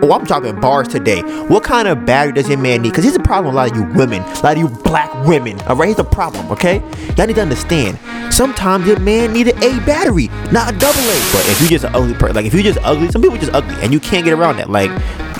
[0.00, 1.22] Oh, I'm dropping bars today.
[1.48, 2.90] What kind of battery does your man need?
[2.90, 5.12] Because here's a problem with a lot of you women, a lot of you black
[5.26, 5.60] women.
[5.62, 6.78] All right, here's the problem, okay?
[7.16, 7.98] Y'all need to understand.
[8.32, 11.18] Sometimes your man need an A battery, not a double A.
[11.32, 13.52] But if you just an ugly person, like if you just ugly, some people just
[13.52, 14.70] ugly, and you can't get around that.
[14.70, 14.90] Like,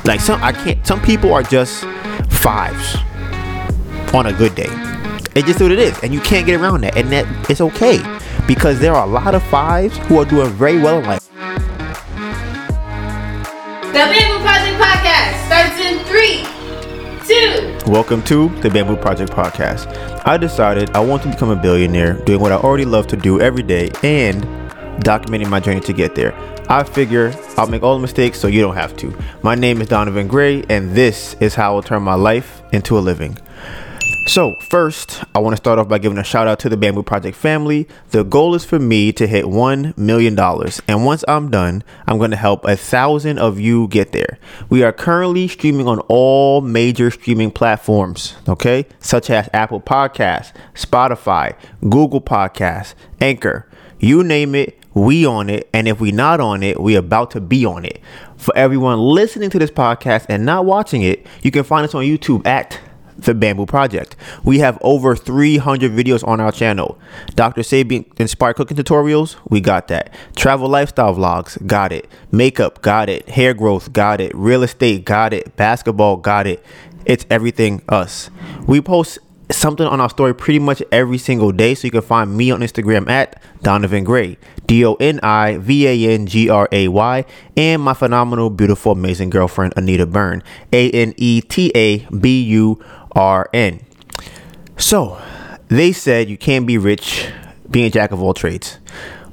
[0.04, 0.84] like some I can't.
[0.84, 1.84] Some people are just
[2.28, 2.96] fives
[4.12, 4.68] on a good day.
[5.36, 8.00] It's just what it is, and you can't get around that, and that it's okay
[8.48, 11.28] because there are a lot of fives who are doing very well in life.
[17.88, 19.88] Welcome to the Bamboo Project Podcast.
[20.26, 23.40] I decided I want to become a billionaire doing what I already love to do
[23.40, 24.42] every day and
[25.02, 26.34] documenting my journey to get there.
[26.68, 29.18] I figure I'll make all the mistakes so you don't have to.
[29.42, 33.00] My name is Donivan Gray, and this is how I'll turn my life into a
[33.00, 33.38] living.
[34.28, 37.02] So, first, I want to start off by giving a shout out to the Bamboo
[37.02, 37.88] Project family.
[38.10, 40.38] The goal is for me to hit $1 million.
[40.86, 44.38] And once I'm done, I'm going to help a thousand of you get there.
[44.68, 51.56] We are currently streaming on all major streaming platforms, okay, such as Apple Podcasts, Spotify,
[51.80, 53.66] Google Podcasts, Anchor.
[53.98, 55.70] You name it, we on it.
[55.72, 58.02] And if we not on it, we about to be on it.
[58.36, 62.04] For everyone listening to this podcast and not watching it, you can find us on
[62.04, 62.78] YouTube at
[63.18, 64.16] the Bamboo Project.
[64.44, 66.98] We have over 300 videos on our channel.
[67.34, 67.62] Dr.
[67.62, 70.12] Sabian inspired cooking tutorials, we got that.
[70.36, 72.08] Travel lifestyle vlogs, got it.
[72.30, 73.28] Makeup, got it.
[73.28, 74.32] Hair growth, got it.
[74.34, 75.56] Real estate, got it.
[75.56, 76.64] Basketball, got it.
[77.04, 78.30] It's everything us.
[78.66, 79.18] We post
[79.50, 81.74] something on our story pretty much every single day.
[81.74, 85.86] So you can find me on Instagram at Donivan Gray, D O N I V
[85.86, 87.24] A N G R A Y,
[87.56, 92.82] and my phenomenal, beautiful, amazing girlfriend, Aneta Burn, A N E T A B U
[93.12, 93.84] R N.
[94.76, 95.20] So
[95.68, 97.28] they said you can't be rich
[97.70, 98.78] being a jack of all trades.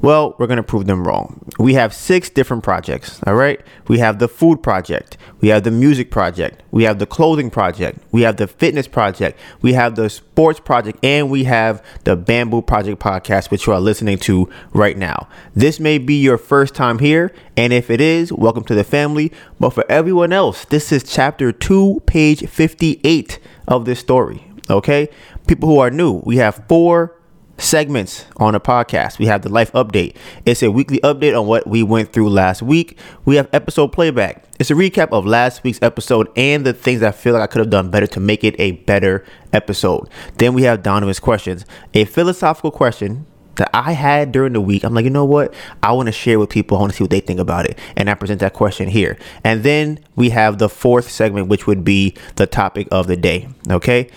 [0.06, 1.50] Well, we're going to prove them wrong.
[1.58, 3.60] We have six different projects, all right?
[3.88, 7.98] We have the food project, we have the music project, we have the clothing project,
[8.12, 12.62] we have the fitness project, we have the sports project, and we have the Bamboo
[12.62, 15.28] Project podcast, which you are listening to right now.
[15.56, 19.32] This may be your first time here, and if it is, welcome to the family.
[19.60, 25.10] But for everyone else, this is chapter 2, page 58 of this story, okay?
[25.48, 27.15] People who are new, we have four
[27.58, 29.20] segments on a podcast.
[29.20, 30.16] We have the life update.
[30.46, 32.98] It's a weekly update on what we went through last week.
[33.24, 34.44] We have episode playback.
[34.60, 37.60] It's a recap of last week's episode and the things I feel like I could
[37.60, 40.10] have done better to make it a better episode.
[40.38, 44.84] Then we have Donivan's questions, a philosophical question that I had during the week.
[44.84, 45.54] I'm like, you know what?
[45.82, 46.78] I want to share with people.
[46.78, 47.80] I want to see what they think about it.
[47.96, 49.18] And I present that question here.
[49.44, 53.48] And then we have the fourth segment, which would be the topic of the day.
[53.70, 54.10] Okay.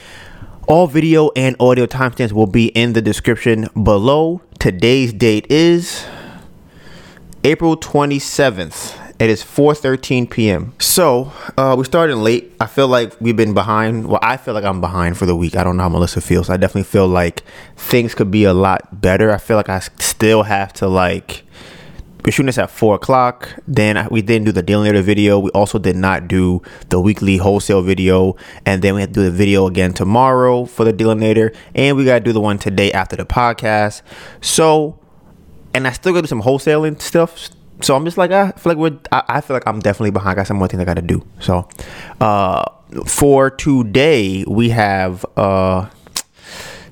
[0.69, 4.43] All video and audio timestamps will be in the description below.
[4.59, 6.05] Today's date is
[7.43, 8.95] April 27th.
[9.19, 10.75] It is 4:13 p.m.
[10.79, 12.53] So uh, we started late.
[12.61, 14.09] I feel like we've been behind.
[14.09, 15.57] Well, I feel like I'm behind for the week.
[15.57, 16.51] I don't know how Melissa feels.
[16.51, 19.31] I definitely feel like things could be a lot better.
[19.33, 21.45] I feel like I still have to like.
[22.29, 23.49] We're shooting this at four o'clock.
[23.67, 25.39] Then we didn't do the Dealinator video.
[25.39, 28.37] We also did not do the weekly wholesale video.
[28.67, 31.57] And then we have to do the video again tomorrow for the Dealinator.
[31.75, 34.03] And we got to do the one today after the podcast.
[34.43, 35.01] So,
[35.73, 37.49] and I still got to do some wholesaling stuff.
[37.81, 40.33] So I'm just like, I feel like we're, I, feel like I'm definitely behind.
[40.33, 41.27] I got some more things I got to do.
[41.41, 41.67] So,
[42.21, 42.63] uh,
[43.07, 45.89] for today, we have, uh,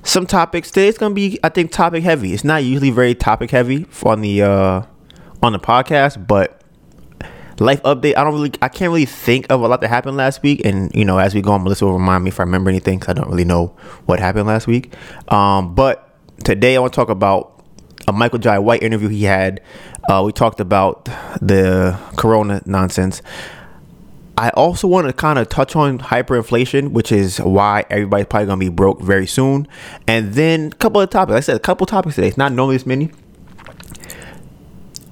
[0.01, 3.51] some topics today it's gonna be i think topic heavy it's not usually very topic
[3.51, 4.81] heavy on the uh
[5.43, 6.61] on the podcast, but
[7.59, 8.17] life update.
[8.17, 10.65] I don't really, I can't really think of a lot that happened last week.
[10.65, 12.99] And you know, as we go on, Melissa will remind me if I remember anything
[12.99, 14.93] because I don't really know what happened last week.
[15.31, 17.63] Um, but today I want to talk about
[18.07, 19.61] a Michael Jai White interview he had.
[20.09, 21.05] Uh, we talked about
[21.41, 23.21] the Corona nonsense.
[24.37, 28.59] I also want to kind of touch on hyperinflation, which is why everybody's probably gonna
[28.59, 29.67] be broke very soon.
[30.07, 31.31] And then a couple of topics.
[31.31, 32.27] Like I said a couple topics today.
[32.27, 33.09] It's not normally this many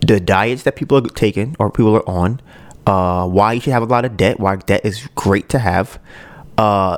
[0.05, 2.41] the diets that people are taking or people are on,
[2.85, 5.99] uh, why you should have a lot of debt, why debt is great to have.
[6.57, 6.97] Uh,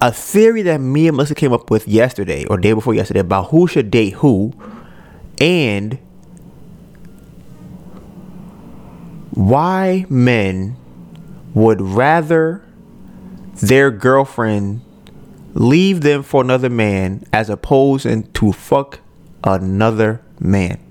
[0.00, 3.50] a theory that me and Melissa came up with yesterday or day before yesterday about
[3.50, 4.52] who should date who,
[5.40, 5.98] and
[9.30, 10.76] why men
[11.54, 12.62] would rather
[13.62, 14.82] their girlfriend
[15.54, 19.00] leave them for another man as opposed to fuck
[19.42, 20.83] another man.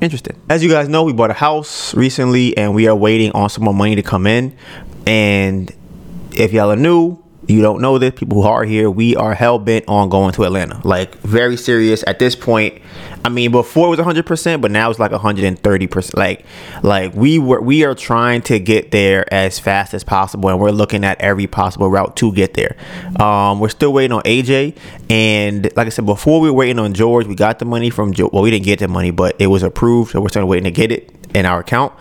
[0.00, 0.40] Interesting.
[0.48, 3.64] As you guys know, we bought a house recently and we are waiting on some
[3.64, 4.56] more money to come in.
[5.06, 5.72] And
[6.32, 9.58] if y'all are new, you don't know this, people who are here, we are hell
[9.58, 10.80] bent on going to Atlanta.
[10.84, 12.80] Like very serious at this point.
[13.24, 16.16] I mean, before it was 100%, but now it's like 130%.
[16.16, 16.44] Like
[16.82, 20.70] like we were we are trying to get there as fast as possible and we're
[20.70, 22.76] looking at every possible route to get there.
[23.20, 24.76] Um, we're still waiting on AJ
[25.10, 28.12] and like I said before we were waiting on George, we got the money from
[28.12, 28.32] George.
[28.32, 30.70] Well, we didn't get the money, but it was approved, so we're still waiting to
[30.70, 31.92] get it in our account.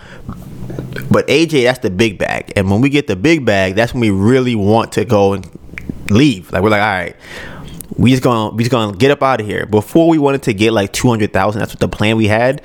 [1.14, 2.52] But AJ, that's the big bag.
[2.56, 5.48] And when we get the big bag, that's when we really want to go and
[6.10, 6.52] leave.
[6.52, 7.16] Like we're like, all right,
[7.96, 9.68] we just gonna we just gonna get up out of here.
[9.68, 12.64] Before we wanted to get like two hundred thousand, that's what the plan we had.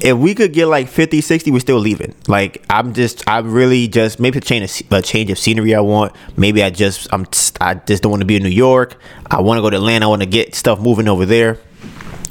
[0.00, 2.14] If we could get like 50, 60, we're still leaving.
[2.26, 5.74] Like I'm just, I'm really just maybe a change of, a change of scenery.
[5.74, 6.16] I want.
[6.36, 7.26] Maybe I just, I'm,
[7.60, 8.96] I just don't want to be in New York.
[9.30, 10.06] I want to go to Atlanta.
[10.06, 11.58] I want to get stuff moving over there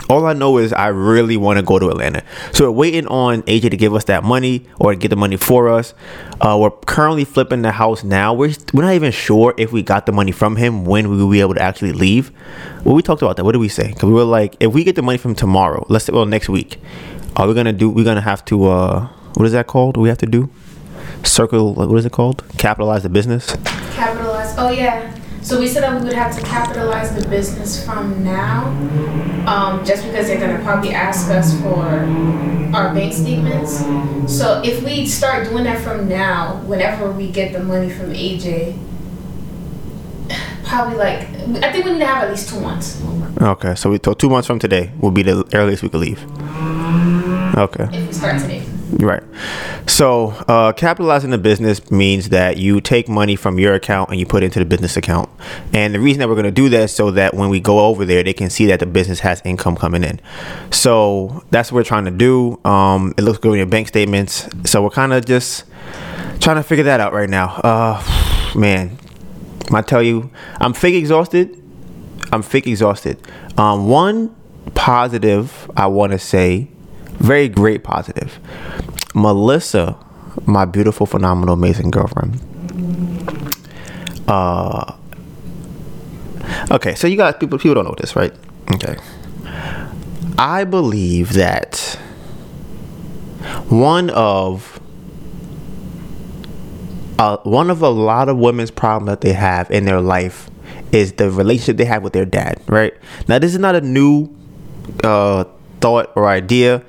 [0.10, 2.24] all I know is I really want to go to Atlanta.
[2.52, 5.70] So we're waiting on AJ to give us that money or get the money for
[5.70, 5.94] us.
[6.42, 8.34] Uh, we're currently flipping the house now.
[8.34, 11.30] We're, we're not even sure if we got the money from him when we will
[11.30, 12.32] be able to actually leave.
[12.84, 13.46] Well, we talked about that.
[13.46, 13.90] What did we say?
[13.90, 16.50] Because we were like, if we get the money from tomorrow, let's say, well, next
[16.50, 16.80] week,
[17.36, 17.90] are we gonna do?
[17.90, 18.66] We're gonna have to.
[18.66, 19.96] Uh, what is that called?
[19.96, 20.50] We have to do?
[21.24, 21.76] Circle.
[21.76, 22.44] What is it called?
[22.58, 23.56] Capitalize the business.
[23.94, 24.56] Capitalize.
[24.58, 25.16] Oh yeah.
[25.42, 28.68] So we said that we would have to capitalize the business from now,
[29.48, 31.86] um, just because they're gonna probably ask us for
[32.76, 33.80] our bank statements.
[34.28, 38.78] So if we start doing that from now, whenever we get the money from AJ,
[40.66, 41.22] probably like
[41.64, 43.02] I think we need to have at least two months
[43.42, 46.22] Okay, so we told two months from today will be the earliest we could leave.
[47.58, 47.88] Okay.
[47.92, 48.64] if we start today.
[48.92, 49.22] Right.
[49.86, 54.26] So, uh, capitalizing the business means that you take money from your account and you
[54.26, 55.30] put it into the business account.
[55.74, 57.80] And the reason that we're going to do that is so that when we go
[57.82, 60.20] over there, they can see that the business has income coming in.
[60.72, 62.60] So that's what we're trying to do.
[62.66, 64.48] Um, it looks good in your bank statements.
[64.66, 65.66] So we're kind of just
[66.40, 67.56] trying to figure that out right now.
[67.58, 68.98] Uh, man,
[69.72, 71.62] I tell you, I'm fake exhausted.
[72.32, 73.20] I'm fake exhausted.
[73.58, 74.36] Um, one
[74.74, 76.70] positive I want to say,
[77.20, 78.40] very great positive.
[79.14, 79.98] Melissa,
[80.46, 82.40] my beautiful, phenomenal, amazing girlfriend.
[84.28, 84.96] Uh,
[86.72, 88.34] okay, so you guys, people, people don't know this, right?
[88.72, 88.96] Okay,
[90.38, 91.98] I believe that
[93.70, 94.80] one of
[97.18, 100.50] uh, one of a lot of women's problem that they have in their life
[100.92, 102.62] is the relationship they have with their dad.
[102.68, 102.94] Right
[103.28, 104.30] now, this is not a new
[105.04, 105.44] uh,
[105.82, 106.84] thought or idea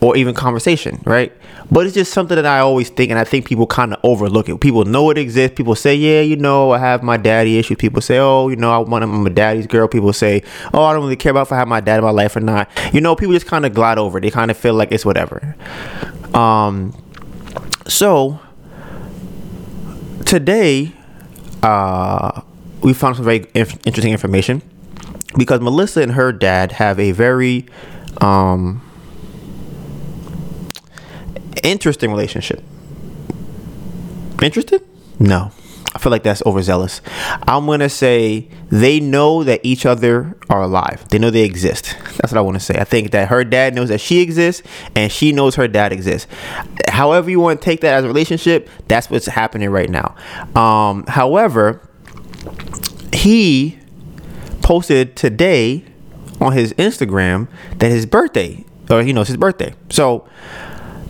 [0.00, 1.32] or even conversation, right?
[1.70, 4.48] But it's just something that I always think, and I think people kind of overlook
[4.48, 4.58] it.
[4.60, 5.56] People know it exists.
[5.56, 8.70] People say, "Yeah, you know, I have my daddy issues." People say, "Oh, you know,
[8.70, 10.42] I want I'm a daddy's girl." People say,
[10.72, 12.40] "Oh, I don't really care about if I have my dad in my life or
[12.40, 14.18] not." You know, people just kind of glide over.
[14.20, 15.54] They kind of feel like it's whatever.
[16.32, 16.94] Um,
[17.86, 18.40] so
[20.24, 20.92] today,
[21.62, 22.40] uh,
[22.82, 24.62] we found some very inf- interesting information
[25.36, 27.66] because Melissa and her dad have a very
[28.20, 28.82] um,
[31.64, 32.62] interesting relationship.
[34.42, 34.84] Interested?
[35.18, 35.50] No.
[35.94, 37.00] I feel like that's overzealous.
[37.46, 41.08] I'm going to say they know that each other are alive.
[41.08, 41.96] They know they exist.
[42.18, 42.78] That's what I want to say.
[42.78, 44.62] I think that her dad knows that she exists
[44.94, 46.30] and she knows her dad exists.
[46.88, 50.14] However, you want to take that as a relationship, that's what's happening right now.
[50.54, 51.80] Um, however,
[53.12, 53.78] he
[54.62, 55.84] posted today
[56.40, 59.74] on his Instagram that his birthday, or he knows his birthday.
[59.90, 60.28] So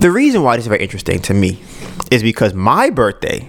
[0.01, 1.61] the reason why this is very interesting to me
[2.11, 3.49] is because my birthday,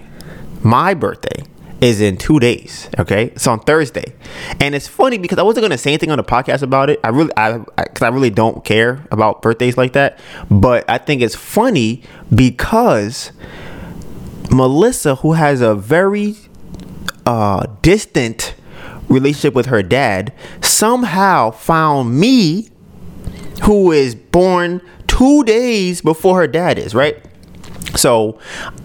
[0.62, 1.44] my birthday
[1.80, 2.88] is in two days.
[2.98, 4.12] Okay, it's on Thursday,
[4.60, 7.00] and it's funny because I wasn't gonna say anything on the podcast about it.
[7.02, 10.18] I really, I, because I, I really don't care about birthdays like that.
[10.50, 12.02] But I think it's funny
[12.34, 13.32] because
[14.50, 16.36] Melissa, who has a very
[17.24, 18.54] uh, distant
[19.08, 22.68] relationship with her dad, somehow found me,
[23.62, 24.80] who is born
[25.10, 27.22] two days before her dad is, right?
[27.96, 28.38] So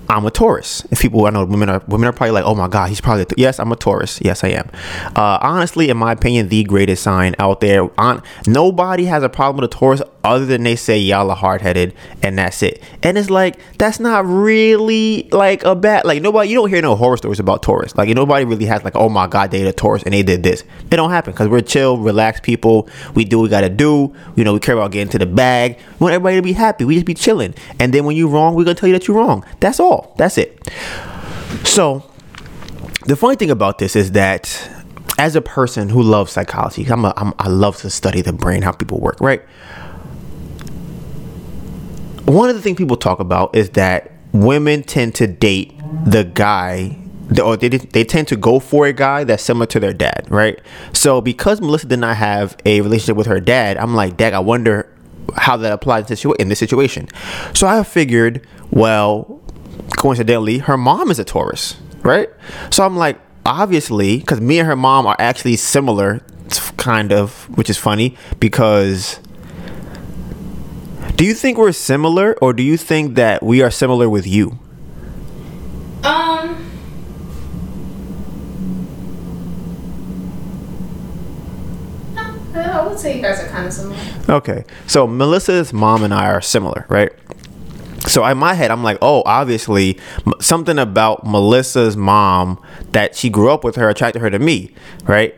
[0.10, 0.86] I'm a Taurus.
[0.92, 3.26] If people I know women are women are probably like, oh my god, he's probably
[3.38, 4.20] yes, I'm a Taurus.
[4.22, 4.70] Yes, I am.
[5.16, 7.90] Uh, honestly, in my opinion, the greatest sign out there.
[8.00, 11.62] On nobody has a problem with a Taurus other than they say y'all are hard
[11.62, 12.82] headed and that's it.
[13.04, 16.96] And it's like that's not really like a bad like nobody you don't hear no
[16.96, 17.96] horror stories about Taurus.
[17.96, 20.62] Like nobody really has like oh my god they a Taurus and they did this.
[20.62, 22.90] It don't happen because we're chill, relaxed people.
[23.14, 24.14] We do what we gotta do.
[24.36, 25.78] You know we care about getting to the bag.
[26.00, 26.86] We want everybody to be happy.
[26.86, 27.54] We just be chilling.
[27.80, 29.46] And then when you're wrong, we're gonna tell you that you're wrong.
[29.60, 29.95] That's all.
[30.18, 30.68] That's it.
[31.64, 32.10] So
[33.06, 34.72] the funny thing about this is that
[35.18, 38.62] as a person who loves psychology, I'm, a, I'm I love to study the brain,
[38.62, 39.42] how people work, right?
[42.26, 45.74] One of the things people talk about is that women tend to date
[46.06, 46.98] the guy
[47.44, 50.60] or they, they tend to go for a guy that's similar to their dad, right?
[50.94, 54.40] So because Melissa did not have a relationship with her dad, I'm like, Dag, I
[54.40, 54.92] wonder
[55.36, 56.10] how that applies
[56.40, 57.08] in this situation.
[57.54, 59.42] So I figured, well,
[59.98, 62.30] coincidentally, her mom is a Taurus, right?
[62.72, 66.22] So I'm like, obviously, because me and her mom are actually similar,
[66.78, 69.20] kind of, which is funny because.
[71.16, 74.60] Do you think we're similar, or do you think that we are similar with you?
[76.04, 76.62] Um.
[82.58, 83.98] I would say you guys are kind of similar.
[84.28, 87.12] Okay, so Melissa's mom and I are similar, right?
[88.16, 90.00] So in my head, I'm like, oh, obviously,
[90.40, 95.36] something about Melissa's mom that she grew up with her attracted her to me, right?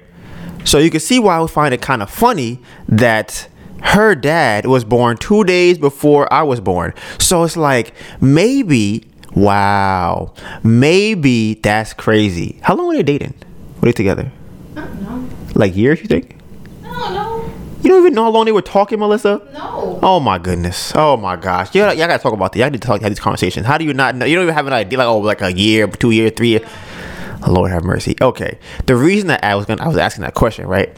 [0.64, 3.48] So you can see why I would find it kind of funny that
[3.82, 6.94] her dad was born two days before I was born.
[7.18, 12.60] So it's like maybe, wow, maybe that's crazy.
[12.62, 13.34] How long were they dating?
[13.82, 14.32] Were they together?
[14.76, 15.30] I don't know.
[15.56, 16.38] Like years, you think?
[16.84, 17.37] I don't know.
[17.82, 19.42] You don't even know how long they were talking, Melissa?
[19.54, 20.00] No.
[20.02, 20.92] Oh my goodness.
[20.96, 21.74] Oh my gosh.
[21.76, 22.60] Yeah, y'all gotta talk about this.
[22.60, 23.66] Y'all need to talk have these conversations.
[23.66, 24.26] How do you not know?
[24.26, 26.68] You don't even have an idea like oh like a year, two years, three years.
[27.48, 28.16] Lord have mercy.
[28.22, 28.58] Okay.
[28.88, 30.96] The reason that I was gonna I was asking that question, right?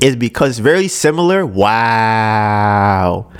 [0.00, 1.44] Is because it's very similar.
[1.44, 3.30] Wow.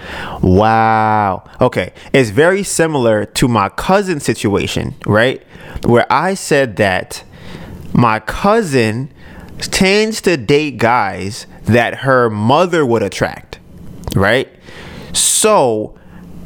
[0.42, 1.44] Wow.
[1.60, 1.92] Okay.
[2.12, 5.42] It's very similar to my cousin situation, right?
[5.84, 7.22] Where I said that
[7.92, 9.12] my cousin
[9.58, 13.58] tends to date guys that her mother would attract,
[14.14, 14.48] right?
[15.12, 15.98] So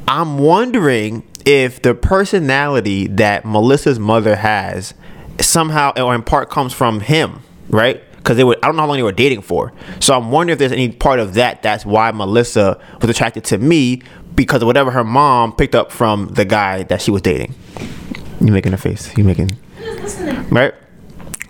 [0.09, 4.95] I'm wondering if the personality that Melissa's mother has
[5.41, 8.03] somehow or in part comes from him, right?
[8.17, 9.73] Because they were I don't know how long they were dating for.
[10.00, 13.59] So I'm wondering if there's any part of that that's why Melissa was attracted to
[13.59, 14.03] me
[14.35, 17.55] because of whatever her mom picked up from the guy that she was dating.
[18.41, 19.17] You making a face.
[19.17, 19.57] You making
[20.50, 20.75] right?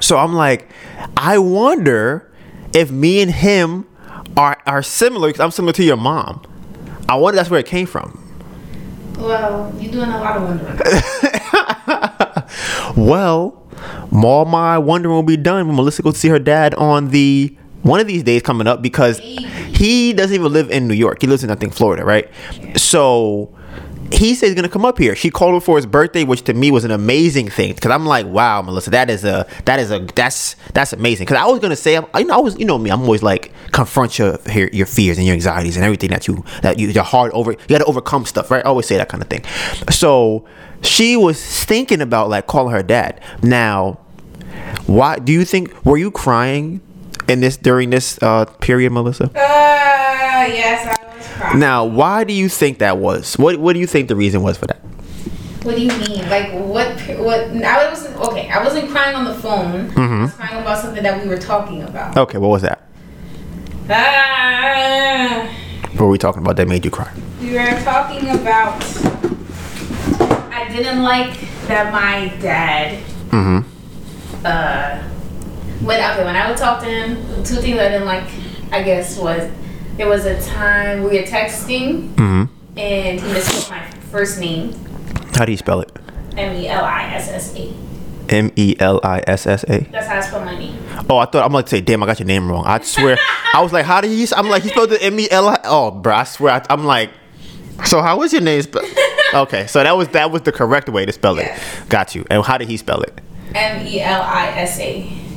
[0.01, 0.69] So I'm like,
[1.17, 2.30] I wonder
[2.73, 3.87] if me and him
[4.37, 6.43] are are similar because I'm similar to your mom.
[7.09, 8.17] I wonder that's where it came from.
[9.19, 10.79] Well, you're doing a lot of wondering.
[13.07, 13.67] well,
[14.13, 17.57] all my wondering will be done when Melissa goes to see her dad on the
[17.83, 21.21] one of these days coming up because he doesn't even live in New York.
[21.21, 22.31] He lives in I think Florida, right?
[22.77, 23.55] So
[24.13, 25.15] he said he's gonna come up here.
[25.15, 28.07] She called him for his birthday, which to me was an amazing thing because I'm
[28.07, 31.27] like, wow, Melissa, that is a that is a that's that's amazing.
[31.27, 33.53] Because I was gonna say, I know, I was, you know me, I'm always like
[33.73, 34.39] confront your
[34.73, 37.53] your fears and your anxieties and everything that you that you you're hard over.
[37.53, 38.65] You got to overcome stuff, right?
[38.65, 39.45] I always say that kind of thing.
[39.91, 40.47] So
[40.83, 43.21] she was thinking about like calling her dad.
[43.43, 43.99] Now,
[44.87, 46.81] why do you think were you crying
[47.31, 49.25] in this during this uh, period, Melissa?
[49.25, 50.99] Uh, yes.
[50.99, 51.59] I- was crying.
[51.59, 53.39] now, why do you think that was?
[53.39, 54.79] What What do you think the reason was for that?
[55.63, 56.29] What do you mean?
[56.31, 56.89] Like what?
[57.19, 57.41] What?
[57.63, 58.49] I wasn't okay.
[58.51, 59.91] I wasn't crying on the phone.
[59.91, 60.01] Mm-hmm.
[60.01, 62.17] I was crying about something that we were talking about.
[62.17, 62.81] Okay, what was that?
[63.91, 65.47] Ah.
[65.93, 67.13] What were we talking about that made you cry?
[67.41, 68.83] We were talking about.
[70.53, 73.03] I didn't like that my dad.
[73.31, 73.61] Mm-hmm.
[74.47, 75.03] Uh.
[75.81, 78.29] When okay, when I would talk to him, two things I didn't like,
[78.71, 79.51] I guess, was
[79.97, 82.45] there was a time we were texting, mm-hmm.
[82.79, 84.73] and he misspelled my first name.
[85.35, 85.91] How do you spell it?
[86.37, 87.73] M E L I S S A.
[88.29, 89.81] M E L I S S A.
[89.85, 90.77] That's how I spell my name.
[91.09, 92.65] Oh, I thought I'm like to say, damn, I got your name wrong.
[92.67, 93.19] I swear,
[93.55, 94.27] I was like, how do you?
[94.37, 95.59] I'm like, he spelled the M E L I.
[95.65, 97.11] Oh, bro, I swear, I, am like,
[97.85, 98.87] so how was your name spelled?
[99.35, 101.59] okay, so that was that was the correct way to spell yes.
[101.59, 101.89] it.
[101.89, 102.25] Got you.
[102.31, 103.19] And how did he spell it?
[103.55, 105.30] M E L I S A.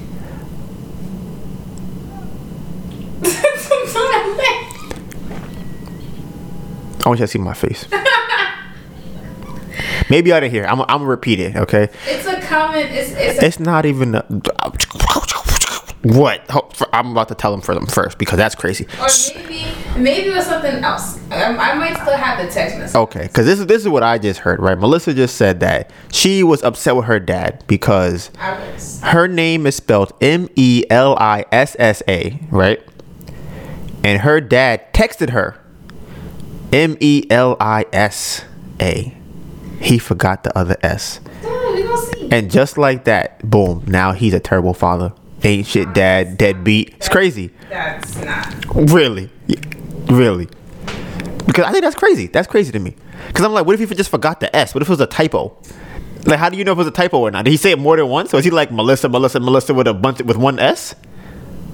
[7.05, 7.85] I want you to see my face.
[10.09, 10.65] Maybe I didn't hear.
[10.65, 11.55] I'm, I'm gonna repeat it.
[11.55, 11.89] Okay.
[12.07, 12.91] It's a comment.
[12.91, 14.15] It's it's, a- it's not even.
[14.15, 14.23] A,
[16.03, 16.41] what?
[16.91, 18.85] I'm about to tell him for them first because that's crazy.
[18.99, 19.65] Or maybe
[19.97, 21.17] maybe it was something else.
[21.31, 22.95] I, I might still have the text message.
[22.95, 24.59] Okay, because this is this is what I just heard.
[24.59, 28.31] Right, Melissa just said that she was upset with her dad because
[29.01, 32.37] her name is spelled M E L I S S A.
[32.51, 32.81] Right,
[34.03, 35.57] and her dad texted her
[36.73, 38.43] M E L I S
[38.81, 39.15] A.
[39.79, 41.19] He forgot the other S.
[42.31, 45.13] And just like that, boom, now he's a terrible father.
[45.43, 46.95] Ain't shit dad, deadbeat.
[46.95, 47.51] It's crazy.
[47.69, 48.55] That's not.
[48.73, 49.29] Really?
[50.07, 50.47] Really?
[51.45, 52.25] Because I think that's crazy.
[52.25, 52.95] That's crazy to me.
[53.27, 54.73] Because I'm like, what if he just forgot the S?
[54.73, 55.55] What if it was a typo?
[56.25, 57.45] Like, how do you know if it was a typo or not?
[57.45, 58.33] Did he say it more than once?
[58.33, 60.95] Or is he like Melissa, Melissa, Melissa with a bunch with one S?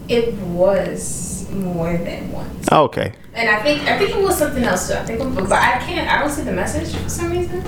[0.10, 2.68] It was more than once.
[2.72, 3.14] Oh, okay.
[3.34, 4.96] And I think I think it was something else too.
[4.96, 6.10] I think, but I can't.
[6.10, 7.64] I don't see the message for some reason.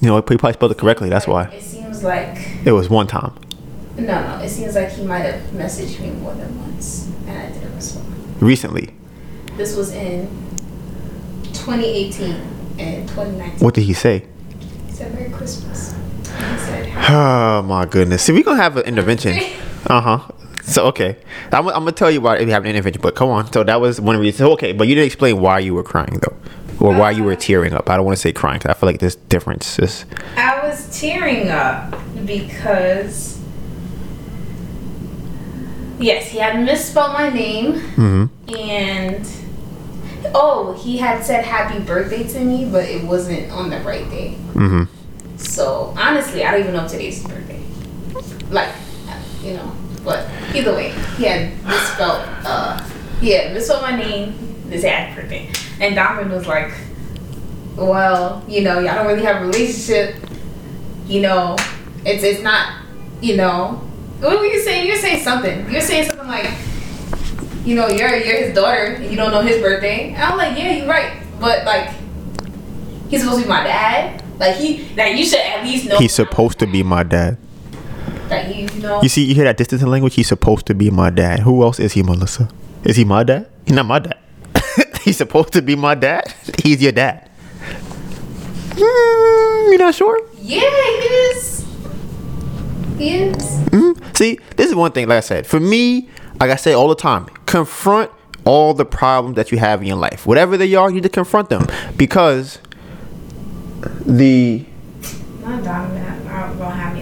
[0.00, 1.08] You know, he probably spelled it correctly.
[1.08, 1.44] That's why.
[1.48, 3.32] It seems like It was one time.
[3.96, 4.38] no, no.
[4.42, 8.06] It seems like he might have messaged me more than once, and I didn't respond.
[8.40, 8.94] Recently.
[9.56, 10.28] This was in
[11.52, 12.34] 2018
[12.78, 13.58] and 2019.
[13.64, 14.26] What did he say?
[14.86, 15.94] He said Merry Christmas.
[16.22, 18.22] He said, Oh my goodness.
[18.22, 19.38] See, we're gonna have an intervention.
[19.86, 20.18] Uh huh.
[20.62, 21.16] So okay,
[21.52, 23.00] I'm, I'm gonna tell you why you have an intervention.
[23.00, 23.50] But come on.
[23.52, 24.38] So that was one reason.
[24.38, 26.36] So, okay, but you didn't explain why you were crying though,
[26.78, 27.88] or why you were tearing up.
[27.88, 30.04] I don't want to say crying because I feel like there's differences.
[30.36, 31.94] I was tearing up
[32.26, 33.40] because
[35.98, 38.54] yes, he had misspelled my name Mm-hmm.
[38.54, 39.26] and
[40.34, 44.36] oh, he had said happy birthday to me, but it wasn't on the right day.
[44.52, 44.84] Mm-hmm.
[45.36, 47.62] So honestly, I don't even know if today's birthday.
[48.50, 48.72] Like,
[49.42, 52.22] you know, but either way, he had misspelled.
[52.44, 52.82] Uh,
[53.20, 54.34] he had misspelled my name.
[54.68, 55.50] This birthday,
[55.80, 56.70] and Donivan was like,
[57.74, 60.16] "Well, you know, y'all don't really have a relationship.
[61.06, 61.56] You know,
[62.04, 62.82] it's it's not.
[63.22, 63.80] You know,
[64.20, 64.86] what were you saying?
[64.86, 65.70] You're saying something.
[65.70, 66.50] You're saying something like."
[67.64, 68.94] You know, you're you're his daughter.
[68.94, 70.12] and You don't know his birthday.
[70.14, 71.22] And I'm like, yeah, you're right.
[71.38, 71.90] But like,
[73.10, 74.22] he's supposed to be my dad.
[74.38, 75.98] Like he, like you should at least know.
[75.98, 77.36] He's supposed to be my dad.
[78.30, 79.02] Like you, you know.
[79.02, 80.14] You see, you hear that distance in language.
[80.14, 81.40] He's supposed to be my dad.
[81.40, 82.48] Who else is he, Melissa?
[82.84, 83.48] Is he my dad?
[83.64, 84.18] He's not my dad.
[85.02, 86.32] He's supposed to be my dad.
[86.62, 87.28] He's your dad.
[88.70, 90.20] Mm, you not sure?
[90.40, 91.66] Yeah, he is.
[92.96, 93.58] He is.
[93.70, 95.08] Mm, See, this is one thing.
[95.08, 96.08] Like I said, for me,
[96.40, 98.10] like I say all the time, confront
[98.44, 100.26] all the problems that you have in your life.
[100.26, 101.66] Whatever they are, you need to confront them
[101.96, 102.58] because
[104.06, 104.64] the
[105.42, 106.26] Not Donivan.
[106.28, 106.97] I gonna have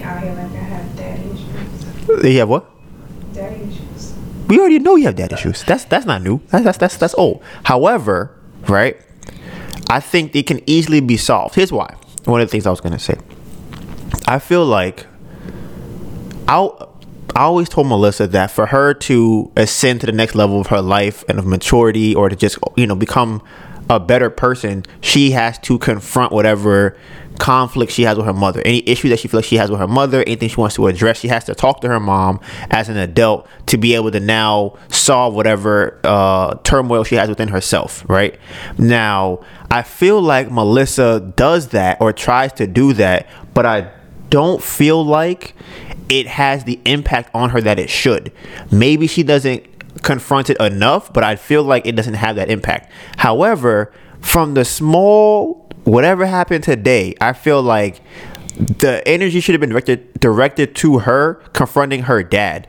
[2.21, 2.65] they have what?
[3.33, 4.13] Daddy issues.
[4.47, 5.63] We already know you have dad issues.
[5.63, 6.41] That's that's not new.
[6.47, 7.43] That's that's that's, that's old.
[7.63, 8.35] However,
[8.67, 8.97] right?
[9.89, 11.55] I think it can easily be solved.
[11.55, 11.95] Here's why.
[12.25, 13.17] One of the things I was gonna say.
[14.27, 15.05] I feel like
[16.47, 16.69] I
[17.35, 20.81] I always told Melissa that for her to ascend to the next level of her
[20.81, 23.41] life and of maturity, or to just you know become
[23.89, 26.97] a better person, she has to confront whatever
[27.37, 28.61] conflict she has with her mother.
[28.65, 30.87] Any issue that she feels like she has with her mother, anything she wants to
[30.87, 32.39] address, she has to talk to her mom
[32.71, 37.47] as an adult to be able to now solve whatever uh, turmoil she has within
[37.49, 38.03] herself.
[38.09, 38.37] Right
[38.77, 43.91] now, I feel like Melissa does that or tries to do that, but I
[44.29, 45.53] don't feel like
[46.09, 48.31] it has the impact on her that it should.
[48.71, 52.91] Maybe she doesn't confront it enough, but I feel like it doesn't have that impact.
[53.17, 58.01] However, from the small whatever happened today, I feel like
[58.57, 62.67] the energy should have been directed directed to her confronting her dad.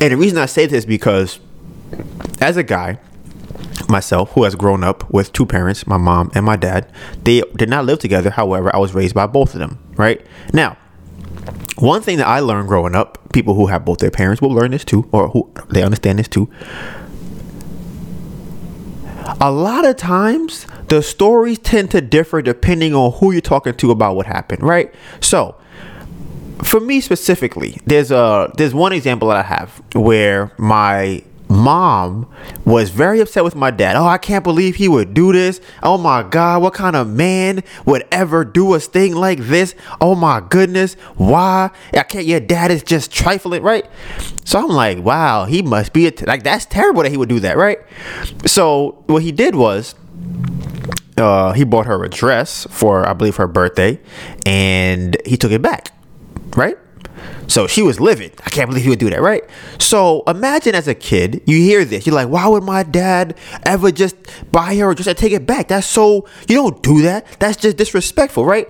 [0.00, 1.40] And the reason I say this is because
[2.40, 2.98] as a guy,
[3.88, 6.90] myself who has grown up with two parents, my mom and my dad,
[7.24, 8.30] they did not live together.
[8.30, 10.24] However, I was raised by both of them, right?
[10.52, 10.76] Now,
[11.76, 14.70] one thing that I learned growing up, people who have both their parents will learn
[14.70, 16.50] this too, or who they understand this too.
[19.40, 23.90] A lot of times, the stories tend to differ depending on who you're talking to
[23.90, 24.92] about what happened, right?
[25.20, 25.56] So,
[26.62, 32.26] for me specifically, there's a there's one example that I have where my mom
[32.64, 33.96] was very upset with my dad.
[33.96, 35.60] Oh, I can't believe he would do this.
[35.82, 39.74] Oh my god, what kind of man would ever do a thing like this?
[40.00, 41.70] Oh my goodness, why?
[41.92, 42.24] I can't.
[42.24, 43.84] Your dad is just trifling, right?
[44.44, 47.28] So I'm like, wow, he must be a t- like that's terrible that he would
[47.28, 47.80] do that, right?
[48.46, 49.96] So what he did was
[51.16, 54.00] uh, he bought her a dress for I believe her birthday,
[54.46, 55.90] and he took it back,
[56.56, 56.78] right?
[57.50, 58.32] So she was livid.
[58.46, 59.42] I can't believe he would do that, right?
[59.80, 63.90] So imagine as a kid, you hear this, you're like, why would my dad ever
[63.90, 64.14] just
[64.52, 65.66] buy her or just take it back?
[65.66, 67.26] That's so you don't do that.
[67.40, 68.68] That's just disrespectful, right?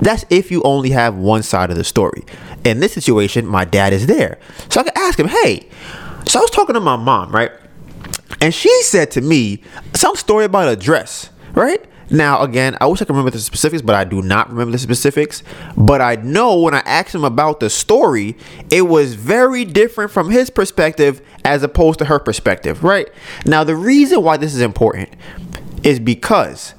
[0.00, 2.24] That's if you only have one side of the story.
[2.64, 4.38] In this situation, my dad is there,
[4.68, 5.68] so I can ask him, hey.
[6.28, 7.50] So I was talking to my mom, right?
[8.40, 9.60] And she said to me
[9.94, 11.84] some story about a dress, right?
[12.10, 14.78] Now, again, I wish I could remember the specifics, but I do not remember the
[14.78, 15.42] specifics.
[15.76, 18.36] But I know when I asked him about the story,
[18.70, 23.08] it was very different from his perspective as opposed to her perspective, right?
[23.46, 25.10] Now, the reason why this is important
[25.84, 26.74] is because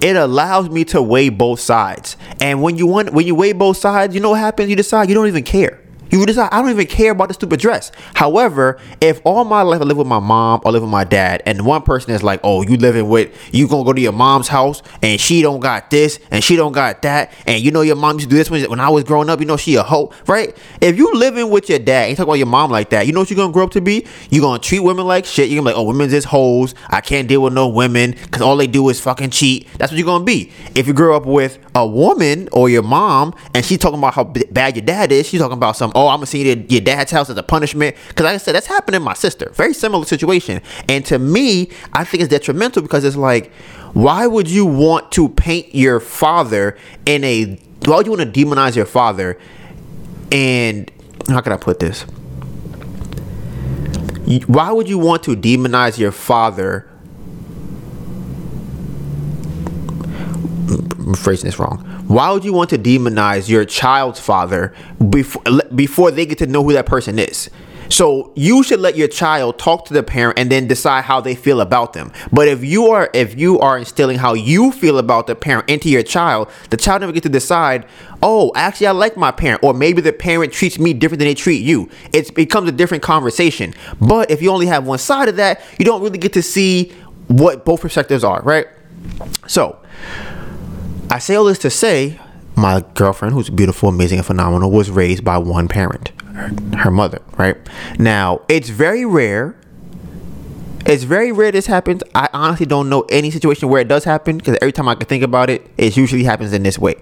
[0.00, 2.16] it allows me to weigh both sides.
[2.40, 4.70] And when you want when you weigh both sides, you know what happens?
[4.70, 5.80] You decide you don't even care.
[6.10, 7.92] You decide I don't even care about the stupid dress.
[8.14, 11.42] However, if all my life I live with my mom or live with my dad,
[11.46, 14.48] and one person is like, "Oh, you living with you gonna go to your mom's
[14.48, 17.96] house and she don't got this and she don't got that, and you know your
[17.96, 19.40] mom used to do this when, I was growing up.
[19.40, 20.56] You know she a hoe, right?
[20.80, 23.20] If you living with your dad, and talk about your mom like that, you know
[23.20, 24.06] what you're gonna grow up to be?
[24.30, 25.48] You're gonna treat women like shit.
[25.48, 26.74] You're gonna be like, "Oh, women's just hoes.
[26.90, 29.98] I can't deal with no women because all they do is fucking cheat." That's what
[29.98, 30.50] you're gonna be.
[30.74, 34.24] If you grow up with a woman or your mom and she's talking about how
[34.24, 37.10] bad your dad is, she's talking about some, "Oh, I'm gonna see your, your dad's
[37.10, 39.50] house as a punishment." Because like I said, that's happened to my sister.
[39.54, 40.60] Very similar situation.
[40.88, 43.50] And to me, I think it's detrimental because it's like,
[43.94, 47.58] why would you want to paint your father in a?
[47.86, 49.38] Why would you want to demonize your father?
[50.30, 50.90] And
[51.28, 52.02] how can I put this?
[54.46, 56.88] Why would you want to demonize your father?
[60.68, 61.95] I'm phrasing this wrong.
[62.06, 64.72] Why would you want to demonize your child's father
[65.10, 65.42] before
[65.74, 67.50] before they get to know who that person is?
[67.88, 71.34] So you should let your child talk to the parent and then decide how they
[71.34, 72.12] feel about them.
[72.32, 75.88] But if you are if you are instilling how you feel about the parent into
[75.88, 77.86] your child, the child never get to decide,
[78.22, 81.34] oh, actually I like my parent, or maybe the parent treats me different than they
[81.34, 81.90] treat you.
[82.12, 83.74] It becomes a different conversation.
[84.00, 86.92] But if you only have one side of that, you don't really get to see
[87.26, 88.68] what both perspectives are, right?
[89.48, 89.80] So
[91.10, 92.18] I say all this to say
[92.56, 97.20] my girlfriend, who's beautiful, amazing, and phenomenal, was raised by one parent, her, her mother,
[97.36, 97.56] right?
[97.98, 99.56] Now, it's very rare.
[100.86, 102.02] It's very rare this happens.
[102.14, 105.06] I honestly don't know any situation where it does happen because every time I can
[105.06, 106.94] think about it, it usually happens in this way.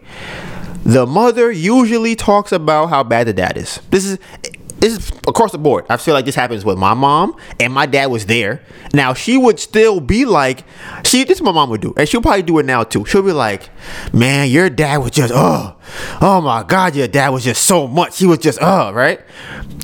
[0.84, 3.80] The mother usually talks about how bad the dad is.
[3.90, 4.18] This is
[4.84, 5.86] this is across the board.
[5.88, 8.60] I feel like this happens with my mom and my dad was there.
[8.92, 10.64] Now she would still be like,
[11.04, 13.06] she this is my mom would do, and she'll probably do it now too.
[13.06, 13.70] She'll be like,
[14.12, 15.76] "Man, your dad was just oh,
[16.20, 18.18] oh my god, your dad was just so much.
[18.18, 19.20] He was just oh, right."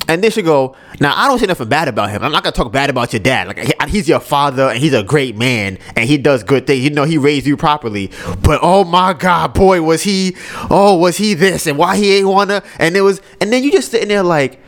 [0.06, 2.22] And then she go, "Now I don't say nothing bad about him.
[2.22, 3.48] I'm not gonna talk bad about your dad.
[3.48, 6.84] Like he's your father and he's a great man and he does good things.
[6.84, 8.10] You know he raised you properly.
[8.42, 10.36] But oh my god, boy, was he?
[10.68, 12.62] Oh, was he this and why he ain't wanna?
[12.78, 14.59] And it was, and then you just sitting there like."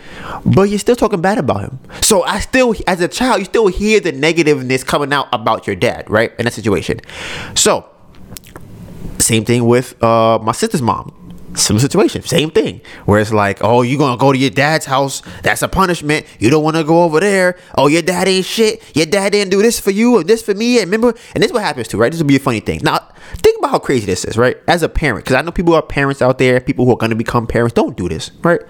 [0.44, 1.78] But you're still talking bad about him.
[2.00, 5.76] So I still, as a child, you still hear the negativeness coming out about your
[5.76, 6.32] dad, right?
[6.38, 7.00] In that situation.
[7.54, 7.88] So,
[9.18, 11.14] same thing with uh, my sister's mom.
[11.54, 12.80] Similar situation, same thing.
[13.04, 15.22] Where it's like, oh, you gonna go to your dad's house?
[15.42, 16.24] That's a punishment.
[16.38, 17.58] You don't want to go over there.
[17.76, 18.82] Oh, your dad ain't shit.
[18.96, 20.78] Your dad didn't do this for you or this for me.
[20.78, 22.10] And remember, and this is what happens too, right?
[22.10, 22.80] This will be a funny thing.
[22.82, 24.56] Now, think about how crazy this is, right?
[24.66, 27.16] As a parent, because I know people are parents out there, people who are gonna
[27.16, 27.74] become parents.
[27.74, 28.60] Don't do this, right?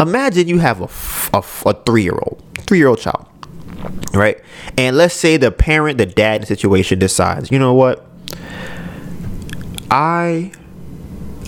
[0.00, 0.88] Imagine you have a
[1.34, 3.26] a three year old, three year old child,
[4.14, 4.40] right?
[4.78, 8.06] And let's say the parent, the dad in the situation decides, you know what?
[9.90, 10.52] I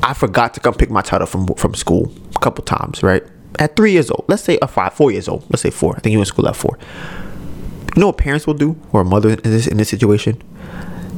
[0.02, 3.24] I forgot to come pick my child up from from school a couple times, right?
[3.58, 5.96] At three years old, let's say a five, four years old, let's say four.
[5.96, 6.78] I think he went to school at four.
[7.94, 10.34] You know what parents will do, or a mother in this in this situation?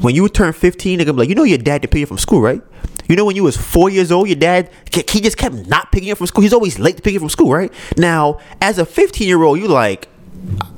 [0.00, 2.06] When you turn fifteen, they're gonna be like, you know, your dad didn't pick you
[2.06, 2.62] from school, right?
[3.08, 6.08] You know, when you was four years old, your dad he just kept not picking
[6.08, 6.42] you from school.
[6.42, 7.72] He's always late to pick you from school, right?
[7.96, 10.08] Now, as a fifteen year old, you like,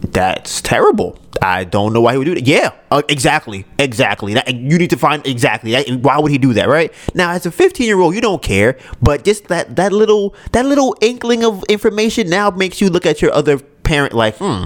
[0.00, 1.18] that's terrible.
[1.42, 2.46] I don't know why he would do that.
[2.46, 4.34] Yeah, uh, exactly, exactly.
[4.34, 5.88] That, you need to find exactly that.
[6.00, 6.92] Why would he do that, right?
[7.14, 10.66] Now, as a 15 year old, you don't care, but just that that little that
[10.66, 14.64] little inkling of information now makes you look at your other parent like, hmm.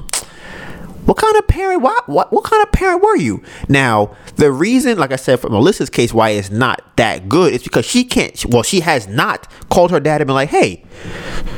[1.05, 1.83] What kind of parent?
[1.83, 3.43] What, what what kind of parent were you?
[3.69, 7.63] Now, the reason, like I said, for Melissa's case, why it's not that good is
[7.63, 8.43] because she can't.
[8.47, 10.84] Well, she has not called her dad and been like, "Hey,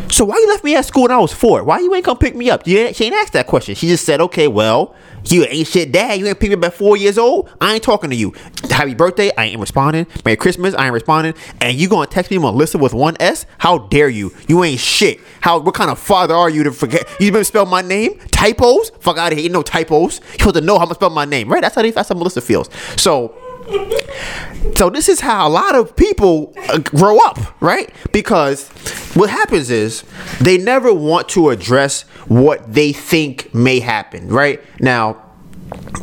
[0.08, 1.64] so why you left me at school when I was four?
[1.64, 2.66] Why you ain't come pick me up?
[2.66, 3.74] You ain't, she ain't asked that question.
[3.74, 4.94] She just said, okay, well,
[5.24, 6.18] you ain't shit dad.
[6.18, 7.50] You ain't pick me up at four years old.
[7.60, 8.32] I ain't talking to you.
[8.70, 9.30] Happy birthday.
[9.36, 10.06] I ain't responding.
[10.24, 10.74] Merry Christmas.
[10.74, 11.34] I ain't responding.
[11.60, 13.46] And you gonna text me Melissa with one S?
[13.58, 14.32] How dare you?
[14.48, 15.20] You ain't shit.
[15.40, 15.58] How?
[15.58, 17.08] What kind of father are you to forget?
[17.18, 18.18] You even spell my name?
[18.30, 18.90] Typos?
[19.00, 19.50] Fuck out of here.
[19.50, 20.20] No typos.
[20.20, 21.60] You supposed to know how to spell my name, right?
[21.60, 22.70] That's how they, that's how Melissa feels.
[22.96, 23.34] So
[24.76, 27.92] so this is how a lot of people uh, grow up, right?
[28.12, 28.68] Because
[29.16, 30.04] what happens is
[30.40, 34.62] they never want to address what they think may happen, right?
[34.78, 35.22] Now,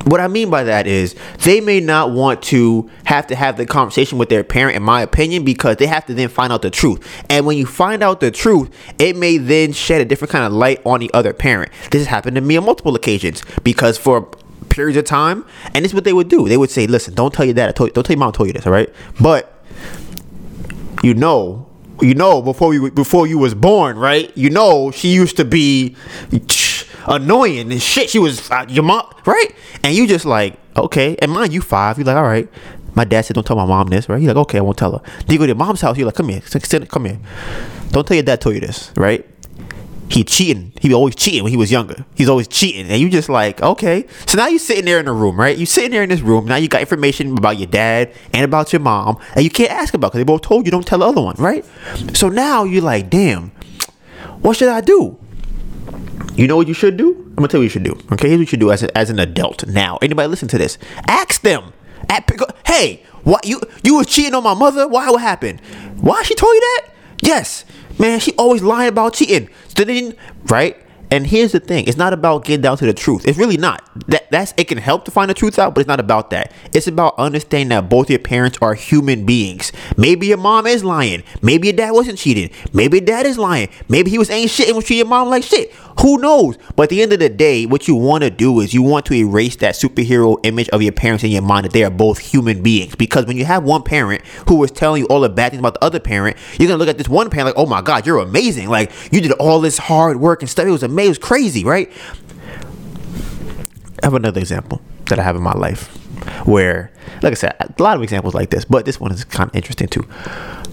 [0.05, 3.65] what I mean by that is they may not want to have to have the
[3.65, 6.69] conversation with their parent, in my opinion, because they have to then find out the
[6.69, 7.07] truth.
[7.29, 10.51] And when you find out the truth, it may then shed a different kind of
[10.51, 11.71] light on the other parent.
[11.91, 14.27] This has happened to me on multiple occasions because for
[14.69, 16.49] periods of time, and this is what they would do.
[16.49, 17.69] They would say, "Listen, don't tell your dad.
[17.69, 18.89] I told you, don't tell your mom I told you this, all right?"
[19.21, 19.63] But
[21.03, 21.67] you know,
[22.03, 24.35] you know, before you before you was born, right?
[24.37, 25.95] You know, she used to be
[27.07, 28.09] annoying and shit.
[28.09, 29.55] She was uh, your mom, right?
[29.83, 31.15] And you just like, okay.
[31.21, 31.97] And mind you, five.
[31.97, 32.47] You like, all right.
[32.95, 34.21] My dad said, don't tell my mom this, right?
[34.21, 35.01] You're like, okay, I won't tell her.
[35.25, 35.97] Then you go to your mom's house.
[35.97, 37.19] You're like, come here, come here.
[37.89, 39.27] Don't tell your dad told you this, right?
[40.09, 40.73] He cheating.
[40.79, 42.05] He always cheating when he was younger.
[42.15, 44.05] He's always cheating, and you just like, okay.
[44.25, 45.57] So now you're sitting there in the room, right?
[45.57, 46.45] You sitting there in this room.
[46.45, 49.93] Now you got information about your dad and about your mom, and you can't ask
[49.93, 51.65] about because they both told you don't tell the other one, right?
[52.13, 53.49] So now you're like, damn,
[54.41, 55.17] what should I do?
[56.35, 57.15] You know what you should do?
[57.15, 57.97] I'm gonna tell you what you should do.
[58.11, 59.65] Okay, here's what you should do as, a, as an adult.
[59.67, 60.77] Now, anybody listen to this?
[61.07, 61.73] Ask them.
[62.09, 62.29] At,
[62.65, 64.87] hey, what you you was cheating on my mother?
[64.87, 65.09] Why?
[65.09, 65.61] What happened?
[66.01, 66.89] Why she told you that?
[67.21, 67.63] Yes,
[67.99, 68.19] man.
[68.19, 69.49] She always lying about cheating.
[70.45, 70.77] Right?
[71.11, 73.27] And here's the thing: it's not about getting down to the truth.
[73.27, 73.87] It's really not.
[74.07, 76.51] That that's it can help to find the truth out, but it's not about that.
[76.73, 79.71] It's about understanding that both your parents are human beings.
[79.95, 81.21] Maybe your mom is lying.
[81.43, 82.49] Maybe your dad wasn't cheating.
[82.73, 83.69] Maybe your dad is lying.
[83.87, 85.71] Maybe he was ain't shit and was treating your mom like shit.
[86.01, 86.57] Who knows?
[86.75, 89.05] But at the end of the day, what you want to do is you want
[89.07, 92.19] to erase that superhero image of your parents in your mind that they are both
[92.19, 92.95] human beings.
[92.95, 95.75] Because when you have one parent who is telling you all the bad things about
[95.75, 98.19] the other parent, you're gonna look at this one parent like, oh my god, you're
[98.19, 98.69] amazing.
[98.69, 100.65] Like you did all this hard work and stuff.
[100.65, 101.05] It was amazing.
[101.05, 101.91] It was crazy, right?
[104.01, 105.87] I have another example that I have in my life
[106.45, 109.49] where, like I said, a lot of examples like this, but this one is kind
[109.49, 110.07] of interesting too.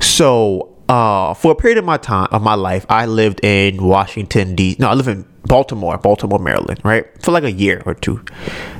[0.00, 4.56] So, uh, for a period of my time of my life, I lived in Washington
[4.56, 4.74] D.
[4.80, 8.24] No, I live in Baltimore, Baltimore, Maryland, right, for like a year or two.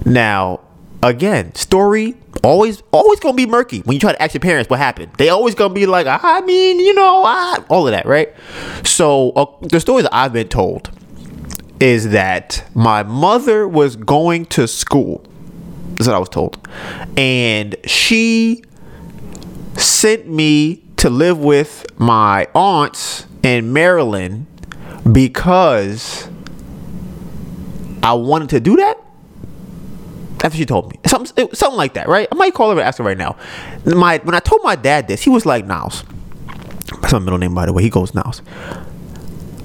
[0.04, 0.58] Now,
[1.04, 4.80] again, story always always gonna be murky when you try to ask your parents what
[4.80, 5.12] happened.
[5.18, 8.34] They always gonna be like, I mean, you know, I, all of that, right?
[8.84, 10.90] So, uh, the that I've been told
[11.78, 15.24] is that my mother was going to school.
[15.92, 16.58] That's what I was told.
[17.16, 18.64] And she
[19.76, 24.46] sent me to live with my aunts in Maryland
[25.10, 26.28] because
[28.02, 28.98] I wanted to do that.
[30.40, 31.00] That's what she told me.
[31.06, 32.28] Something, something like that, right?
[32.30, 33.36] I might call her and ask her right now.
[33.86, 36.04] My when I told my dad this, he was like, "Niles."
[37.00, 37.82] That's my middle name, by the way.
[37.82, 38.42] He goes Niles.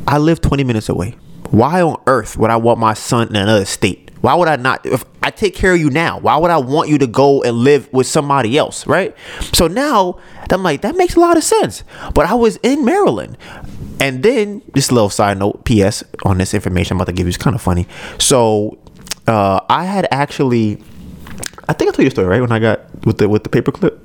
[0.07, 1.17] I live 20 minutes away.
[1.51, 4.09] Why on earth would I want my son in another state?
[4.21, 4.85] Why would I not?
[4.85, 7.57] If I take care of you now, why would I want you to go and
[7.57, 9.15] live with somebody else, right?
[9.53, 10.19] So now
[10.51, 11.83] I'm like, that makes a lot of sense.
[12.13, 13.35] But I was in Maryland.
[13.99, 17.29] And then this little side note, PS on this information I'm about to give you
[17.29, 17.87] is kind of funny.
[18.19, 18.77] So
[19.25, 20.83] uh, I had actually,
[21.67, 22.41] I think I told you a story, right?
[22.41, 23.99] When I got with the with the paperclip.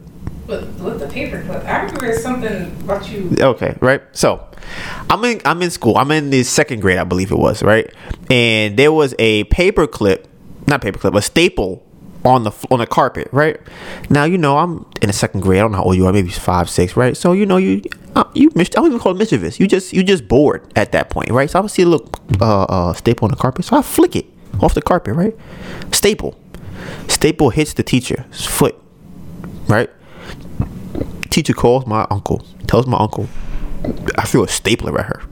[0.46, 3.37] With, with the paperclip, I remember something about you.
[3.38, 4.02] Okay, right.
[4.12, 4.48] So
[5.11, 5.98] I'm in I'm in school.
[5.98, 7.92] I'm in the second grade, I believe it was, right?
[8.30, 10.24] And there was a paperclip,
[10.70, 11.85] not paperclip, a staple
[12.24, 13.61] on the on the carpet, right?
[14.09, 15.59] Now you know I'm in the second grade.
[15.59, 17.16] I don't know how old you are, maybe five, six, right?
[17.16, 17.83] So you know you
[18.16, 19.61] uh, you I don't even call it mischievous.
[19.61, 21.48] You just you just bored at that point, right?
[21.48, 24.26] So I see a little uh, uh, staple on the carpet, so I flick it
[24.61, 25.35] off the carpet, right?
[25.92, 26.38] Staple,
[27.09, 28.76] staple hits the teacher's foot,
[29.68, 29.90] right?
[31.30, 33.28] Teacher calls my uncle, tells my uncle,
[34.18, 35.22] I threw a stapler at her.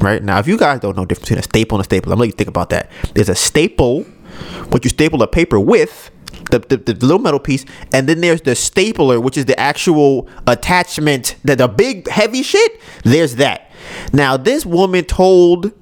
[0.00, 2.12] Right now, if you guys don't know the difference between a staple and a staple,
[2.12, 2.90] I'm gonna let you think about that.
[3.14, 4.04] There's a staple,
[4.70, 6.10] what you staple a paper with,
[6.50, 10.28] the, the, the, little metal piece, and then there's the stapler, which is the actual
[10.46, 12.80] attachment, that the big heavy shit.
[13.04, 13.70] There's that.
[14.12, 15.72] Now, this woman told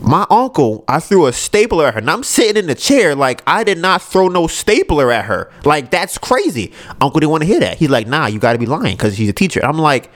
[0.00, 2.00] my uncle, I threw a stapler at her.
[2.00, 5.50] And I'm sitting in the chair like I did not throw no stapler at her.
[5.64, 6.72] Like that's crazy.
[7.00, 7.78] Uncle didn't want to hear that.
[7.78, 9.60] He's like, nah, you gotta be lying because he's a teacher.
[9.64, 10.10] I'm like,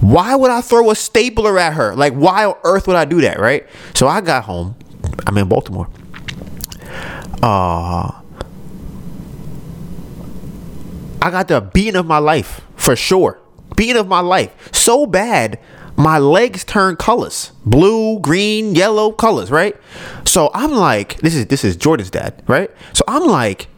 [0.00, 1.94] why would I throw a stapler at her?
[1.94, 3.66] Like, why on earth would I do that, right?
[3.94, 4.76] So I got home.
[5.26, 5.88] I'm in Baltimore.
[7.42, 8.22] Uh
[11.22, 13.38] I got the beating of my life for sure.
[13.76, 14.72] Beating of my life.
[14.72, 15.58] So bad
[15.96, 17.52] my legs turn colors.
[17.64, 19.76] Blue green yellow colors right?
[20.24, 22.70] So i'm like this is this is jordan's dad right?
[22.92, 23.68] So i'm like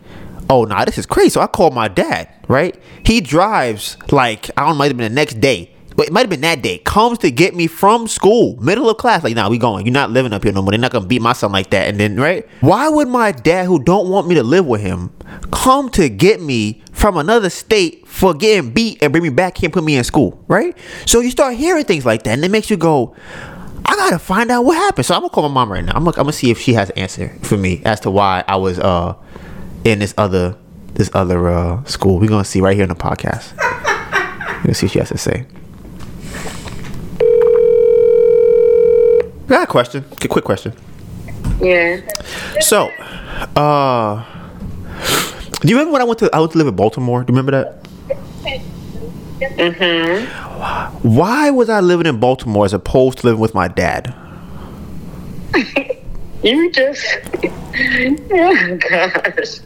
[0.51, 1.31] oh nah this is crazy.
[1.31, 2.79] So i call my dad right?
[3.05, 6.21] He drives like i don't know might have been the next day but it might
[6.21, 9.25] have been that day, comes to get me from school, middle of class.
[9.25, 9.85] Like, nah, we going.
[9.85, 10.71] You're not living up here no more.
[10.71, 11.89] They're not gonna beat my son like that.
[11.89, 12.47] And then, right?
[12.61, 15.11] Why would my dad, who don't want me to live with him,
[15.51, 19.67] come to get me from another state for getting beat and bring me back here
[19.67, 20.79] and put me in school, right?
[21.05, 23.17] So you start hearing things like that, and it makes you go,
[23.85, 25.05] I gotta find out what happened.
[25.05, 25.95] So I'm gonna call my mom right now.
[25.97, 28.45] I'm gonna, I'm gonna see if she has an answer for me as to why
[28.47, 29.17] I was uh
[29.83, 30.57] in this other
[30.95, 32.21] this other uh school.
[32.21, 33.57] We're gonna see right here in the podcast.
[34.59, 35.45] We're gonna see what she has to say.
[39.49, 40.05] Got a question.
[40.23, 40.73] A quick question.
[41.61, 42.01] Yeah.
[42.61, 42.89] So,
[43.57, 44.25] uh,
[45.61, 47.25] do you remember when I went to I went to live in Baltimore?
[47.25, 47.83] Do you remember that?
[49.41, 51.09] Mm-hmm.
[51.09, 54.15] Why was I living in Baltimore as opposed to living with my dad?
[56.43, 57.05] You just.
[57.81, 59.61] Oh gosh.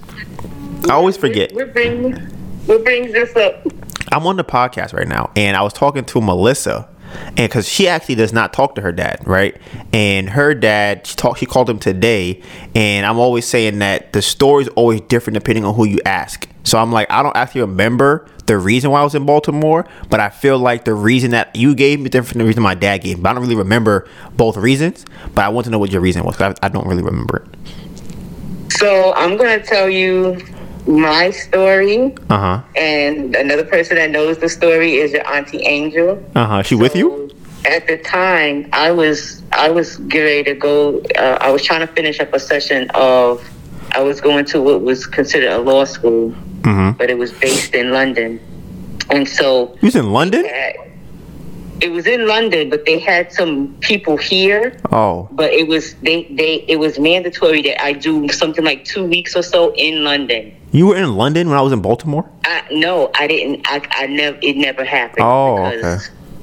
[0.89, 1.53] I always forget.
[1.55, 2.19] What brings
[2.67, 3.67] What brings this up?
[4.11, 6.89] I'm on the podcast right now, and I was talking to Melissa
[7.27, 9.57] and because she actually does not talk to her dad, right?
[9.93, 12.43] And her dad, she talked, she called him today,
[12.75, 16.49] and I'm always saying that the story is always different depending on who you ask.
[16.65, 20.21] So I'm like, I don't actually remember the reason why I was in Baltimore, but
[20.21, 22.99] I feel like the reason that you gave me different than the reason my dad
[22.99, 23.23] gave me.
[23.23, 26.25] But I don't really remember both reasons, but I want to know what your reason
[26.25, 26.41] was.
[26.41, 28.73] I, I don't really remember it.
[28.73, 30.41] So I'm gonna tell you
[30.87, 32.63] my story, Uh huh.
[32.77, 36.23] and another person that knows the story is your auntie Angel.
[36.35, 36.63] Uh huh.
[36.63, 37.31] She with you?
[37.65, 41.01] At the time, I was I was getting ready to go.
[41.17, 43.43] Uh, I was trying to finish up a session of.
[43.95, 46.31] I was going to what was considered a law school,
[46.63, 46.93] Mm-hmm.
[46.99, 48.41] but it was based in London,
[49.11, 50.45] and so You was in London?
[51.83, 52.71] It was in London.
[52.71, 55.29] But they had some people here, Oh.
[55.33, 59.35] but it was they they it was mandatory that I do something like two weeks
[59.37, 60.55] or so in London.
[60.73, 62.31] You were in London when I was in Baltimore?
[62.47, 63.67] I, no, I didn't.
[63.69, 64.39] I, I never.
[64.43, 65.25] It never happened.
[65.27, 65.99] Oh, okay.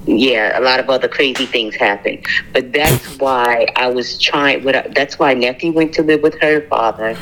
[0.06, 4.63] Yeah, a lot of other crazy things happened, but that's why I was trying.
[4.63, 7.15] What that's why Neffy went to live with her father.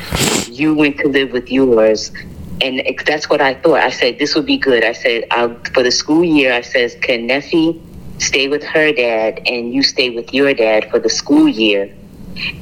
[0.50, 2.12] You went to live with yours,
[2.60, 3.80] and that's what I thought.
[3.80, 4.84] I said this would be good.
[4.84, 6.52] I said I'll, for the school year.
[6.52, 7.80] I says can Neffy
[8.18, 11.94] stay with her dad and you stay with your dad for the school year,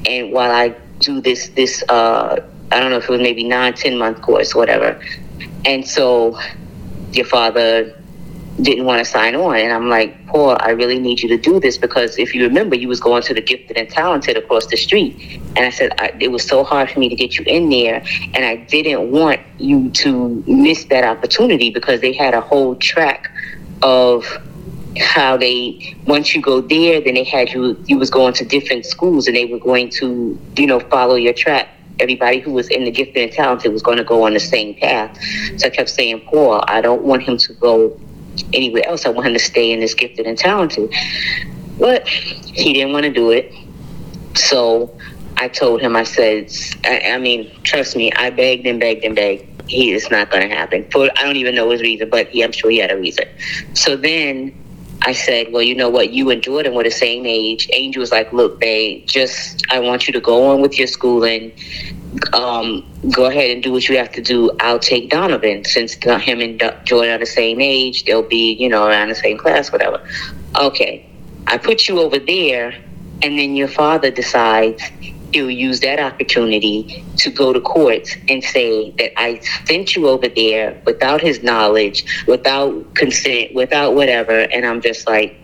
[0.08, 2.40] and while I do this this uh
[2.72, 5.00] I don't know if it was maybe nine ten month course whatever,
[5.64, 6.38] and so
[7.12, 7.94] your father
[8.62, 11.60] didn't want to sign on and i'm like paul i really need you to do
[11.60, 14.76] this because if you remember you was going to the gifted and talented across the
[14.76, 15.40] street.
[15.56, 18.02] And i said I, it was so hard for me to get you in there
[18.34, 23.30] and i didn't want you to miss that opportunity because they had a whole track
[23.82, 24.24] of
[25.00, 28.84] how they once you go there then they had you you was going to different
[28.84, 32.84] schools and they were going to you know follow your track everybody who was in
[32.84, 35.18] the gifted and talented was going to go on the same path
[35.56, 37.98] so i kept saying paul i don't want him to go
[38.52, 39.06] anywhere else.
[39.06, 40.92] I want him to stay in this gifted and talented.
[41.78, 43.52] But he didn't want to do it.
[44.34, 44.96] So
[45.36, 46.50] I told him, I said,
[46.84, 49.44] I, I mean, trust me, I begged and begged and begged.
[49.68, 50.88] He is not going to happen.
[50.90, 53.24] For I don't even know his reason, but I'm sure he had a reason.
[53.74, 54.54] So then
[55.02, 56.12] I said, well, you know what?
[56.12, 57.68] You and Jordan were the same age.
[57.72, 61.52] Angel was like, look, babe, just I want you to go on with your schooling.
[62.32, 64.50] Um, go ahead and do what you have to do.
[64.60, 68.04] I'll take Donivan since him and Jordan are the same age.
[68.04, 70.02] They'll be, you know, around the same class, whatever.
[70.58, 71.08] Okay,
[71.46, 72.74] I put you over there,
[73.22, 74.82] and then your father decides
[75.32, 80.28] he'll use that opportunity to go to court and say that I sent you over
[80.28, 84.40] there without his knowledge, without consent, without whatever.
[84.40, 85.36] And I'm just like,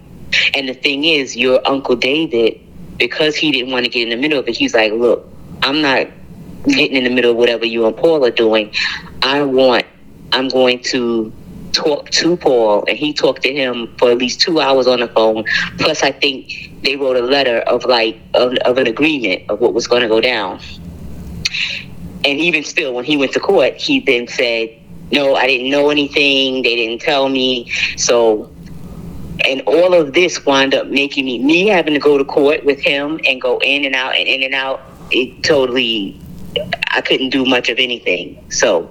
[0.55, 2.61] and the thing is, your Uncle David,
[2.99, 5.27] because he didn't want to get in the middle of it, he's like, look,
[5.63, 6.07] I'm not
[6.67, 8.73] getting in the middle of whatever you and Paul are doing.
[9.23, 9.85] I want,
[10.33, 11.33] I'm going to
[11.73, 15.09] talk to Paul, and he talked to him for at least two hours on the
[15.09, 15.45] phone.
[15.79, 19.75] Plus, I think they wrote a letter of like of, of an agreement of what
[19.75, 20.61] was going to go down.
[22.25, 24.71] And even still, when he went to court, he then said,
[25.11, 26.63] "No, I didn't know anything.
[26.63, 28.51] They didn't tell me." So,
[29.47, 32.81] and all of this wound up making me me having to go to court with
[32.81, 34.81] him and go in and out and in and out.
[35.11, 36.19] It totally,
[36.91, 38.43] I couldn't do much of anything.
[38.51, 38.91] So,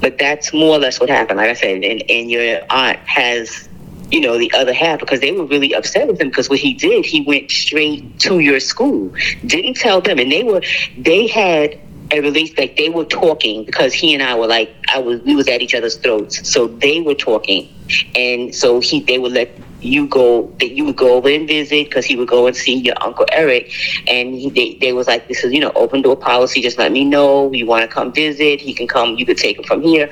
[0.00, 1.36] but that's more or less what happened.
[1.36, 3.68] Like I said, and, and your aunt has,
[4.10, 6.74] you know, the other half because they were really upset with him because what he
[6.74, 9.12] did, he went straight to your school,
[9.46, 10.62] didn't tell them, and they were,
[10.98, 11.78] they had
[12.12, 15.36] a release like they were talking because he and I were like, I was, we
[15.36, 17.68] was at each other's throats, so they were talking,
[18.14, 21.88] and so he, they would let you go that you would go over and visit
[21.88, 23.72] because he would go and see your uncle Eric,
[24.08, 26.60] and he, they they was like this is you know open door policy.
[26.60, 28.60] Just let me know you want to come visit.
[28.60, 29.16] He can come.
[29.16, 30.10] You could take him from here.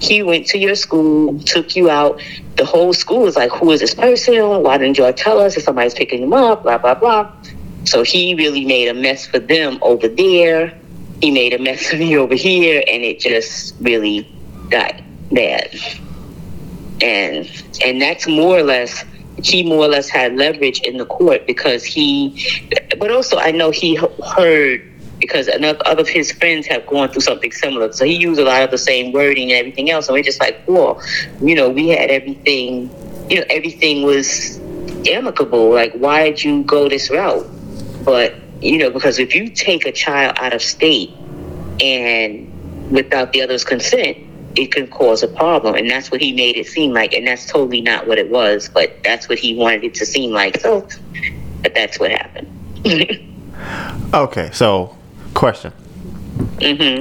[0.00, 2.20] He went to your school, took you out.
[2.56, 4.62] The whole school was like, who is this person?
[4.62, 6.62] Why didn't y'all tell us if somebody's picking him up?
[6.62, 7.32] Blah blah blah.
[7.84, 10.78] So he really made a mess for them over there.
[11.20, 14.28] He made a mess for me over here, and it just really
[14.70, 15.00] got
[15.32, 15.70] bad
[17.00, 17.50] and
[17.84, 19.04] and that's more or less
[19.42, 22.44] he more or less had leverage in the court because he
[22.98, 23.96] but also i know he
[24.36, 27.92] heard because enough other of his friends have gone through something similar.
[27.92, 30.08] So he used a lot of the same wording and everything else.
[30.08, 31.00] And we're just like well
[31.40, 32.90] you know we had everything
[33.28, 34.58] you know everything was
[35.06, 35.70] amicable.
[35.70, 37.46] Like why did you go this route?
[38.04, 41.10] But you know because if you take a child out of state
[41.80, 42.46] and
[42.90, 44.16] without the other's consent
[44.56, 45.74] it can cause a problem.
[45.74, 47.12] And that's what he made it seem like.
[47.14, 50.32] And that's totally not what it was but that's what he wanted it to seem
[50.32, 50.60] like.
[50.60, 50.86] So
[51.62, 52.48] but that's what happened.
[54.14, 54.96] Okay, so
[55.34, 55.72] question.
[56.62, 57.00] hmm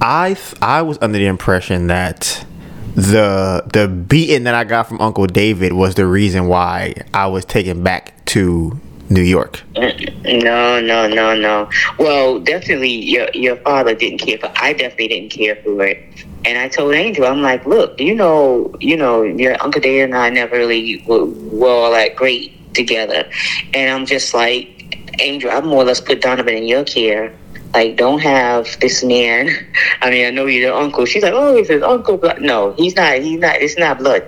[0.00, 2.46] I th- I was under the impression that
[2.94, 7.44] the the beating that I got from Uncle David was the reason why I was
[7.44, 8.78] taken back to
[9.08, 9.62] New York.
[9.74, 11.70] Mm, no, no, no, no.
[11.98, 14.52] Well, definitely your your father didn't care for.
[14.56, 16.02] I definitely didn't care for it.
[16.44, 20.14] And I told Angel, I'm like, look, you know, you know, your Uncle David and
[20.16, 23.28] I never really were, were all that great together.
[23.74, 24.72] And I'm just like,
[25.20, 27.34] Angel, I more or less put Donivan in your care.
[27.74, 29.48] Like, don't have this man.
[30.02, 31.04] I mean, I know you're the uncle.
[31.04, 32.16] She's like, oh, he's his uncle.
[32.16, 33.18] But no, he's not.
[33.18, 33.56] He's not.
[33.56, 34.24] It's not blood.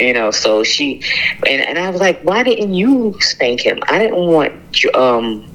[0.00, 0.30] You know.
[0.30, 1.02] So she,
[1.46, 3.80] and, and I was like, why didn't you spank him?
[3.88, 4.52] I didn't want
[4.94, 5.49] um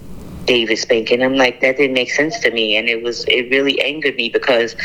[0.46, 1.22] David spanking.
[1.22, 2.76] I'm like, that didn't make sense to me.
[2.76, 4.76] And it was, it really angered me because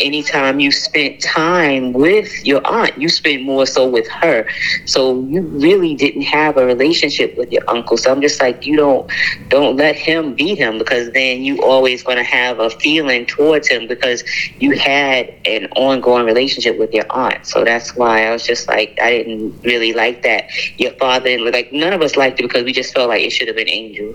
[0.00, 4.48] anytime you spent time with your aunt, you spent more so with her.
[4.84, 7.96] So you really didn't have a relationship with your uncle.
[7.96, 9.10] So I'm just like, you don't,
[9.48, 13.68] don't let him beat him because then you always going to have a feeling towards
[13.68, 14.22] him because
[14.58, 17.46] you had an ongoing relationship with your aunt.
[17.46, 20.44] So that's why I was just like, I didn't really like that.
[20.78, 23.30] Your father, and like none of us liked it because we just felt like it
[23.30, 24.14] should have been Angel.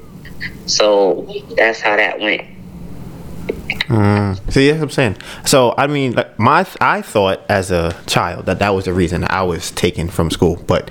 [0.65, 2.47] So that's how that went.
[3.87, 4.51] Mm.
[4.51, 5.17] See, that's what I'm saying.
[5.45, 9.25] So, I mean, like, my I thought as a child that that was the reason
[9.29, 10.89] I was taken from school, but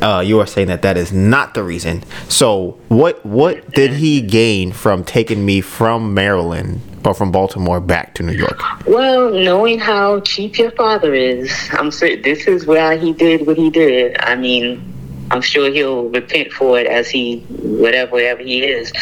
[0.00, 2.02] uh, you are saying that that is not the reason.
[2.28, 8.14] So, what what did he gain from taking me from Maryland or from Baltimore back
[8.14, 8.62] to New York?
[8.86, 13.58] Well, knowing how cheap your father is, I'm saying this is why he did what
[13.58, 14.16] he did.
[14.20, 14.99] I mean,
[15.30, 18.92] I'm sure he'll repent for it as he, whatever, whatever he is.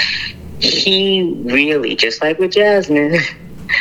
[0.61, 3.19] He really, just like with Jasmine,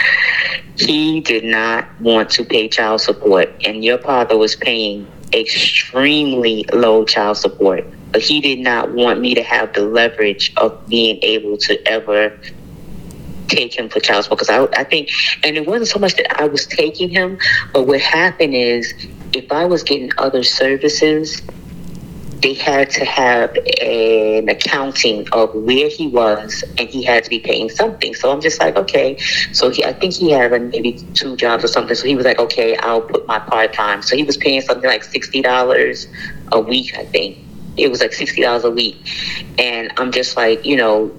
[0.78, 7.04] he did not want to pay child support, and your father was paying extremely low
[7.04, 7.86] child support.
[8.12, 12.40] But he did not want me to have the leverage of being able to ever
[13.48, 15.10] take him for child support because I, I think,
[15.44, 17.38] and it wasn't so much that I was taking him,
[17.74, 18.94] but what happened is
[19.34, 21.42] if I was getting other services,
[22.42, 27.40] they had to have an accounting of where he was and he had to be
[27.40, 28.14] paying something.
[28.14, 29.18] So I'm just like, okay.
[29.54, 31.96] So he, I think he had maybe two jobs or something.
[31.96, 34.04] So he was like, okay, I'll put my part time.
[34.04, 36.08] So he was paying something like $60
[36.52, 37.40] a week, I think.
[37.76, 38.98] It was like $60 a week.
[39.58, 41.12] And I'm just like, you know,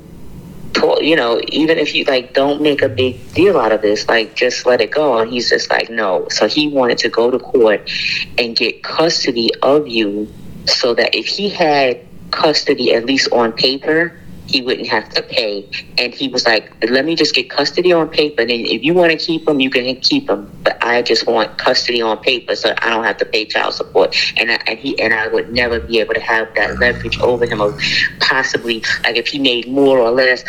[1.00, 4.36] you know, even if you like don't make a big deal out of this, like
[4.36, 5.18] just let it go.
[5.18, 6.28] And he's just like, no.
[6.28, 7.90] So he wanted to go to court
[8.36, 10.28] and get custody of you
[10.68, 12.00] so that if he had
[12.30, 15.68] custody, at least on paper, he wouldn't have to pay.
[15.98, 18.42] And he was like, let me just get custody on paper.
[18.42, 20.50] And if you want to keep him, you can keep him.
[20.64, 24.16] But I just want custody on paper so I don't have to pay child support.
[24.38, 27.44] And, I, and he and I would never be able to have that leverage over
[27.44, 27.78] him of
[28.20, 30.42] possibly, like if he made more or less,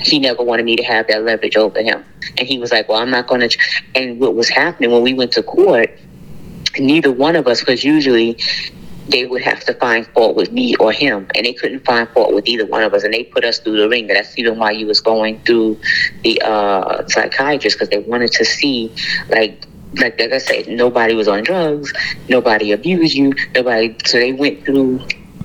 [0.00, 2.04] he never wanted me to have that leverage over him.
[2.36, 3.58] And he was like, well, I'm not going to.
[3.94, 5.98] And what was happening when we went to court,
[6.78, 8.38] neither one of us, because usually
[9.08, 12.34] they would have to find fault with me or him, and they couldn't find fault
[12.34, 14.06] with either one of us, and they put us through the ring.
[14.06, 15.78] That's even why you was going through
[16.22, 18.92] the uh, psychiatrist because they wanted to see,
[19.28, 19.64] like,
[20.00, 21.92] like like I said, nobody was on drugs,
[22.28, 23.96] nobody abused you, nobody.
[24.04, 25.00] So they went through.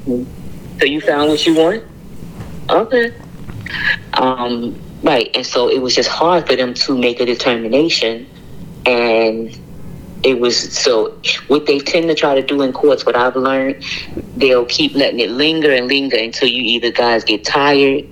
[0.06, 1.84] So you found what you want.
[2.70, 3.14] Okay.
[4.14, 8.28] Um, right, and so it was just hard for them to make a determination,
[8.86, 9.58] and
[10.24, 11.18] it was so
[11.48, 13.84] what they tend to try to do in courts what i've learned
[14.38, 18.06] they'll keep letting it linger and linger until you either guys get tired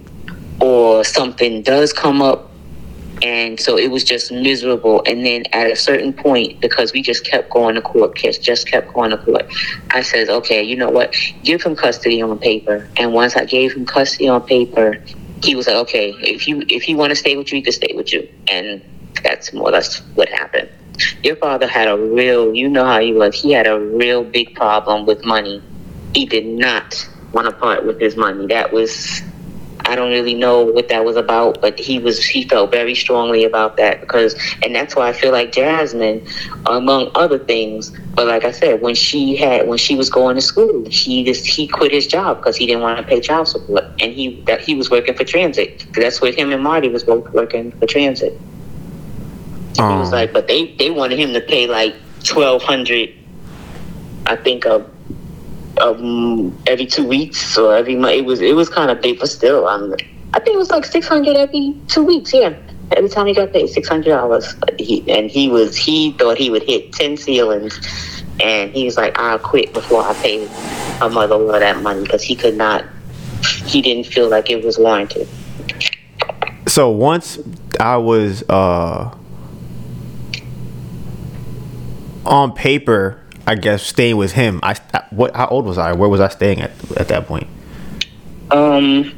[0.61, 2.45] or something does come up.
[3.21, 5.03] And so it was just miserable.
[5.05, 8.67] And then at a certain point because we just kept going to court kids just
[8.67, 9.45] kept going to court
[9.91, 11.13] i said okay you know what?
[11.43, 12.89] Give him custody on paper.
[12.95, 15.03] And once i gave him custody on paper
[15.43, 17.73] he was like okay if you if you want to stay with you you can
[17.73, 18.27] stay with you.
[18.49, 18.81] And
[19.21, 20.69] that's more or less what happened
[21.23, 24.55] your father had a real, you know how he was, he had a real big
[24.55, 25.61] problem with money.
[26.13, 28.47] He did not want to part with his money.
[28.47, 29.21] That was,
[29.81, 33.43] I don't really know what that was about, but he was, he felt very strongly
[33.43, 36.25] about that because, and that's why I feel like Jasmine,
[36.65, 40.41] among other things, but like I said, when she had, when she was going to
[40.41, 43.85] school, he just, he quit his job because he didn't want to pay child support.
[43.99, 45.85] And he, that he was working for transit.
[45.93, 48.39] That's what him and Marty was both working for transit.
[49.79, 53.13] Um, he was like, but they they wanted him to pay like twelve hundred,
[54.25, 54.89] I think, of
[55.81, 58.15] um, every two weeks or every month.
[58.15, 59.95] It was it was kind of big, but still, um,
[60.33, 62.33] I think it was like six hundred every two weeks.
[62.33, 62.53] Yeah,
[62.91, 64.55] every time he got paid six hundred dollars.
[64.77, 67.79] He and he was he thought he would hit ten ceilings,
[68.39, 70.47] and he was like, I'll quit before I pay
[71.01, 72.85] a mother all that money because he could not.
[73.65, 75.27] He didn't feel like it was warranted.
[76.67, 77.39] So once
[77.79, 79.15] I was uh
[82.29, 84.59] on paper, I guess staying with him.
[84.63, 84.75] I
[85.09, 85.35] what?
[85.35, 85.93] How old was I?
[85.93, 87.47] Where was I staying at at that point?
[88.51, 89.11] Um,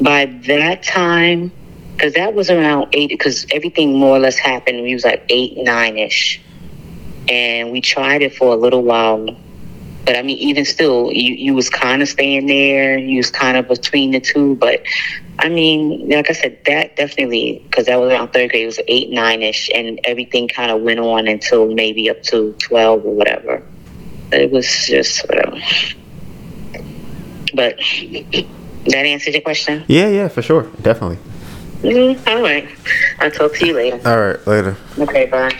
[0.00, 1.52] by that time,
[1.92, 4.82] because that was around eight, because everything more or less happened.
[4.82, 6.40] We was like eight, nine ish,
[7.28, 9.36] and we tried it for a little while.
[10.06, 12.96] But I mean, even still, you you was kind of staying there.
[12.96, 14.54] You was kind of between the two.
[14.54, 14.82] But
[15.40, 18.62] I mean, like I said, that definitely because that was around third grade.
[18.62, 22.52] It was eight, nine ish, and everything kind of went on until maybe up to
[22.60, 23.62] twelve or whatever.
[24.32, 25.58] It was just whatever.
[27.52, 29.84] But that answered your question.
[29.88, 31.18] Yeah, yeah, for sure, definitely.
[31.82, 32.68] Mm, all right.
[33.18, 34.00] I'll talk to you later.
[34.08, 34.76] All right, later.
[34.98, 35.52] Okay, bye.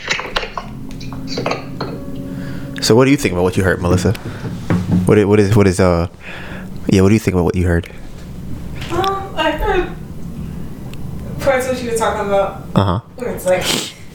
[2.83, 4.12] So, what do you think about what you heard, Melissa?
[5.07, 6.09] What is, what is what is uh?
[6.89, 7.89] Yeah, what do you think about what you heard?
[8.91, 9.91] Um, I heard
[11.41, 12.62] parts what you were talking about.
[12.74, 13.01] Uh huh.
[13.16, 13.64] Where it's like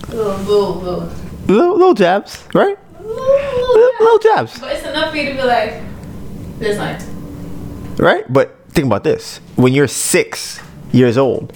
[0.09, 1.09] little, little, little,
[1.47, 2.77] Little, little jabs, right?
[3.01, 5.81] little, Little, little, little jabs, But it's enough for you to be like,
[6.59, 7.01] this like,
[7.99, 8.23] right?
[8.31, 11.51] But think about this: when you're six years old,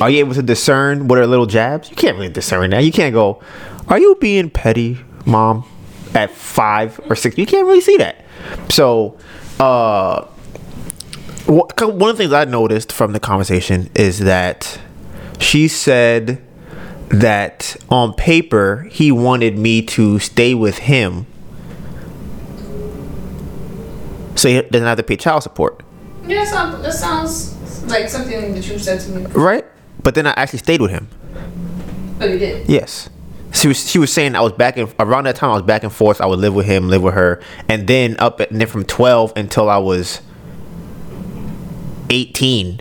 [0.00, 1.90] are you able to discern what are little jabs?
[1.90, 2.84] You can't really discern that.
[2.84, 3.42] You can't go,
[3.88, 5.64] "Are you being petty, mom?"
[6.14, 8.24] At five or six, you can't really see that.
[8.68, 9.18] So,
[9.58, 10.26] uh,
[11.46, 14.80] one of the things I noticed from the conversation is that
[15.38, 16.42] she said
[17.08, 21.26] that on paper he wanted me to stay with him
[24.36, 25.82] so he doesn't have to pay child support
[26.26, 29.26] yeah, that sounds like something that you said to me.
[29.32, 29.64] right
[30.02, 31.08] but then i actually stayed with him
[32.20, 32.68] Oh, you did.
[32.68, 33.08] yes
[33.52, 35.82] she was she was saying i was back and around that time i was back
[35.82, 38.60] and forth i would live with him live with her and then up at, and
[38.60, 40.20] then from 12 until i was
[42.10, 42.80] 18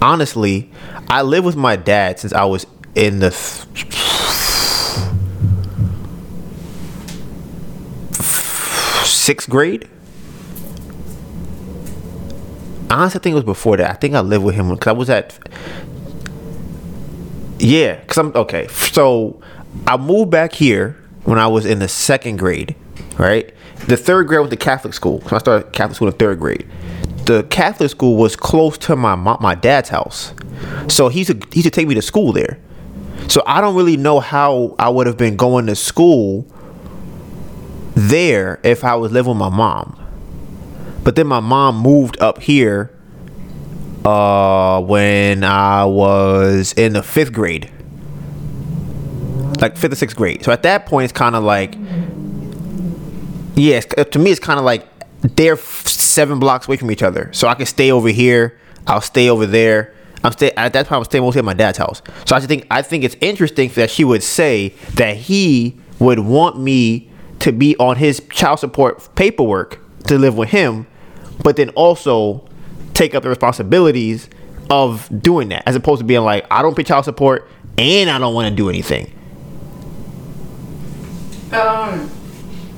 [0.00, 0.70] honestly
[1.08, 4.12] i lived with my dad since i was in the th-
[9.22, 9.88] sixth grade.
[12.90, 13.90] Honestly, I think it was before that.
[13.90, 15.38] I think I lived with him because I was at.
[17.58, 18.66] Yeah, because I'm okay.
[18.68, 19.40] So
[19.86, 22.74] I moved back here when I was in the second grade,
[23.18, 23.52] right?
[23.86, 25.20] The third grade was the Catholic school.
[25.28, 26.66] So I started Catholic school in third grade.
[27.24, 30.34] The Catholic school was close to my mo- my dad's house,
[30.88, 32.58] so he he used to take me to school there.
[33.28, 36.46] So I don't really know how I would have been going to school
[37.94, 39.98] there if I was living with my mom.
[41.04, 42.90] But then my mom moved up here
[44.04, 47.70] uh when I was in the 5th grade.
[49.62, 50.44] Like 5th or 6th grade.
[50.44, 51.76] So at that point it's kind of like
[53.54, 54.86] yeah, to me it's kind of like
[55.20, 57.30] they're 7 blocks away from each other.
[57.32, 59.94] So I can stay over here, I'll stay over there.
[60.24, 60.98] I'm stay at that time.
[60.98, 62.02] I'm staying mostly at my dad's house.
[62.26, 66.20] So I just think I think it's interesting that she would say that he would
[66.20, 67.10] want me
[67.40, 70.86] to be on his child support paperwork to live with him,
[71.42, 72.48] but then also
[72.94, 74.28] take up the responsibilities
[74.70, 78.18] of doing that, as opposed to being like, I don't pay child support and I
[78.18, 79.12] don't want to do anything.
[81.52, 82.10] Um,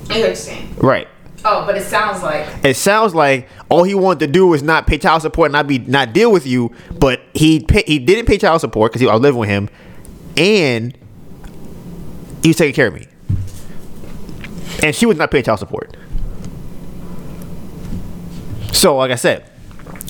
[0.09, 0.75] I hear what.
[0.77, 1.07] Right.
[1.47, 4.87] Oh, but it sounds like It sounds like all he wanted to do was not
[4.87, 8.25] pay child support and not be not deal with you, but he pay, he didn't
[8.25, 9.69] pay child support because I was living with him,
[10.37, 10.97] and
[12.41, 13.05] he was taking care of me,
[14.83, 15.95] and she was not paying child support.
[18.73, 19.49] So, like I said,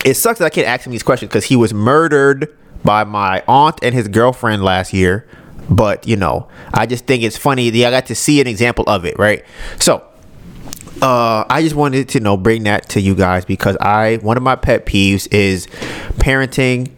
[0.05, 3.43] it sucks that I can't ask him these questions because he was murdered by my
[3.47, 5.28] aunt and his girlfriend last year.
[5.70, 7.70] But you know, I just think it's funny.
[7.70, 9.43] that I got to see an example of it, right?
[9.80, 10.03] So,
[11.01, 14.43] uh, I just wanted to know bring that to you guys because I one of
[14.43, 15.68] my pet peeves is
[16.18, 16.91] parenting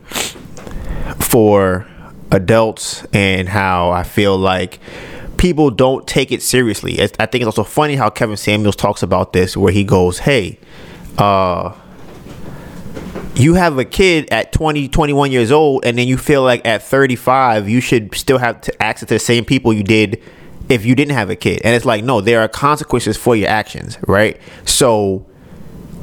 [1.21, 1.87] for
[2.31, 4.79] adults and how I feel like
[5.37, 6.99] people don't take it seriously.
[7.01, 10.59] I think it's also funny how Kevin Samuels talks about this, where he goes, "Hey,
[11.17, 11.73] uh."
[13.37, 16.81] You have a kid at 20, 21 years old, and then you feel like at
[16.81, 20.19] 35, you should still have to access to the same people you did
[20.69, 21.61] if you didn't have a kid.
[21.63, 24.41] And it's like, no, there are consequences for your actions, right?
[24.65, 25.23] So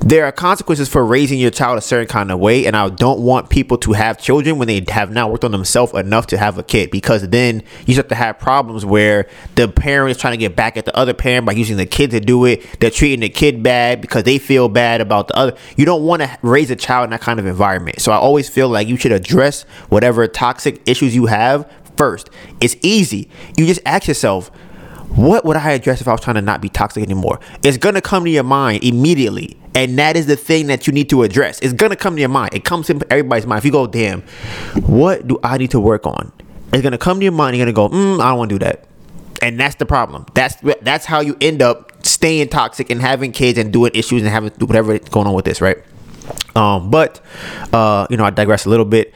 [0.05, 2.67] there are consequences for raising your child a certain kind of way.
[2.67, 5.95] And I don't want people to have children when they have not worked on themselves
[5.95, 10.11] enough to have a kid because then you start to have problems where the parent
[10.11, 12.45] is trying to get back at the other parent by using the kid to do
[12.45, 12.81] it.
[12.81, 15.57] They're treating the kid bad because they feel bad about the other.
[15.75, 18.01] You don't want to raise a child in that kind of environment.
[18.03, 22.29] So I always feel like you should address whatever toxic issues you have first.
[22.61, 23.31] It's easy.
[23.57, 24.49] You just ask yourself,
[25.09, 27.41] what would I address if I was trying to not be toxic anymore?
[27.63, 31.11] It's gonna come to your mind immediately, and that is the thing that you need
[31.11, 31.59] to address.
[31.61, 32.55] It's gonna come to your mind.
[32.55, 33.59] It comes to everybody's mind.
[33.59, 34.23] If you go, damn,
[34.87, 36.33] what do I need to work on?
[36.73, 37.57] It's gonna come to your mind.
[37.57, 38.87] You're gonna go, mm, I don't want to do that,
[39.43, 40.27] and that's the problem.
[40.35, 44.31] That's that's how you end up staying toxic and having kids and doing issues and
[44.31, 45.79] having whatever going on with this, right?
[46.57, 47.21] Um, but
[47.73, 49.13] uh, you know, I digress a little bit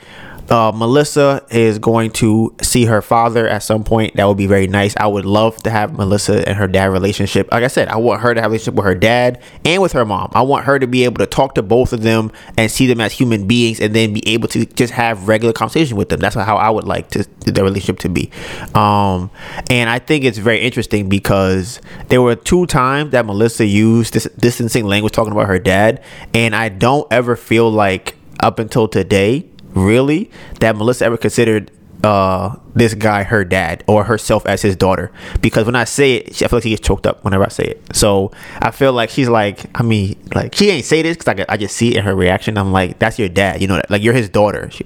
[0.51, 4.17] uh, Melissa is going to see her father at some point.
[4.17, 4.97] That would be very nice.
[4.97, 7.51] I would love to have Melissa and her dad relationship.
[7.53, 9.93] Like I said, I want her to have a relationship with her dad and with
[9.93, 10.31] her mom.
[10.35, 13.01] I want her to be able to talk to both of them and see them
[13.01, 16.21] as human beings, and then be able to just have regular conversation with them.
[16.21, 18.31] That's how I would like to the relationship to be.
[18.75, 19.31] Um,
[19.71, 24.29] and I think it's very interesting because there were two times that Melissa used this
[24.39, 29.45] distancing language talking about her dad, and I don't ever feel like up until today
[29.79, 31.71] really that Melissa ever considered
[32.05, 35.11] uh this guy her dad or herself as his daughter?
[35.41, 37.65] Because when I say it I feel like she gets choked up whenever I say
[37.65, 37.97] it.
[37.97, 41.55] So I feel like she's like I mean like she ain't say this because I,
[41.55, 42.57] I just see it in her reaction.
[42.57, 44.71] I'm like that's your dad you know like you're his daughter.
[44.71, 44.85] She,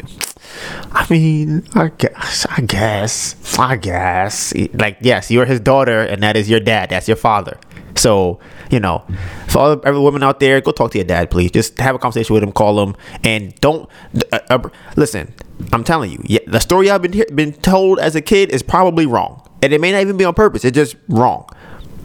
[0.92, 4.54] I mean I guess I guess I guess.
[4.72, 6.90] Like yes you're his daughter and that is your dad.
[6.90, 7.58] That's your father
[7.94, 8.40] so,
[8.70, 9.04] you know,
[9.48, 11.50] for all every woman out there, go talk to your dad, please.
[11.50, 13.88] Just have a conversation with him, call him, and don't
[14.32, 15.32] uh, uh, listen.
[15.72, 19.06] I'm telling you, yeah, the story I've been been told as a kid is probably
[19.06, 20.64] wrong, and it may not even be on purpose.
[20.64, 21.48] It's just wrong.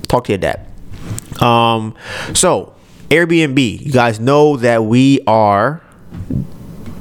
[0.07, 0.65] Talk to your dad.
[1.41, 1.95] Um,
[2.33, 2.75] so
[3.09, 5.81] Airbnb, you guys know that we are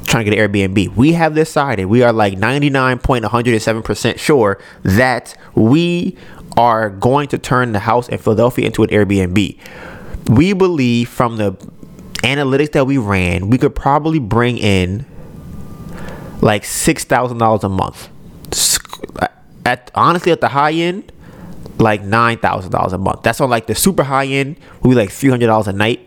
[0.07, 0.95] trying to get an Airbnb.
[0.97, 6.17] We have decided we are like 99.107% sure that we
[6.57, 9.59] are going to turn the house in Philadelphia into an Airbnb.
[10.29, 11.53] We believe from the
[12.23, 15.07] analytics that we ran, we could probably bring in
[16.41, 18.09] like six thousand dollars a month.
[19.65, 21.13] At honestly, at the high end,
[21.79, 23.23] like nine thousand dollars a month.
[23.23, 26.01] That's on like the super high end, would be like three hundred dollars a night.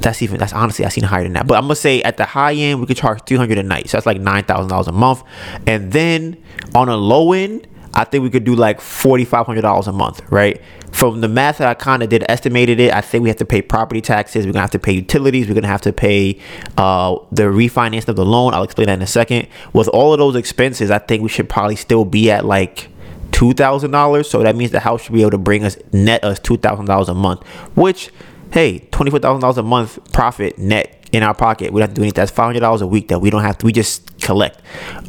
[0.00, 1.46] That's even that's honestly I've seen higher than that.
[1.46, 3.88] But I'm gonna say at the high end we could charge three hundred a night.
[3.88, 5.22] So that's like nine thousand dollars a month.
[5.66, 6.42] And then
[6.74, 9.92] on a low end, I think we could do like forty five hundred dollars a
[9.92, 10.60] month, right?
[10.92, 12.92] From the math that I kind of did, estimated it.
[12.92, 14.46] I think we have to pay property taxes.
[14.46, 15.48] We're gonna have to pay utilities.
[15.48, 16.38] We're gonna have to pay
[16.76, 18.54] uh, the refinance of the loan.
[18.54, 19.48] I'll explain that in a second.
[19.72, 22.88] With all of those expenses, I think we should probably still be at like
[23.30, 24.28] two thousand dollars.
[24.28, 26.86] So that means the house should be able to bring us net us two thousand
[26.86, 28.10] dollars a month, which
[28.52, 31.72] hey, twenty four thousand dollars a month profit net in our pocket.
[31.72, 32.20] We don't have to do anything.
[32.20, 33.66] That's five hundred dollars a week that we don't have to.
[33.66, 34.60] We just collect.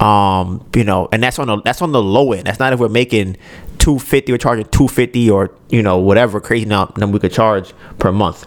[0.02, 2.48] Um, you know, and that's on the that's on the low end.
[2.48, 3.38] That's not if we're making
[3.80, 7.74] two fifty or charging two fifty or you know whatever crazy number we could charge
[8.00, 8.46] per month.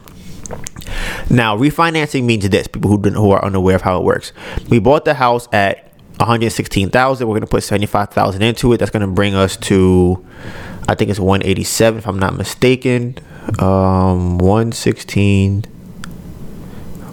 [1.29, 2.69] Now, refinancing means this.
[2.69, 4.33] People who who are unaware of how it works.
[4.69, 7.27] We bought the house at one hundred sixteen thousand.
[7.27, 8.79] We're gonna put seventy five thousand into it.
[8.79, 10.25] That's gonna bring us to,
[10.89, 13.17] I think it's one eighty seven if I'm not mistaken.
[13.59, 15.65] Um, one sixteen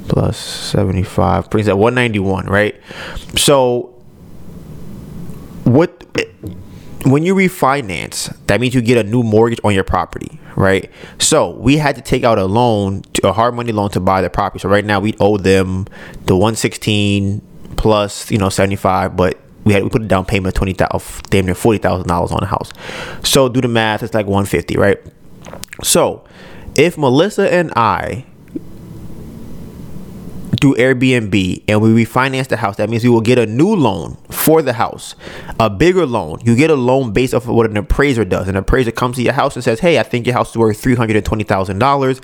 [0.08, 2.80] plus 75 brings that 191 right?
[3.36, 3.94] So
[5.64, 6.04] what
[7.06, 10.92] when you refinance that means you get a new mortgage on your property right?
[11.20, 14.30] So we had to take out a loan a hard money loan to buy the
[14.30, 14.62] property.
[14.62, 15.88] So right now we owe them
[16.26, 17.42] the 116
[17.78, 21.22] plus you know 75 but we had we put a down payment of 20 of
[21.30, 22.72] damn near $40,000 on the house.
[23.24, 25.00] So do the math it's like 150 right?
[25.84, 26.26] So
[26.76, 28.26] if Melissa and I
[30.64, 34.16] do Airbnb and we refinance the house, that means we will get a new loan
[34.30, 35.14] for the house,
[35.60, 36.40] a bigger loan.
[36.46, 38.48] You get a loan based off of what an appraiser does.
[38.48, 40.80] An appraiser comes to your house and says, "Hey, I think your house is worth
[40.80, 42.22] three hundred and twenty thousand dollars,"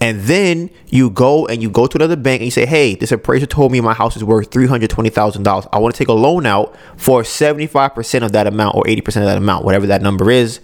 [0.00, 3.12] and then you go and you go to another bank and you say, "Hey, this
[3.12, 5.68] appraiser told me my house is worth three hundred twenty thousand dollars.
[5.72, 8.82] I want to take a loan out for seventy five percent of that amount or
[8.88, 10.58] eighty percent of that amount, whatever that number is."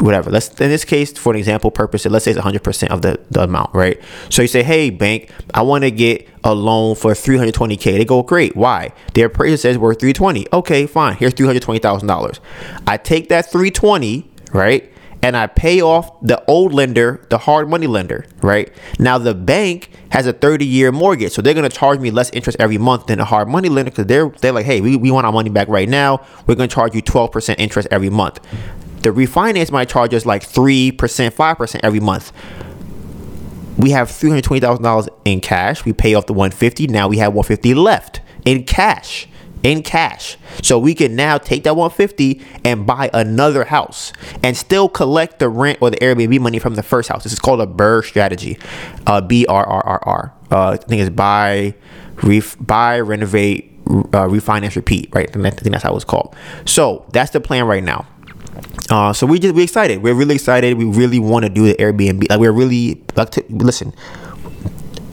[0.00, 0.30] Whatever.
[0.30, 3.44] Let's in this case, for an example purpose, let's say it's 100% of the, the
[3.44, 4.00] amount, right?
[4.30, 7.82] So you say, hey, bank, I want to get a loan for 320k.
[7.98, 8.56] They go, great.
[8.56, 8.92] Why?
[9.14, 10.46] Their appraiser says we're 320.
[10.52, 11.16] Okay, fine.
[11.16, 12.40] Here's $320,000.
[12.86, 14.88] I take that 320, right?
[15.24, 18.72] And I pay off the old lender, the hard money lender, right?
[18.98, 22.58] Now the bank has a 30 year mortgage, so they're gonna charge me less interest
[22.58, 25.24] every month than a hard money lender because they're they're like, hey, we, we want
[25.24, 26.26] our money back right now.
[26.48, 28.40] We're gonna charge you 12% interest every month.
[29.02, 32.32] The refinance might charge like 3%, 5% every month.
[33.76, 35.84] We have $320,000 in cash.
[35.84, 36.86] We pay off the 150.
[36.88, 39.26] Now we have 150 left in cash.
[39.62, 40.36] In cash.
[40.62, 45.48] So we can now take that 150 and buy another house and still collect the
[45.48, 47.22] rent or the Airbnb money from the first house.
[47.22, 48.58] This is called a BRRRR strategy.
[49.06, 50.34] Uh, B R R R R.
[50.50, 51.74] Uh, I think it's buy,
[52.22, 55.28] ref, buy, renovate, uh, refinance, repeat, right?
[55.28, 56.34] I think that's how it's called.
[56.66, 58.06] So that's the plan right now.
[58.90, 60.02] Uh, so we just we excited.
[60.02, 60.76] We're really excited.
[60.76, 62.28] We really want to do the Airbnb.
[62.28, 63.92] Like we're really like to listen.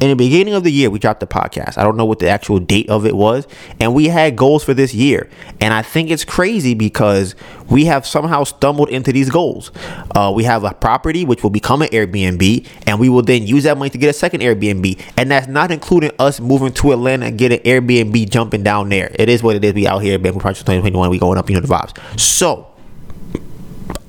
[0.02, 1.78] in the beginning of the year, we dropped the podcast.
[1.78, 3.48] I don't know what the actual date of it was.
[3.82, 5.30] And we had goals for this year.
[5.60, 7.36] And I think it's crazy because
[7.70, 9.72] we have somehow stumbled into these goals.
[10.16, 13.64] Uh, we have a property which will become an Airbnb, and we will then use
[13.66, 15.02] that money to get a second Airbnb.
[15.18, 19.12] And that's not including us moving to Atlanta and get an Airbnb jumping down there.
[19.16, 19.74] It is what it is.
[19.74, 21.10] We out here, Bamboo Project 2021.
[21.10, 22.20] We going up, you know the vibes.
[22.20, 22.69] So,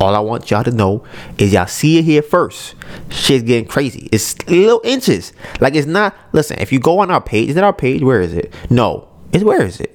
[0.00, 1.04] all I want y'all to know
[1.38, 2.74] is y'all see it here first.
[3.10, 4.08] Shit's getting crazy.
[4.10, 5.32] It's little inches.
[5.60, 6.16] Like it's not.
[6.32, 8.02] Listen, if you go on our page, is it our page?
[8.02, 8.52] Where is it?
[8.70, 9.94] No, it's where is it?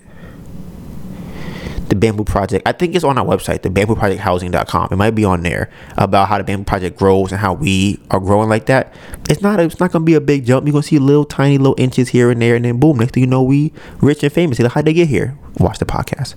[1.90, 2.68] The Bamboo Project.
[2.68, 4.90] I think it's on our website, the Bamboo Project Housing.com.
[4.92, 8.20] It might be on there about how the Bamboo Project grows and how we are
[8.20, 8.94] growing like that.
[9.30, 9.60] It's not.
[9.60, 10.68] It's not gonna be a big jump.
[10.68, 12.98] You're gonna see little tiny little inches here and there, and then boom.
[12.98, 14.60] Next thing you know, we rich and famous.
[14.60, 15.36] Like, how'd they get here?
[15.58, 16.36] Watch the podcast.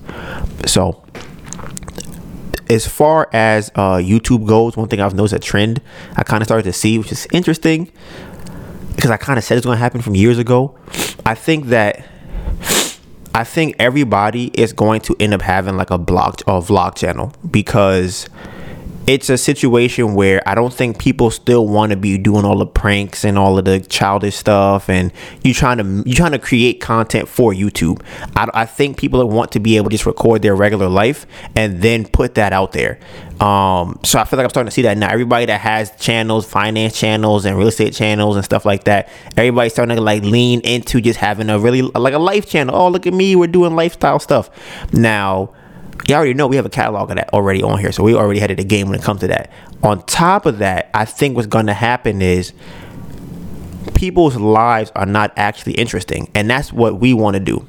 [0.68, 1.02] So
[2.68, 5.80] as far as uh, YouTube goes, one thing I've noticed a trend
[6.16, 7.90] I kind of started to see, which is interesting
[8.94, 10.76] because I kind of said it's going to happen from years ago.
[11.24, 12.04] I think that
[13.34, 17.32] I think everybody is going to end up having like a blog or vlog channel
[17.48, 18.28] because
[19.08, 22.66] it's a situation where I don't think people still want to be doing all the
[22.66, 25.10] pranks and all of the childish stuff, and
[25.42, 28.02] you trying to you trying to create content for YouTube.
[28.36, 31.80] I, I think people want to be able to just record their regular life and
[31.80, 33.00] then put that out there.
[33.40, 35.08] Um, so I feel like I'm starting to see that now.
[35.10, 39.72] Everybody that has channels, finance channels, and real estate channels and stuff like that, everybody's
[39.72, 42.76] starting to like lean into just having a really like a life channel.
[42.76, 44.50] Oh, look at me, we're doing lifestyle stuff
[44.92, 45.54] now
[46.06, 47.92] you already know we have a catalog of that already on here.
[47.92, 49.50] So we already had it a game when it comes to that.
[49.82, 52.52] On top of that, I think what's going to happen is
[53.94, 56.30] people's lives are not actually interesting.
[56.34, 57.66] And that's what we want to do.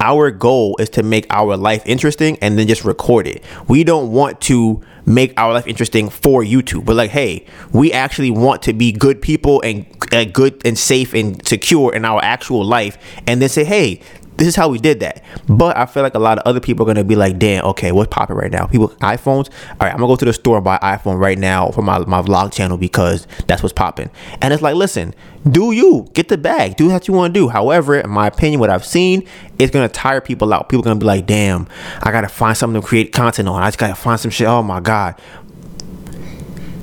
[0.00, 3.42] Our goal is to make our life interesting and then just record it.
[3.68, 8.30] We don't want to make our life interesting for YouTube, but like, hey, we actually
[8.30, 9.86] want to be good people and
[10.32, 14.00] good and safe and secure in our actual life, and then say, hey,
[14.36, 15.22] this is how we did that.
[15.48, 17.92] But I feel like a lot of other people are gonna be like, damn, okay,
[17.92, 18.66] what's popping right now?
[18.66, 19.50] People iPhones.
[19.70, 21.98] All right, I'm gonna go to the store and buy iPhone right now for my,
[22.00, 24.10] my vlog channel because that's what's popping.
[24.40, 25.14] And it's like, listen,
[25.48, 26.76] do you get the bag?
[26.76, 27.48] Do what you want to do.
[27.48, 29.26] However, in my opinion, what I've seen,
[29.58, 30.68] it's gonna tire people out.
[30.68, 31.68] People gonna be like, damn,
[32.02, 33.62] I gotta find something to create content on.
[33.62, 34.48] I just gotta find some shit.
[34.48, 35.20] Oh my god.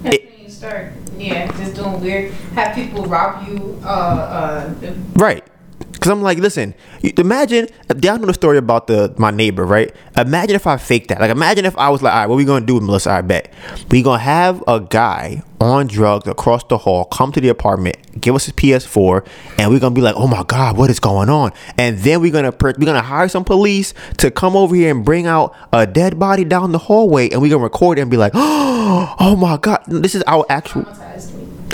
[0.03, 2.31] That's it, when you start, yeah, just doing weird.
[2.55, 3.79] Have people rob you.
[3.83, 5.45] Uh, uh, right
[6.01, 6.73] Cause I'm like, listen,
[7.03, 7.67] imagine
[7.99, 9.93] down on the story about the my neighbor, right?
[10.17, 11.21] Imagine if I faked that.
[11.21, 13.11] Like, imagine if I was like, all right, what we gonna do with Melissa?
[13.11, 13.53] I bet
[13.91, 18.33] we gonna have a guy on drugs across the hall come to the apartment, give
[18.33, 19.23] us his PS4,
[19.59, 21.51] and we're gonna be like, oh my god, what is going on?
[21.77, 25.27] And then we're gonna we're gonna hire some police to come over here and bring
[25.27, 28.31] out a dead body down the hallway, and we're gonna record it and be like,
[28.35, 30.83] oh my god, this is our actual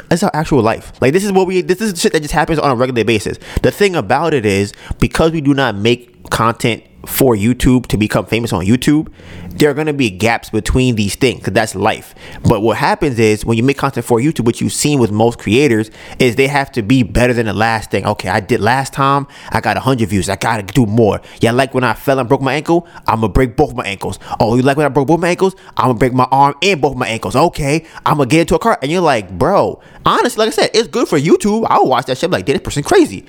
[0.09, 0.93] it's our actual life.
[1.01, 3.37] Like this is what we this is shit that just happens on a regular basis.
[3.61, 8.25] The thing about it is because we do not make content for YouTube to become
[8.25, 9.11] famous on YouTube,
[9.49, 12.13] there are going to be gaps between these things because that's life.
[12.43, 15.39] But what happens is when you make content for YouTube, what you've seen with most
[15.39, 15.89] creators
[16.19, 18.05] is they have to be better than the last thing.
[18.05, 21.21] Okay, I did last time, I got 100 views, I got to do more.
[21.39, 23.85] Yeah, like when I fell and broke my ankle, I'm going to break both my
[23.85, 24.19] ankles.
[24.39, 25.55] Oh, you like when I broke both my ankles?
[25.77, 27.35] I'm going to break my arm and both my ankles.
[27.35, 28.77] Okay, I'm going to get into a car.
[28.81, 31.65] And you're like, bro, honestly, like I said, it's good for YouTube.
[31.69, 33.25] I'll watch that shit like, this person crazy.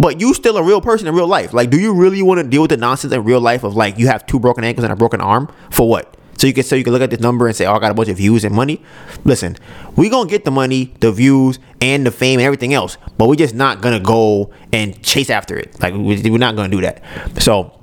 [0.00, 1.52] But you still a real person in real life.
[1.52, 3.98] Like, do you really want to deal with the nonsense in real life of like
[3.98, 6.16] you have two broken ankles and a broken arm for what?
[6.38, 7.90] So you can so you can look at this number and say, "Oh, I got
[7.90, 8.80] a bunch of views and money."
[9.24, 9.58] Listen,
[9.96, 13.34] we gonna get the money, the views, and the fame and everything else, but we're
[13.34, 15.78] just not gonna go and chase after it.
[15.82, 17.02] Like we're not gonna do that.
[17.38, 17.79] So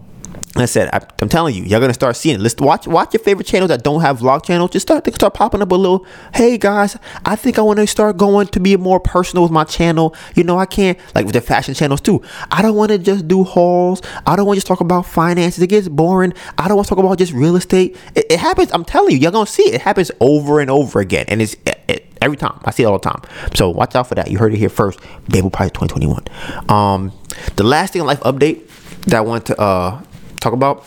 [0.61, 2.41] I said, I, am telling you, y'all gonna start seeing it.
[2.41, 4.71] Let's watch watch your favorite channels that don't have vlog channels.
[4.71, 6.05] Just start they start popping up a little.
[6.33, 9.63] Hey guys, I think I want to start going to be more personal with my
[9.63, 10.15] channel.
[10.35, 12.21] You know, I can't like with the fashion channels too.
[12.51, 14.01] I don't want to just do hauls.
[14.25, 15.61] I don't want to just talk about finances.
[15.61, 16.33] It gets boring.
[16.57, 17.97] I don't want to talk about just real estate.
[18.15, 18.71] It, it, happens.
[18.71, 19.75] I'm telling you, y'all gonna see it.
[19.75, 22.59] It happens over and over again, and it's it, every time.
[22.65, 23.21] I see it all the time.
[23.53, 24.31] So watch out for that.
[24.31, 24.99] You heard it here first.
[25.29, 26.69] Bamboo Project 2021.
[26.69, 27.11] Um,
[27.55, 28.67] the last thing in life update
[29.03, 30.01] that I want to uh
[30.39, 30.85] talk about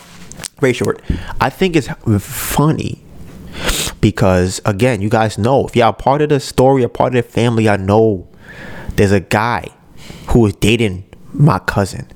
[0.61, 1.03] very short.
[1.41, 1.89] I think it's
[2.19, 3.03] funny
[4.01, 7.31] because again, you guys know if y'all part of the story, a part of the
[7.31, 8.29] family, I know
[8.97, 9.69] there's a guy
[10.29, 12.07] who is dating my cousin,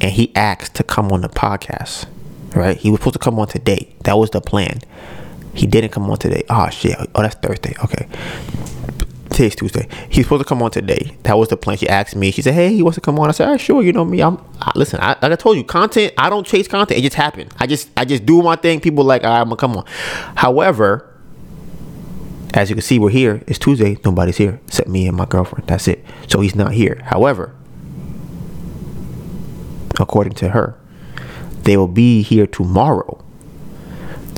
[0.00, 2.06] and he asked to come on the podcast.
[2.54, 2.76] Right?
[2.76, 3.94] He was supposed to come on today.
[4.04, 4.80] That was the plan.
[5.54, 6.44] He didn't come on today.
[6.50, 6.96] Oh shit.
[7.14, 7.74] Oh, that's Thursday.
[7.82, 8.06] Okay.
[9.32, 9.88] Today's Tuesday.
[10.10, 11.16] He's supposed to come on today.
[11.22, 11.78] That was the plan.
[11.78, 12.30] She asked me.
[12.30, 14.04] She said, "Hey, he wants to come on." I said, "All right, sure." You know
[14.04, 14.20] me.
[14.22, 15.00] I'm I, listen.
[15.00, 16.12] I, like I told you, content.
[16.18, 16.98] I don't chase content.
[16.98, 17.52] It just happened.
[17.58, 18.80] I just I just do my thing.
[18.80, 19.84] People like, I'm gonna come on.
[20.36, 21.08] However,
[22.54, 23.42] As you can see, we're here.
[23.46, 23.96] It's Tuesday.
[24.04, 25.66] Nobody's here except me and my girlfriend.
[25.68, 26.04] That's it.
[26.28, 27.00] So he's not here.
[27.06, 27.54] However,
[29.98, 30.76] according to her,
[31.62, 33.22] they will be here tomorrow.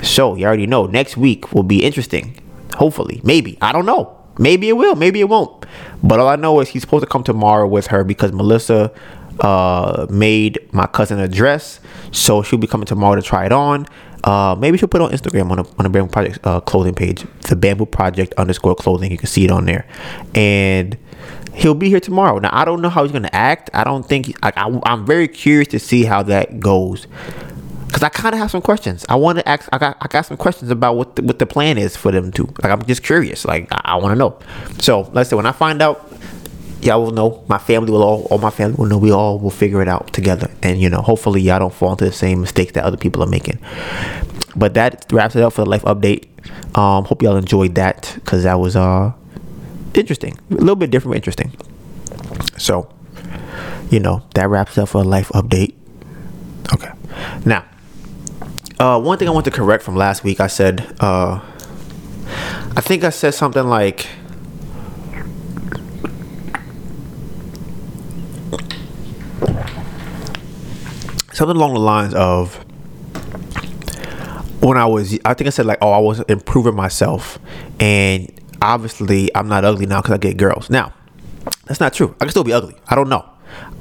[0.03, 2.41] So you already know next week will be interesting.
[2.77, 3.59] Hopefully, maybe.
[3.61, 4.14] I don't know.
[4.39, 4.97] Maybe it will.
[4.97, 5.65] Maybe it won't.
[6.03, 8.93] But all I know is he's supposed to come tomorrow with her because Melissa
[9.41, 11.81] uh, made my cousin a dress.
[12.13, 13.87] So she'll be coming tomorrow to try it on.
[14.25, 17.27] Uh, maybe she'll put on Instagram on a, on the Bamboo Project uh, clothing page,
[17.49, 19.11] the Bamboo Project underscore clothing.
[19.11, 19.87] You can see it on there,
[20.35, 20.97] and
[21.53, 22.39] he'll be here tomorrow.
[22.39, 23.69] Now I don't know how he's gonna act.
[23.75, 27.07] I don't think I, I, I'm very curious to see how that goes
[27.95, 29.07] because I kind of have some questions.
[29.09, 29.69] I want to ask.
[29.73, 32.33] I got I got some questions about what the, what the plan is for them
[32.33, 32.43] to.
[32.61, 33.45] Like I'm just curious.
[33.45, 34.37] Like I, I want to know.
[34.81, 36.13] So let's say when I find out,
[36.83, 37.45] y'all will know.
[37.47, 38.99] My family will all, all my family will know.
[38.99, 40.51] We all will figure it out together.
[40.61, 43.29] And you know, hopefully y'all don't fall into the same mistakes that other people are
[43.29, 43.61] making.
[44.57, 46.27] But that wraps it up for the life update.
[46.77, 49.13] Um, hope y'all enjoyed that because that was uh
[49.95, 51.53] interesting, a little bit different, but interesting.
[52.59, 52.93] So,
[53.89, 55.75] you know, that wraps up for a life update.
[56.73, 56.91] Okay,
[57.47, 57.65] now.
[58.79, 61.41] Uh, one thing I want to correct from last week, I said, uh,
[62.77, 64.09] I think I said something like,
[71.33, 72.57] something along the lines of
[74.61, 77.39] when I was, I think I said like, oh, I was improving myself,
[77.79, 80.69] and obviously I'm not ugly now because I get girls.
[80.69, 80.93] Now,
[81.67, 82.17] that's not true.
[82.21, 82.75] I can still be ugly.
[82.89, 83.25] I don't know.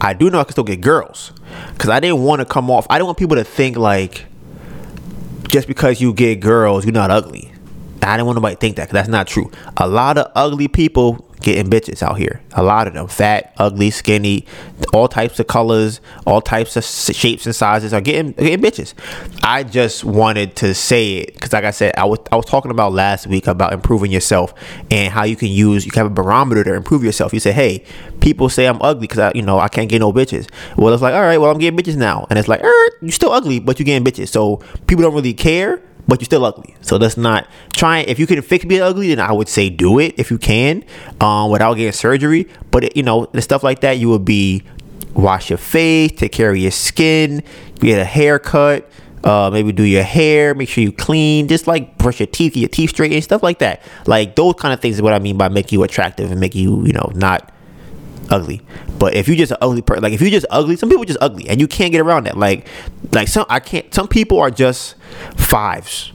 [0.01, 1.31] I do know I can still get girls
[1.73, 2.85] because I didn't want to come off.
[2.91, 4.25] I didn't want people to think like
[5.47, 7.52] just because you get girls, you're not ugly.
[8.09, 9.51] I didn't want nobody to think that that's not true.
[9.77, 12.41] A lot of ugly people getting bitches out here.
[12.53, 14.45] A lot of them, fat, ugly, skinny,
[14.93, 18.93] all types of colors, all types of shapes and sizes are getting getting bitches.
[19.43, 22.71] I just wanted to say it because, like I said, I was I was talking
[22.71, 24.53] about last week about improving yourself
[24.89, 27.33] and how you can use you can have a barometer to improve yourself.
[27.33, 27.83] You say, hey,
[28.21, 30.49] people say I'm ugly because I you know I can't get no bitches.
[30.77, 33.11] Well, it's like, all right, well I'm getting bitches now, and it's like, er, you're
[33.11, 34.29] still ugly, but you're getting bitches.
[34.29, 36.75] So people don't really care but you're still ugly.
[36.81, 38.07] So let's not trying.
[38.07, 40.83] If you can fix being ugly, then I would say do it if you can,
[41.21, 42.47] um, without getting surgery.
[42.71, 44.63] But it, you know, the stuff like that, you would be
[45.13, 47.43] wash your face, take care of your skin,
[47.75, 48.89] get a haircut.
[49.23, 52.67] Uh, maybe do your hair, make sure you clean, just like brush your teeth, your
[52.67, 53.81] teeth straight and stuff like that.
[54.05, 56.55] Like those kind of things is what I mean by make you attractive and make
[56.55, 57.53] you, you know, not
[58.29, 58.61] ugly.
[58.99, 61.19] But if you just an ugly person, like if you just ugly, some people just
[61.21, 62.37] ugly, and you can't get around that.
[62.37, 62.67] Like,
[63.11, 63.93] like some I can't.
[63.93, 64.95] Some people are just
[65.35, 66.11] fives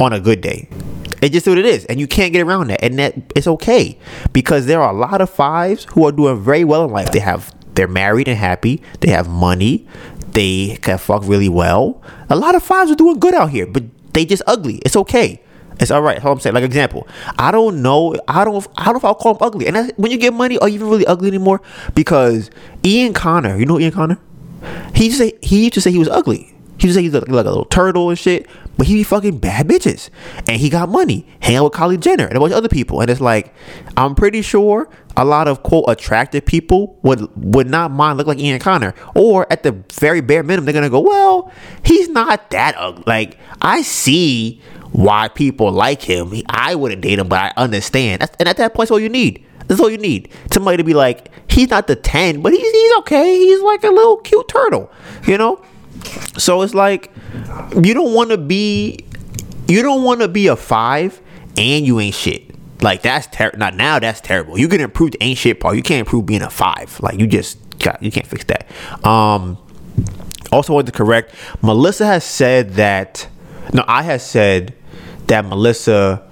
[0.00, 0.68] on a good day.
[1.20, 3.98] It's just what it is, and you can't get around that, and that it's okay
[4.32, 7.12] because there are a lot of fives who are doing very well in life.
[7.12, 8.82] They have they're married and happy.
[9.00, 9.86] They have money.
[10.32, 12.02] They can fuck really well.
[12.28, 14.76] A lot of fives are doing good out here, but they just ugly.
[14.84, 15.41] It's okay.
[15.82, 16.14] It's all right.
[16.14, 16.54] That's all I'm saying.
[16.54, 17.08] Like example,
[17.38, 18.14] I don't know.
[18.28, 18.66] I don't.
[18.76, 19.66] I don't know if I'll call him ugly.
[19.66, 21.60] And when you get money, are you even really ugly anymore?
[21.94, 22.50] Because
[22.84, 24.18] Ian Connor, you know Ian Connor?
[24.94, 26.54] He used to say he used to say he was ugly.
[26.78, 28.46] He used to say he's like, like a little turtle and shit.
[28.78, 30.08] But he be fucking bad bitches,
[30.48, 33.02] and he got money, hang out with Kylie Jenner and a bunch of other people.
[33.02, 33.54] And it's like,
[33.98, 38.38] I'm pretty sure a lot of quote attractive people would would not mind look like
[38.38, 41.52] Ian Connor, or at the very bare minimum, they're gonna go, well,
[41.84, 43.04] he's not that ugly.
[43.06, 44.62] Like I see
[44.92, 46.32] why people like him.
[46.48, 48.22] I wouldn't date him, but I understand.
[48.38, 49.44] and at that point, that's all you need.
[49.66, 50.30] That's all you need.
[50.52, 53.36] Somebody to be like, he's not the 10, but he's, he's okay.
[53.38, 54.90] He's like a little cute turtle,
[55.26, 55.62] you know?
[56.36, 57.12] So it's like,
[57.82, 58.98] you don't want to be,
[59.68, 61.20] you don't want to be a five
[61.56, 62.52] and you ain't shit.
[62.82, 63.58] Like that's terrible.
[63.58, 63.98] Not now.
[63.98, 64.58] That's terrible.
[64.58, 65.76] You can improve the ain't shit part.
[65.76, 66.98] You can't improve being a five.
[67.00, 68.68] Like you just got, you can't fix that.
[69.06, 69.56] Um,
[70.50, 71.34] also wanted to correct.
[71.62, 73.28] Melissa has said that.
[73.72, 74.74] No, I have said
[75.32, 76.22] that Melissa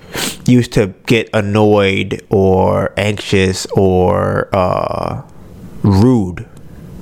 [0.47, 5.23] used to get annoyed or anxious or uh,
[5.83, 6.47] rude,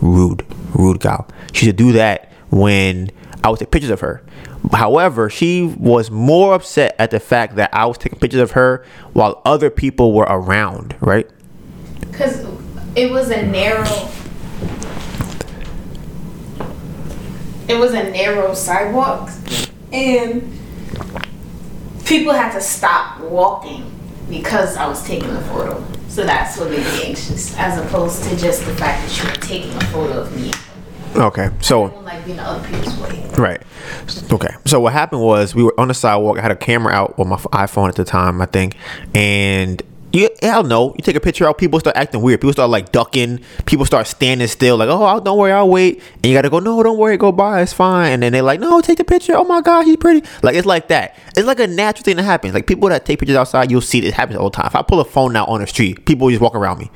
[0.01, 0.46] rude,
[0.76, 1.26] rude gal.
[1.53, 3.11] She used to do that when
[3.42, 4.22] I would take pictures of her.
[4.70, 8.84] However, she was more upset at the fact that I was taking pictures of her
[9.12, 11.28] while other people were around, right?
[12.01, 12.46] Because
[12.94, 14.09] it was a narrow.
[17.66, 19.30] It was a narrow sidewalk,
[19.92, 20.59] and
[22.09, 23.84] people had to stop walking
[24.30, 25.84] because I was taking a photo.
[26.09, 29.46] So that's what made me anxious, as opposed to just the fact that you were
[29.46, 30.52] taking a photo of me.
[31.14, 33.30] Okay, so like being other people's way.
[33.38, 33.62] Right.
[34.32, 34.54] Okay.
[34.66, 36.38] So what happened was we were on the sidewalk.
[36.38, 38.76] I had a camera out on my iPhone at the time, I think,
[39.14, 39.82] and
[40.18, 40.94] You, I don't know.
[40.96, 42.40] You take a picture out, people start acting weird.
[42.40, 43.40] People start like ducking.
[43.66, 46.02] People start standing still, like, oh, I'll- don't worry, I'll wait.
[46.14, 48.12] And you gotta go, no, don't worry, go by, it's fine.
[48.12, 49.36] And then they're like, no, take the picture.
[49.36, 50.26] Oh my god, he's pretty.
[50.42, 51.16] Like it's like that.
[51.36, 52.52] It's like a natural thing that happens.
[52.54, 54.66] Like people that take pictures outside, you'll see it happens all the time.
[54.66, 56.90] If I pull a phone out on the street, people just walk around me.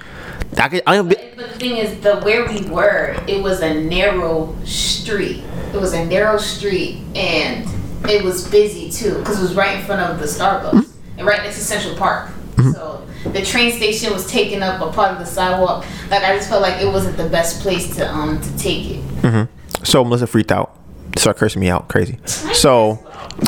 [0.59, 3.73] I can, I be, But the thing is, the where we were, it was a
[3.85, 5.43] narrow street.
[5.73, 7.67] It was a narrow street, and
[8.11, 11.43] it was busy too, because it was right in front of the Starbucks and right
[11.43, 12.31] next to Central Park.
[12.57, 12.73] Mm-hmm.
[12.73, 15.85] So the train station was taking up a part of the sidewalk.
[16.11, 19.49] Like I just felt like it wasn't the best place to um to take it.
[19.85, 20.77] so Melissa freaked out,
[21.17, 22.19] started cursing me out, crazy.
[22.25, 22.99] So,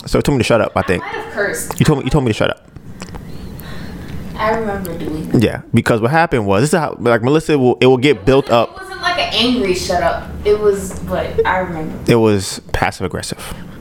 [0.06, 0.72] so told me to shut up.
[0.76, 1.78] I I think might have cursed.
[1.80, 2.68] you told me you told me to shut up.
[4.36, 5.28] I remember doing.
[5.30, 5.42] That.
[5.42, 8.50] Yeah, because what happened was this is how like Melissa will it will get built
[8.50, 8.70] up.
[8.70, 10.28] It wasn't like an angry shut up.
[10.44, 12.10] It was, but I remember.
[12.10, 13.38] It was passive aggressive.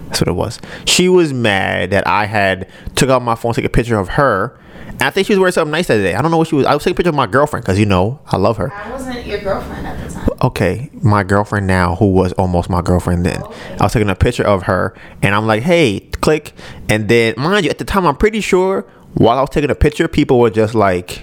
[0.08, 0.60] That's what it was.
[0.86, 4.10] She was mad that I had took out my phone, to take a picture of
[4.10, 4.56] her.
[5.04, 6.14] I think she was wearing something nice that day.
[6.16, 6.66] I don't know what she was.
[6.66, 8.72] I was taking a picture of my girlfriend because you know I love her.
[8.74, 10.30] I wasn't your girlfriend at the time.
[10.42, 13.42] Okay, my girlfriend now, who was almost my girlfriend then.
[13.80, 16.54] I was taking a picture of her, and I'm like, "Hey, click."
[16.90, 19.76] And then, mind you, at the time, I'm pretty sure while I was taking a
[19.76, 21.22] picture, people were just like,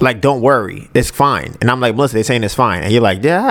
[0.00, 3.02] "Like, don't worry, it's fine." And I'm like, "Melissa, they're saying it's fine," and you're
[3.02, 3.42] like, "Yeah,"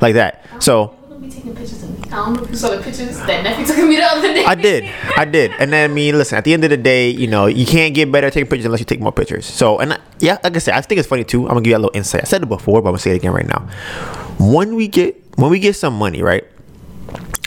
[0.00, 0.44] like that.
[0.60, 0.94] So.
[1.34, 2.04] People don't be taking pictures of me.
[2.12, 4.34] I don't know if you saw the pictures that nephew took of me the other
[4.34, 4.44] day.
[4.44, 4.84] I did.
[5.16, 5.50] I did.
[5.58, 7.94] And then, I mean, listen, at the end of the day, you know, you can't
[7.94, 9.46] get better at taking pictures unless you take more pictures.
[9.46, 11.42] So, and I, yeah, like I said, I think it's funny too.
[11.42, 12.22] I'm going to give you a little insight.
[12.22, 13.68] I said it before, but I'm going to say it again right now.
[14.38, 16.44] When we get, when we get some money, right?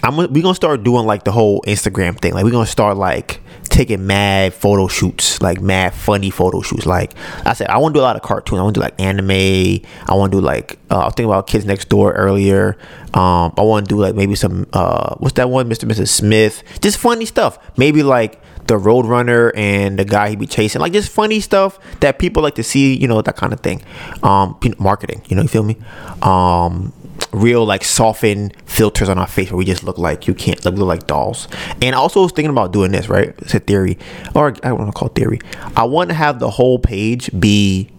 [0.04, 2.34] I'm gonna- we gonna start doing like the whole Instagram thing.
[2.36, 3.42] Like we're gonna start like
[3.76, 6.86] taking mad photo shoots, like mad funny photo shoots.
[6.86, 7.14] Like
[7.46, 8.60] I said, I want to do a lot of cartoons.
[8.60, 9.86] I want to do like anime.
[10.08, 12.78] I want to do like uh, I was thinking about Kids Next Door earlier.
[13.14, 15.90] Um, I want to do like maybe some uh, what's that one, Mr.
[15.90, 16.08] Mrs.
[16.08, 16.64] Smith?
[16.82, 17.60] Just funny stuff.
[17.78, 22.18] Maybe like the Roadrunner and the guy he be chasing, like just funny stuff that
[22.18, 22.96] people like to see.
[22.96, 23.84] You know that kind of thing.
[24.24, 25.22] Um, marketing.
[25.28, 25.78] You know, you feel me?
[26.22, 26.94] Um,
[27.36, 30.76] real like softened filters on our face where we just look like you can't look,
[30.76, 31.48] look like dolls.
[31.82, 33.36] And I also was thinking about doing this, right?
[33.40, 33.98] It's a theory,
[34.34, 35.40] or I don't want to call it theory.
[35.76, 37.90] I want to have the whole page be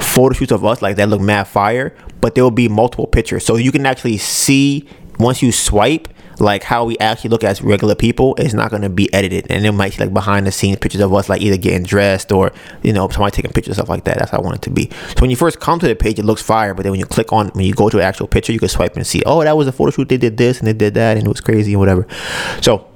[0.00, 3.44] photo shoots of us like that look mad fire, but there will be multiple pictures,
[3.44, 6.08] so you can actually see once you swipe
[6.42, 9.46] like how we actually look as regular people it's not going to be edited.
[9.50, 12.32] And it might see like behind the scenes pictures of us like either getting dressed
[12.32, 14.18] or you know somebody taking pictures stuff like that.
[14.18, 14.90] That's how i want it to be.
[14.90, 17.06] So when you first come to the page it looks fire but then when you
[17.06, 19.42] click on when you go to an actual picture you can swipe and see oh
[19.42, 21.40] that was a photo shoot they did this and they did that and it was
[21.40, 22.06] crazy and whatever.
[22.60, 22.88] So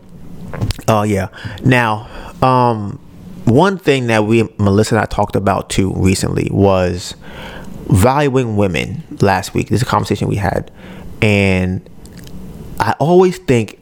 [0.88, 1.28] Oh yeah.
[1.64, 2.08] Now,
[2.42, 2.98] um,
[3.44, 7.14] one thing that we Melissa and I talked about too recently was
[7.88, 9.68] valuing women last week.
[9.68, 10.70] This is a conversation we had,
[11.22, 11.88] and
[12.78, 13.78] I always think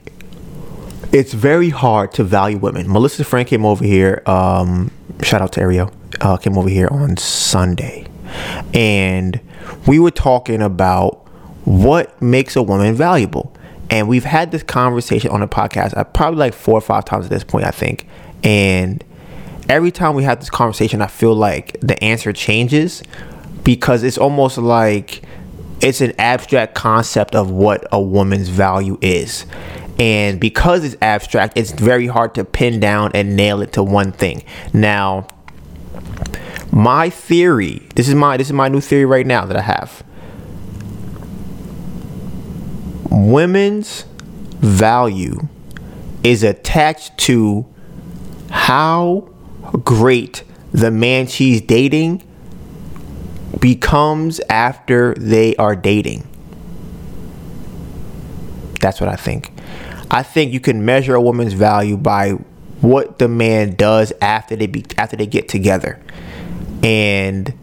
[1.13, 2.91] it's very hard to value women.
[2.91, 4.23] Melissa's friend came over here.
[4.27, 4.91] Um,
[5.23, 5.93] shout out to Ariel.
[6.21, 8.07] Uh, came over here on Sunday,
[8.73, 9.41] and
[9.87, 11.27] we were talking about
[11.65, 13.53] what makes a woman valuable.
[13.91, 17.27] And we've had this conversation on the podcast uh, probably like four or five times
[17.27, 18.07] at this point, I think.
[18.43, 19.05] And
[19.69, 23.03] every time we have this conversation, I feel like the answer changes
[23.63, 25.23] because it's almost like
[25.85, 29.45] it's an abstract concept of what a woman's value is.
[29.99, 34.11] And because it's abstract, it's very hard to pin down and nail it to one
[34.11, 34.45] thing.
[34.73, 35.29] Now,
[36.73, 40.03] my theory, this is my this is my new theory right now that I have.
[43.11, 44.07] Women's
[44.61, 45.49] value
[46.25, 47.67] is attached to
[48.51, 49.29] how
[49.85, 52.23] great the man she's dating
[53.65, 56.23] becomes after they are dating.
[58.79, 59.53] That's what I think.
[60.11, 62.33] I think you can measure a woman's value by
[62.83, 65.99] what the man does after they be after they get together.
[66.83, 67.55] And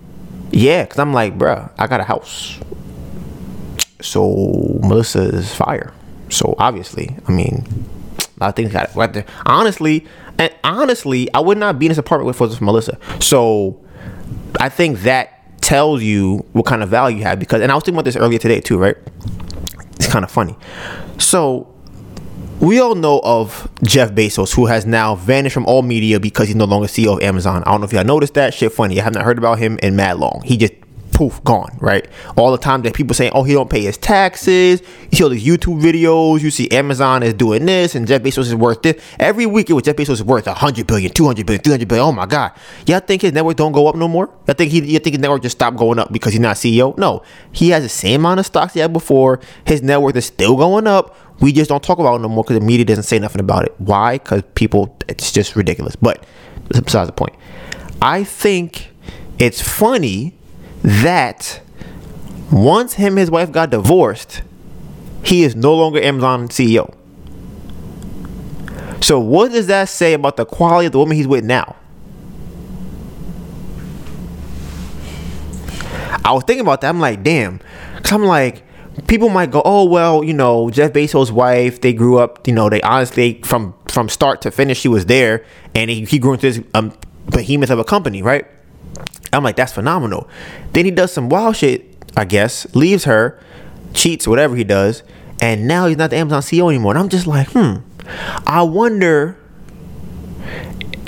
[0.49, 2.57] yeah, cuz I'm like, bruh, I got a house.
[4.01, 5.93] So Melissa is fire.
[6.29, 7.67] So obviously, I mean,
[8.39, 9.25] I think got it right there.
[9.45, 10.07] Honestly,
[10.39, 12.97] and honestly, I would not be in this apartment with Melissa.
[13.19, 13.79] So
[14.59, 17.83] I think that tells you what kind of value you have because and I was
[17.83, 18.97] thinking about this earlier today too, right?
[19.95, 20.55] It's kind of funny.
[21.17, 21.71] So
[22.59, 26.55] we all know of Jeff Bezos, who has now vanished from all media because he's
[26.55, 27.63] no longer CEO of Amazon.
[27.65, 28.53] I don't know if y'all noticed that.
[28.53, 28.99] Shit funny.
[28.99, 30.41] I have not heard about him in mad long.
[30.45, 30.73] He just
[31.11, 32.07] poof gone, right?
[32.35, 34.81] All the time that people saying, oh, he don't pay his taxes.
[35.11, 36.41] You see all these YouTube videos.
[36.41, 39.01] You see Amazon is doing this and Jeff Bezos is worth this.
[39.19, 42.07] Every week it was Jeff Bezos is worth 100 billion, 200 billion, 300 billion.
[42.07, 42.51] Oh my God.
[42.85, 44.27] Y'all think his network don't go up no more?
[44.47, 46.97] Y'all think, he, you think his network just stopped going up because he's not CEO?
[46.97, 47.23] No.
[47.51, 49.39] He has the same amount of stocks he had before.
[49.65, 52.59] His network is still going up We just don't talk about it no more because
[52.59, 53.73] the media doesn't say nothing about it.
[53.79, 54.17] Why?
[54.17, 55.95] Because people, it's just ridiculous.
[55.95, 56.25] But
[56.69, 57.35] besides the point.
[58.01, 58.89] I think
[59.37, 60.37] it's funny
[60.83, 61.61] that
[62.51, 64.41] once him and his wife got divorced,
[65.23, 66.93] he is no longer Amazon CEO.
[69.01, 71.75] So what does that say about the quality of the woman he's with now?
[76.23, 76.89] I was thinking about that.
[76.89, 77.59] I'm like, damn.
[78.03, 78.63] Cause I'm like,
[79.07, 82.69] people might go, oh well, you know, Jeff Bezos' wife, they grew up, you know,
[82.69, 86.49] they honestly from from start to finish, she was there, and he, he grew into
[86.49, 86.93] this um,
[87.29, 88.45] behemoth of a company, right?
[89.33, 90.29] I'm like, that's phenomenal.
[90.73, 91.85] Then he does some wild shit,
[92.17, 93.39] I guess, leaves her,
[93.93, 95.03] cheats, whatever he does,
[95.39, 96.93] and now he's not the Amazon CEO anymore.
[96.93, 97.77] And I'm just like, hmm,
[98.45, 99.37] I wonder.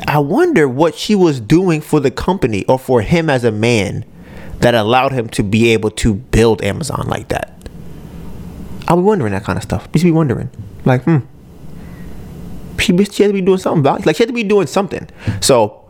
[0.06, 4.04] I wonder what she was doing for the company or for him as a man
[4.60, 7.58] that allowed him to be able to build Amazon like that.
[8.88, 9.90] I'll be wondering that kind of stuff.
[9.94, 10.50] Just be wondering,
[10.84, 11.20] like, hmm,
[12.80, 15.08] she, she had to be doing something like, she had to be doing something.
[15.42, 15.86] So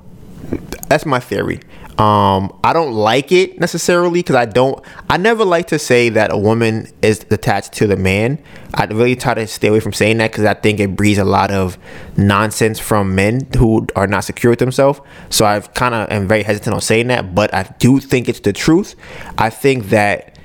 [0.88, 1.60] that's my theory.
[1.98, 4.84] Um, I don't like it necessarily because I don't.
[5.10, 8.40] I never like to say that a woman is attached to the man.
[8.74, 11.24] I really try to stay away from saying that because I think it breeds a
[11.24, 11.78] lot of
[12.18, 15.02] nonsense from men who are not secure with themselves.
[15.30, 18.40] So I've kind of am very hesitant on saying that, but I do think it's
[18.40, 18.96] the truth.
[19.38, 20.40] I think that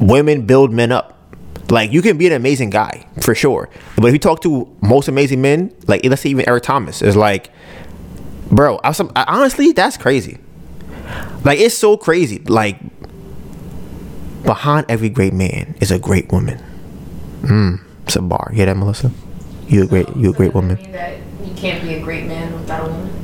[0.00, 1.18] women build men up.
[1.68, 5.06] Like you can be an amazing guy for sure, but if you talk to most
[5.06, 7.52] amazing men, like let's say even Eric Thomas, is like
[8.50, 8.80] bro.
[8.82, 10.38] I, some, I, honestly, that's crazy.
[11.44, 12.38] Like it's so crazy.
[12.40, 12.78] Like
[14.44, 16.62] behind every great man is a great woman.
[17.42, 18.48] Mm, it's a bar.
[18.50, 19.10] You hear that, Melissa?
[19.66, 20.76] You a great, you a great woman.
[20.92, 23.16] that you can't be a great man without a woman.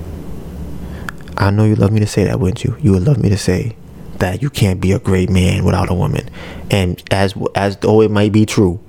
[1.37, 2.77] I know you love me to say that, wouldn't you?
[2.81, 3.77] You would love me to say
[4.19, 6.29] that you can't be a great man without a woman.
[6.71, 8.81] And as as though it might be true,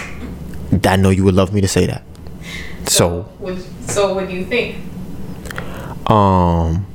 [0.84, 2.04] I know you would love me to say that.
[2.86, 3.56] So, so,
[3.86, 4.76] so what do you think?
[6.06, 6.86] Um,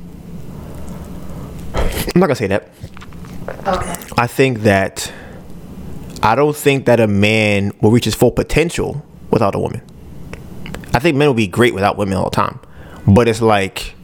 [1.74, 2.68] I'm not gonna say that.
[3.66, 3.94] Okay.
[4.16, 5.12] I think that
[6.22, 9.82] I don't think that a man will reach his full potential without a woman.
[10.94, 12.58] I think men will be great without women all the time,
[13.06, 13.94] but it's like,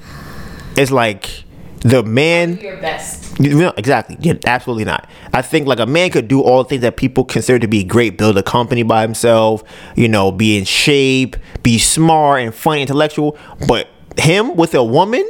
[0.77, 1.45] it's like
[1.81, 2.59] the man.
[2.59, 3.39] Your best.
[3.41, 4.17] You know, exactly.
[4.21, 5.09] Yeah, absolutely not.
[5.33, 7.83] I think like a man could do all the things that people consider to be
[7.83, 9.65] great, build a company by himself,
[9.97, 13.37] you know, be in shape, be smart and funny, intellectual.
[13.67, 15.29] But him with a woman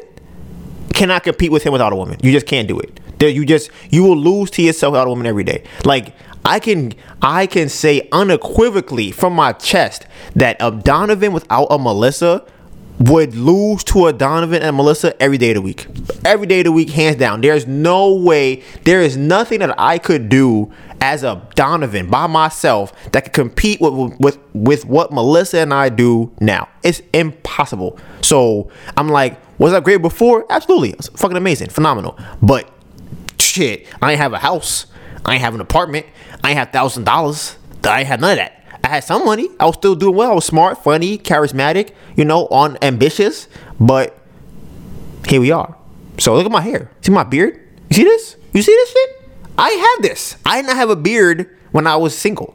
[0.92, 2.18] cannot compete with him without a woman.
[2.22, 3.00] You just can't do it.
[3.18, 5.64] There, you just you will lose to yourself without a woman every day.
[5.84, 6.14] Like
[6.44, 10.06] I can I can say unequivocally from my chest
[10.36, 12.44] that a Donivan without a Melissa
[12.98, 15.86] would lose to a Donivan and Melissa every day of the week.
[16.24, 17.40] Every day of the week, hands down.
[17.40, 20.72] There's no way, there is nothing that I could do
[21.04, 25.90] as a Donivan by myself that could compete with with with what Melissa and I
[25.90, 26.66] do now.
[26.82, 27.98] It's impossible.
[28.22, 30.46] So I'm like, was I great before?
[30.48, 30.90] Absolutely.
[30.90, 32.18] It's fucking amazing, phenomenal.
[32.40, 32.70] But
[33.38, 34.86] shit, I ain't have a house.
[35.26, 36.06] I ain't have an apartment.
[36.42, 37.56] I ain't have thousand dollars.
[37.84, 38.62] I ain't have none of that.
[38.82, 39.48] I had some money.
[39.60, 40.30] I was still doing well.
[40.30, 43.46] I was smart, funny, charismatic, you know, on ambitious.
[43.78, 44.18] But
[45.28, 45.76] here we are.
[46.18, 46.90] So look at my hair.
[47.02, 47.60] See my beard?
[47.90, 48.36] You see this?
[48.54, 49.23] You see this shit?
[49.56, 50.36] I had this.
[50.44, 52.54] I did not have a beard when I was single.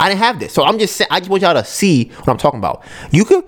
[0.00, 0.52] I didn't have this.
[0.52, 2.84] So I'm just I just want y'all to see what I'm talking about.
[3.10, 3.44] You could,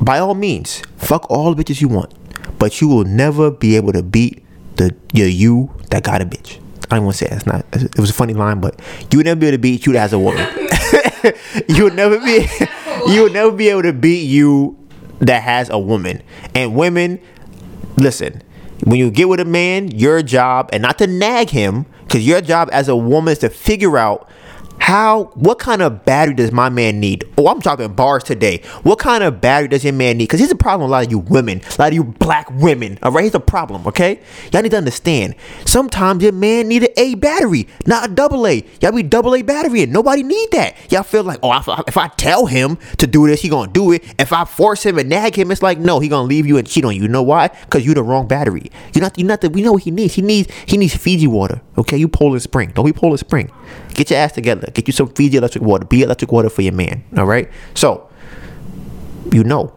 [0.00, 2.12] by all means, fuck all the bitches you want,
[2.58, 4.44] but you will never be able to beat
[4.76, 6.60] the your you that got a bitch.
[6.90, 7.64] I don't want to say that's not.
[7.72, 10.12] It was a funny line, but you would never be able to beat you as
[10.12, 10.46] a woman.
[11.68, 12.46] you would never be.
[13.06, 14.76] you would never be able to beat you
[15.20, 16.22] that has a woman.
[16.54, 17.20] And women,
[17.96, 18.42] listen.
[18.84, 22.40] When you get with a man, your job, and not to nag him, because your
[22.40, 24.28] job as a woman is to figure out
[24.80, 27.24] how what kind of battery does my man need?
[27.38, 28.62] Oh, I'm dropping bars today.
[28.82, 30.24] What kind of battery does your man need?
[30.24, 32.98] Because here's a problem a lot of you women, a lot of you black women.
[33.02, 33.86] All right, here's a problem.
[33.86, 34.20] Okay,
[34.52, 35.36] y'all need to understand.
[35.64, 38.64] Sometimes your man need an A battery, not a double A.
[38.80, 40.76] Y'all be double A battery, and nobody need that.
[40.90, 41.52] Y'all feel like, oh,
[41.86, 44.02] if I tell him to do this, he gonna do it.
[44.18, 46.66] If I force him and nag him, it's like, no, he gonna leave you and
[46.66, 47.02] cheat on you.
[47.02, 47.48] You know why?
[47.48, 48.70] Because you the wrong battery.
[48.94, 49.18] You're not.
[49.18, 49.50] You're not the.
[49.50, 50.14] We know what he needs.
[50.14, 50.52] He needs.
[50.66, 51.60] He needs Fiji water.
[51.78, 52.72] Okay, you Poland Spring.
[52.74, 53.50] Don't be Poland Spring.
[53.94, 54.70] Get your ass together.
[54.72, 55.84] Get you some Fiji electric water.
[55.84, 57.04] Be electric water for your man.
[57.16, 57.48] All right.
[57.74, 58.08] So
[59.32, 59.72] you know,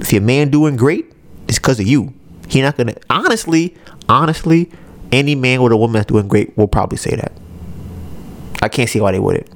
[0.00, 1.12] if your man doing great,
[1.48, 2.12] it's because of you.
[2.48, 2.94] He not gonna.
[3.08, 3.74] Honestly,
[4.08, 4.70] honestly,
[5.10, 7.32] any man with a woman that's doing great will probably say that.
[8.62, 9.48] I can't see why they wouldn't.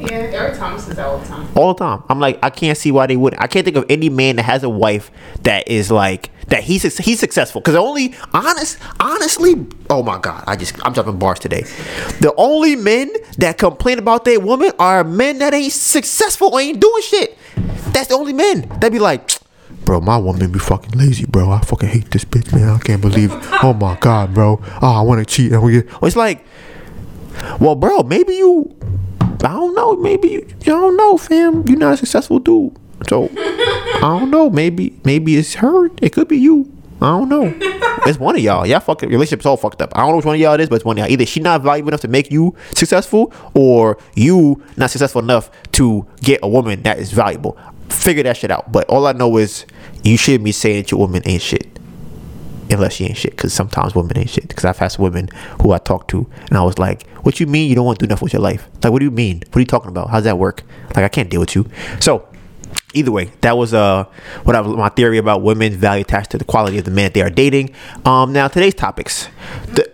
[0.00, 1.48] Yeah, Eric Thomas says that all the time.
[1.56, 2.02] all the time.
[2.08, 3.42] I'm like, I can't see why they wouldn't.
[3.42, 5.10] I can't think of any man that has a wife
[5.42, 6.64] that is like that.
[6.64, 11.38] He's he's successful because only honest, honestly, oh my god, I just I'm dropping bars
[11.38, 11.62] today.
[12.20, 16.80] The only men that complain about their woman are men that ain't successful, or ain't
[16.80, 17.36] doing shit.
[17.92, 19.30] That's the only men that be like.
[19.84, 21.50] Bro, my woman be fucking lazy, bro.
[21.50, 22.68] I fucking hate this bitch, man.
[22.68, 23.32] I can't believe.
[23.62, 24.60] Oh my god, bro.
[24.80, 25.52] Oh, I want to cheat.
[25.52, 26.44] and we get- It's like,
[27.58, 28.76] well, bro, maybe you
[29.44, 29.96] I don't know.
[29.96, 31.66] Maybe you, you don't know, fam.
[31.66, 32.76] You're not a successful dude.
[33.08, 34.50] So I don't know.
[34.50, 35.86] Maybe maybe it's her.
[36.02, 36.70] It could be you.
[37.00, 37.54] I don't know.
[38.06, 38.66] It's one of y'all.
[38.66, 38.82] Y'all.
[38.86, 39.92] Your relationship's all fucked up.
[39.94, 41.12] I don't know which one of y'all it is, but it's one of y'all.
[41.12, 46.06] Either she not valuable enough to make you successful, or you not successful enough to
[46.22, 47.58] get a woman that is valuable.
[47.90, 48.72] Figure that shit out.
[48.72, 49.66] But all I know is
[50.02, 51.79] you shouldn't be saying that your woman ain't shit
[52.72, 53.32] unless she ain't shit.
[53.36, 54.48] Because sometimes women ain't shit.
[54.48, 55.28] Because I've had some women
[55.62, 58.06] who I talked to, and I was like, "What you mean you don't want to
[58.06, 58.68] do enough with your life?
[58.82, 59.42] Like, what do you mean?
[59.48, 60.10] What are you talking about?
[60.10, 60.62] How's that work?
[60.94, 61.66] Like, I can't deal with you."
[62.00, 62.28] So,
[62.94, 64.04] either way, that was uh
[64.44, 67.12] what I was my theory about women's value attached to the quality of the man
[67.12, 67.74] they are dating.
[68.04, 69.28] Um, now today's topics.
[69.74, 69.90] The,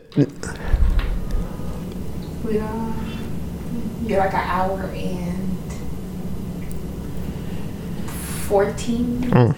[2.45, 2.95] We are.
[4.05, 5.73] You're like an hour and
[8.47, 9.23] fourteen.
[9.23, 9.55] Mm.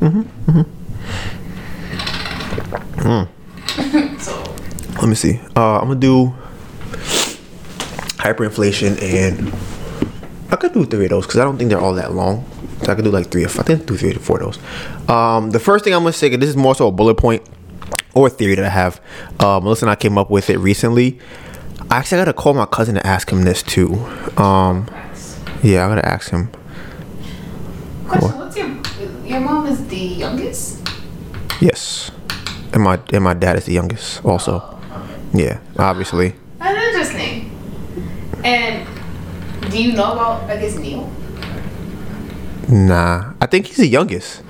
[0.00, 0.62] Mm-hmm.
[4.18, 4.54] So
[5.00, 5.40] let me see.
[5.56, 6.34] Uh, I'm gonna do
[8.18, 9.52] hyperinflation and
[10.50, 12.44] I could do three of those because I don't think they're all that long.
[12.84, 13.60] So I could do like three or five.
[13.60, 15.08] I think do three or four of those.
[15.08, 17.42] Um, the first thing I'm gonna say, this is more so a bullet point
[18.14, 19.00] or a theory that I have.
[19.38, 21.18] Uh, Melissa and I came up with it recently.
[21.90, 23.94] I actually gotta call my cousin to ask him this too.
[24.36, 24.88] Um,
[25.62, 26.50] yeah, I gotta ask him.
[28.06, 28.68] Question: What's your
[29.24, 30.88] your mom is the youngest?
[31.60, 32.10] Yes,
[32.72, 34.78] and my and my dad is the youngest also.
[35.34, 36.34] Yeah, obviously.
[36.58, 37.50] That's interesting.
[38.44, 38.86] And
[39.70, 41.10] do you know about like his Neil?
[42.68, 44.42] Nah, I think he's the youngest.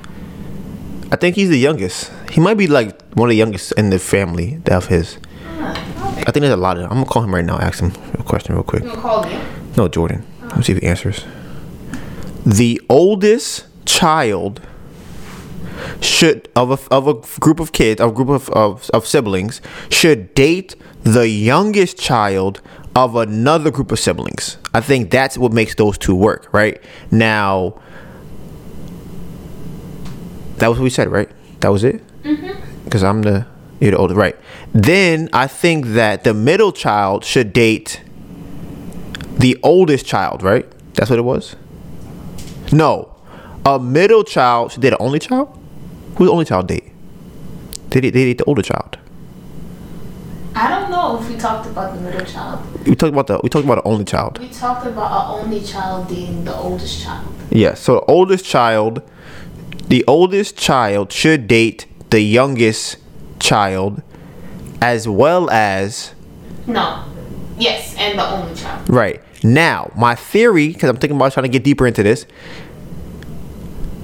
[1.11, 2.13] I think he's the youngest.
[2.31, 5.19] He might be like one of the youngest in the family That of his.
[5.59, 6.23] Ah, okay.
[6.27, 6.85] I think there's a lot of.
[6.85, 7.59] I'm gonna call him right now.
[7.59, 8.83] Ask him a question real quick.
[8.83, 9.41] You gonna call Neil?
[9.77, 10.25] No, Jordan.
[10.55, 11.25] Let's see if he answers.
[12.45, 14.61] The oldest child
[16.01, 19.61] should of a, of a group of kids, of a group of, of of siblings,
[19.91, 22.61] should date the youngest child
[22.95, 24.59] of another group of siblings.
[24.75, 26.83] I think that's what makes those two work, right?
[27.11, 27.81] Now,
[30.57, 31.31] that was what we said, right?
[31.61, 32.03] That was it.
[32.23, 32.85] Mm-hmm.
[32.85, 33.47] Because I'm the
[33.81, 34.37] you're the older, right?
[34.73, 38.03] Then I think that the middle child should date
[39.39, 40.67] the oldest child, right?
[40.95, 41.55] That's what it was.
[42.73, 43.15] No,
[43.65, 45.55] a middle child should date an only child.
[46.19, 46.83] Who's the only child date?
[47.91, 48.99] They date, they date the older child.
[50.57, 52.61] I don't know if we talked about the middle child.
[52.85, 54.41] We talked about the we talked about the only child.
[54.41, 57.33] We talked about our only child dating the oldest child.
[57.53, 59.01] Yeah, So the oldest child,
[59.87, 62.97] the oldest child should date the youngest
[63.39, 64.03] child,
[64.83, 66.15] as well as
[66.67, 67.05] No.
[67.57, 68.91] Yes, and the only child.
[68.91, 69.23] Right.
[69.45, 72.27] Now, my theory, because I'm thinking about trying to get deeper into this,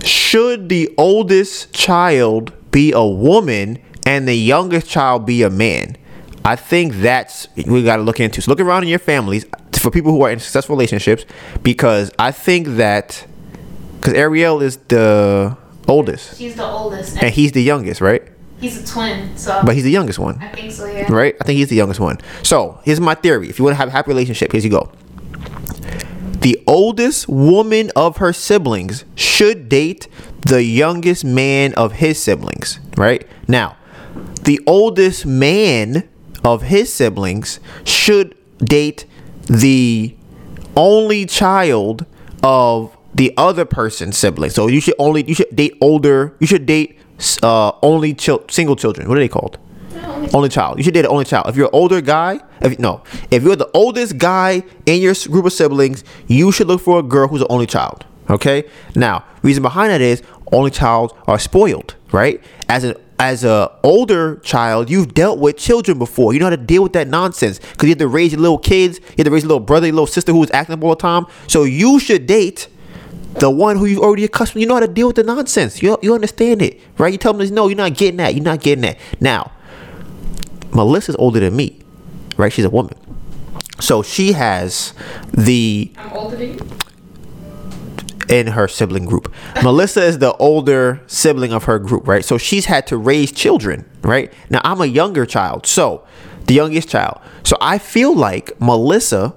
[0.05, 5.97] should the oldest child be a woman and the youngest child be a man?
[6.45, 8.43] I think that's we got to look into.
[8.43, 11.25] So look around in your families for people who are in successful relationships,
[11.63, 13.27] because I think that
[13.99, 15.57] because Ariel is the
[15.89, 18.23] oldest She's the oldest, and and he's the youngest, right?
[18.61, 19.37] he's a twin.
[19.37, 20.87] So But he's the youngest one I think so.
[20.87, 21.11] Yeah.
[21.13, 21.35] right?
[21.41, 22.19] I think he's the youngest one.
[22.43, 24.91] So here's my theory: if you want to have a happy relationship, here you go.
[26.45, 30.09] The oldest woman of her siblings should date
[30.43, 33.27] the youngest man of his siblings, right?
[33.49, 33.79] Now,
[34.43, 36.07] the oldest man
[36.45, 39.07] of his siblings should date
[39.47, 40.15] the
[40.77, 42.05] only child
[42.43, 44.51] of the other person's sibling.
[44.51, 46.37] So you should only you should date older.
[46.41, 46.99] You should date
[47.43, 49.09] uh, only chil- single children.
[49.09, 49.57] What are they called?
[50.33, 50.79] Only child.
[50.79, 51.49] You should date an only child.
[51.49, 55.47] If you're an older guy, if no, if you're the oldest guy in your group
[55.47, 58.05] of siblings, you should look for a girl who's an only child.
[58.31, 58.65] Okay.
[58.95, 60.23] Now, reason behind that is
[60.53, 62.43] only child are spoiled, right?
[62.69, 66.35] As an as a older child, you've dealt with children before.
[66.35, 68.59] You know how to deal with that nonsense because you have to raise your little
[68.59, 68.99] kids.
[68.99, 70.97] You have to raise your little brother, your little sister who's acting up all the
[70.97, 71.27] time.
[71.47, 72.69] So you should date
[73.35, 74.63] the one who you already accustomed.
[74.63, 75.83] You know how to deal with the nonsense.
[75.83, 77.13] You you understand it, right?
[77.13, 78.35] You tell them, no, you're not getting that.
[78.35, 78.99] You're not getting that.
[79.21, 79.53] Now,
[80.75, 81.81] Melissa's older than me,
[82.37, 82.53] right?
[82.53, 82.97] She's a woman.
[83.81, 84.93] So she has
[85.33, 86.69] the I'm older than you.
[88.29, 89.33] in her sibling group.
[89.63, 92.25] Melissa is the older sibling of her group, right?
[92.25, 94.33] So she's had to raise children, right?
[94.51, 96.07] Now I'm a younger child, so
[96.47, 97.21] the youngest child.
[97.43, 99.35] So I feel like Melissa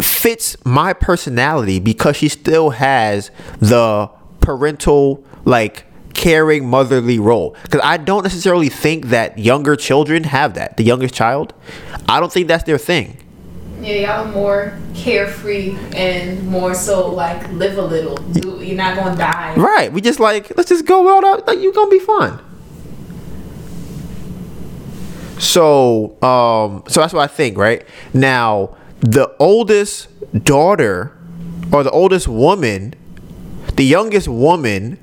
[0.00, 4.10] fits my personality because she still has the
[4.40, 5.84] parental like
[6.18, 7.56] caring motherly role.
[7.62, 11.54] Because i don't necessarily think that younger children have that the youngest child.
[12.08, 13.22] I don't think that's their thing.
[13.80, 18.16] Yeah, y'all are more carefree and more so like live a little.
[18.16, 19.54] Do, you're not gonna die.
[19.54, 22.40] right we just like let's just go out out like you gonna be fine.
[25.38, 27.86] So um so that's what i think right?
[28.12, 30.08] Now the oldest
[30.44, 31.16] daughter
[31.70, 32.94] or the oldest woman
[33.76, 34.98] the youngest woman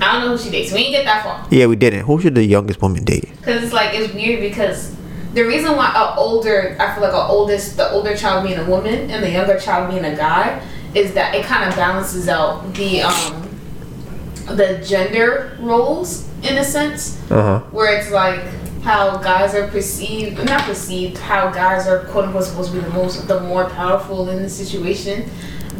[0.00, 0.72] I don't know who she dates.
[0.72, 1.46] We ain't get that far.
[1.50, 2.04] yeah we didn't.
[2.06, 3.28] Who should the youngest woman date?
[3.42, 4.94] Cause it's like it's weird because
[5.34, 8.64] the reason why a older I feel like a oldest the older child being a
[8.68, 10.62] woman and the younger child being a guy
[10.94, 13.44] is that it kind of balances out the um
[14.56, 17.20] the gender roles in a sense.
[17.30, 17.60] Uh-huh.
[17.70, 18.40] Where it's like
[18.82, 22.90] how guys are perceived not perceived how guys are quote unquote supposed to be the
[22.90, 25.28] most the more powerful in the situation.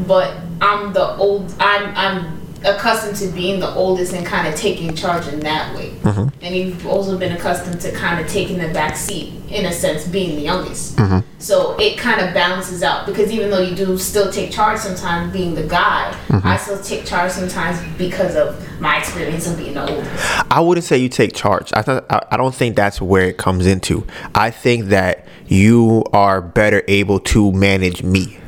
[0.07, 4.95] But I'm the old I'm I'm accustomed to being the oldest and kind of taking
[4.95, 6.29] charge in that way mm-hmm.
[6.43, 10.07] and you've also been accustomed to kind of taking the back seat in a sense
[10.09, 11.19] being the youngest mm-hmm.
[11.39, 15.33] so it kind of balances out because even though you do still take charge sometimes
[15.33, 16.47] being the guy mm-hmm.
[16.47, 20.85] i still take charge sometimes because of my experience of being the oldest I wouldn't
[20.85, 21.73] say you take charge.
[21.75, 24.07] I, th- I don't think that's where it comes into.
[24.35, 28.39] I think that you are better able to manage me.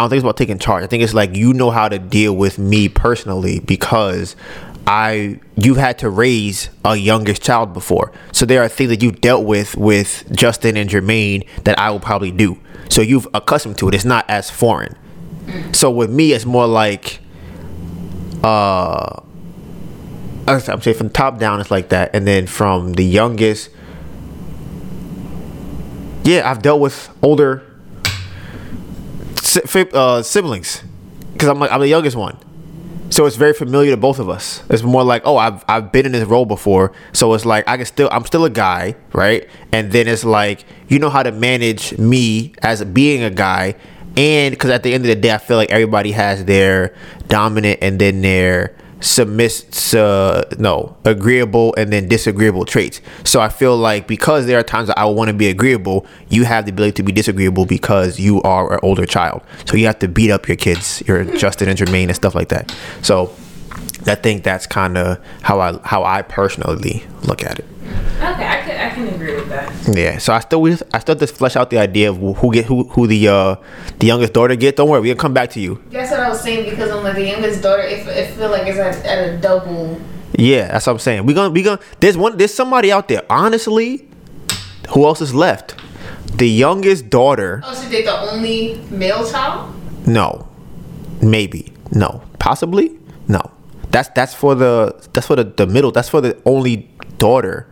[0.00, 0.82] I don't think it's about taking charge.
[0.82, 4.34] I think it's like you know how to deal with me personally because
[4.86, 8.10] I you've had to raise a youngest child before.
[8.32, 12.00] So there are things that you've dealt with with Justin and Jermaine that I will
[12.00, 12.58] probably do.
[12.88, 13.94] So you've accustomed to it.
[13.94, 14.96] It's not as foreign.
[15.72, 17.20] So with me, it's more like
[18.42, 19.20] uh
[20.46, 23.68] I'm saying from top down it's like that, and then from the youngest,
[26.24, 27.69] yeah, I've dealt with older
[29.56, 30.82] uh, siblings
[31.32, 32.38] because I'm like I'm the youngest one,
[33.10, 34.62] so it's very familiar to both of us.
[34.70, 37.76] It's more like oh I've I've been in this role before, so it's like I
[37.76, 39.48] can still I'm still a guy, right?
[39.72, 43.76] And then it's like you know how to manage me as being a guy.
[44.16, 46.96] And because at the end of the day, I feel like everybody has their
[47.28, 53.00] dominant and then their submiss uh, no agreeable and then disagreeable traits.
[53.24, 56.44] So i feel like because there are times that i want to be agreeable you
[56.44, 59.42] have the ability to be disagreeable because you are an older child.
[59.64, 62.48] So you have to beat up your kids your justin and jermaine and stuff like
[62.48, 62.74] that.
[63.02, 63.34] So
[64.06, 67.64] i think that's kind of how i how i personally look at it.
[68.20, 69.39] Okay, I can I can agree with that.
[69.92, 72.64] Yeah so i still we- i still just flesh out the idea of who get
[72.66, 73.56] who who the uh
[73.98, 76.40] the youngest daughter get don't worry we'll come back to you That's what I was
[76.40, 77.82] saying because I'm like the youngest daughter.
[77.82, 80.00] If it feel like it's at, at a double.
[80.32, 81.26] Yeah, that's what I'm saying.
[81.26, 83.22] We gonna we gonna there's one there's somebody out there.
[83.28, 84.08] Honestly,
[84.94, 85.74] who else is left?
[86.36, 87.60] The youngest daughter.
[87.64, 89.74] Oh, so they the only male child?
[90.06, 90.48] No,
[91.20, 92.96] maybe no, possibly
[93.28, 93.40] no.
[93.90, 95.90] That's that's for the that's for the, the middle.
[95.90, 96.88] That's for the only
[97.18, 97.66] daughter.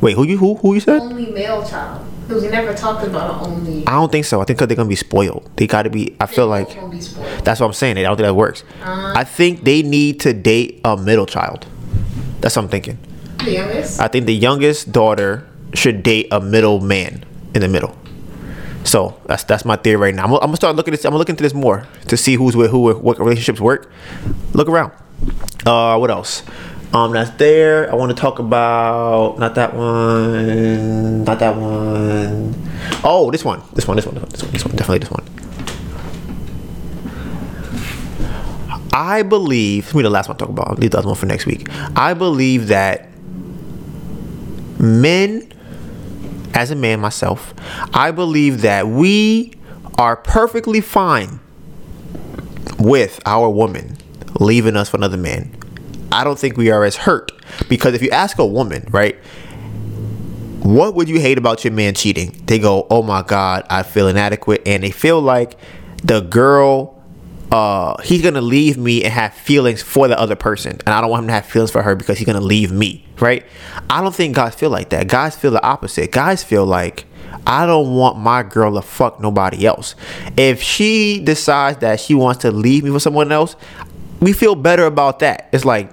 [0.00, 1.00] Wait, who you who who you said?
[1.02, 2.06] Only male child.
[2.26, 3.86] Because we never talked about an only.
[3.86, 4.40] I don't think so.
[4.40, 5.50] I think because they're gonna be spoiled.
[5.56, 6.16] They got to be.
[6.20, 7.44] I feel like gonna be spoiled.
[7.44, 7.98] that's what I'm saying.
[7.98, 8.62] I don't think that works.
[8.82, 11.66] I think they need to date a middle child.
[12.40, 12.98] That's what I'm thinking.
[13.44, 14.00] The youngest.
[14.00, 17.24] I think the youngest daughter should date a middle man
[17.54, 17.96] in the middle.
[18.84, 20.22] So that's that's my theory right now.
[20.24, 21.04] I'm, gonna- I'm gonna start looking at this.
[21.04, 23.90] I'm gonna look into this more to see who's with who, what relationships work.
[24.54, 24.92] Look around.
[25.66, 26.42] Uh, what else?
[26.92, 27.90] Um, that's there.
[27.90, 32.54] I want to talk about not that one, not that one.
[33.04, 35.24] Oh, this one, this one, this one, this one, this one, definitely this one.
[38.92, 39.86] I believe.
[39.86, 40.68] Let me the last one talk about.
[40.68, 41.68] I'll leave the other one for next week.
[41.96, 43.08] I believe that
[44.80, 45.52] men,
[46.54, 47.54] as a man myself,
[47.94, 49.54] I believe that we
[49.96, 51.38] are perfectly fine
[52.78, 53.96] with our woman
[54.40, 55.54] leaving us for another man.
[56.12, 57.32] I don't think we are as hurt.
[57.68, 59.16] Because if you ask a woman, right,
[60.62, 62.40] what would you hate about your man cheating?
[62.44, 65.56] They go, "Oh my god, I feel inadequate," and they feel like
[66.02, 66.96] the girl
[67.52, 70.78] uh he's gonna leave me and have feelings for the other person.
[70.86, 73.04] And i don't want him to have feelings for her because he's gonna leave me
[73.20, 73.44] right?
[73.88, 75.08] I don't think guys feel like that.
[75.08, 76.10] Guys feel the opposite.
[76.12, 77.06] Guys feel like
[77.46, 79.94] i don't want my girl to fuck nobody else.
[80.36, 83.56] If she decides that she wants to leave me for someone else
[84.20, 85.90] we feel better about that it's like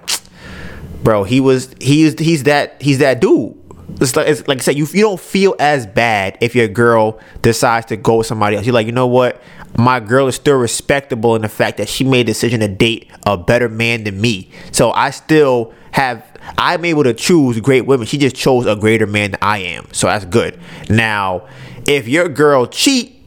[1.04, 3.58] bro he was he's he's that he's that dude
[3.99, 7.20] it's like, it's like I said, you you don't feel as bad if your girl
[7.41, 8.66] decides to go with somebody else.
[8.66, 9.41] You're like, you know what?
[9.78, 13.10] My girl is still respectable in the fact that she made a decision to date
[13.26, 14.52] a better man than me.
[14.72, 16.24] So I still have
[16.58, 18.06] I'm able to choose great women.
[18.06, 19.88] She just chose a greater man than I am.
[19.94, 20.60] So that's good.
[20.90, 21.48] Now,
[21.88, 23.20] if your girl cheat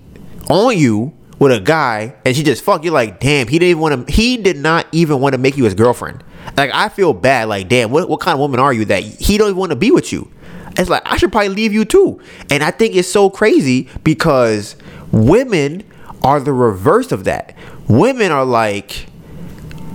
[0.48, 3.80] on you with a guy and she just fuck you like damn he didn't even
[3.80, 6.22] want to he did not even want to make you his girlfriend.
[6.56, 9.38] Like i feel bad like damn what, what kind of woman are you that he
[9.38, 10.30] don't want to be with you?
[10.76, 12.20] It's like i should probably leave you too.
[12.50, 14.76] And i think it's so crazy because
[15.10, 15.82] women
[16.22, 17.56] are the reverse of that.
[17.88, 19.06] Women are like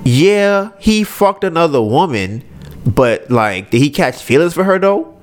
[0.03, 2.43] yeah he fucked another woman
[2.85, 5.14] but like did he catch feelings for her though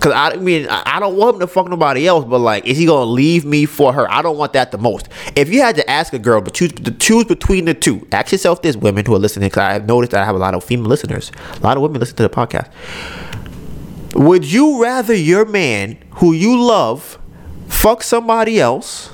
[0.00, 2.84] Cause I mean I don't want him to fuck nobody else, but like, is he
[2.84, 4.10] gonna leave me for her?
[4.10, 5.08] I don't want that the most.
[5.34, 8.32] If you had to ask a girl, but choose to choose between the two, ask
[8.32, 10.54] yourself this: women who are listening, because I have noticed that I have a lot
[10.54, 11.32] of female listeners.
[11.54, 12.70] A lot of women listen to the podcast.
[14.14, 17.18] Would you rather your man, who you love,
[17.68, 19.10] fuck somebody else,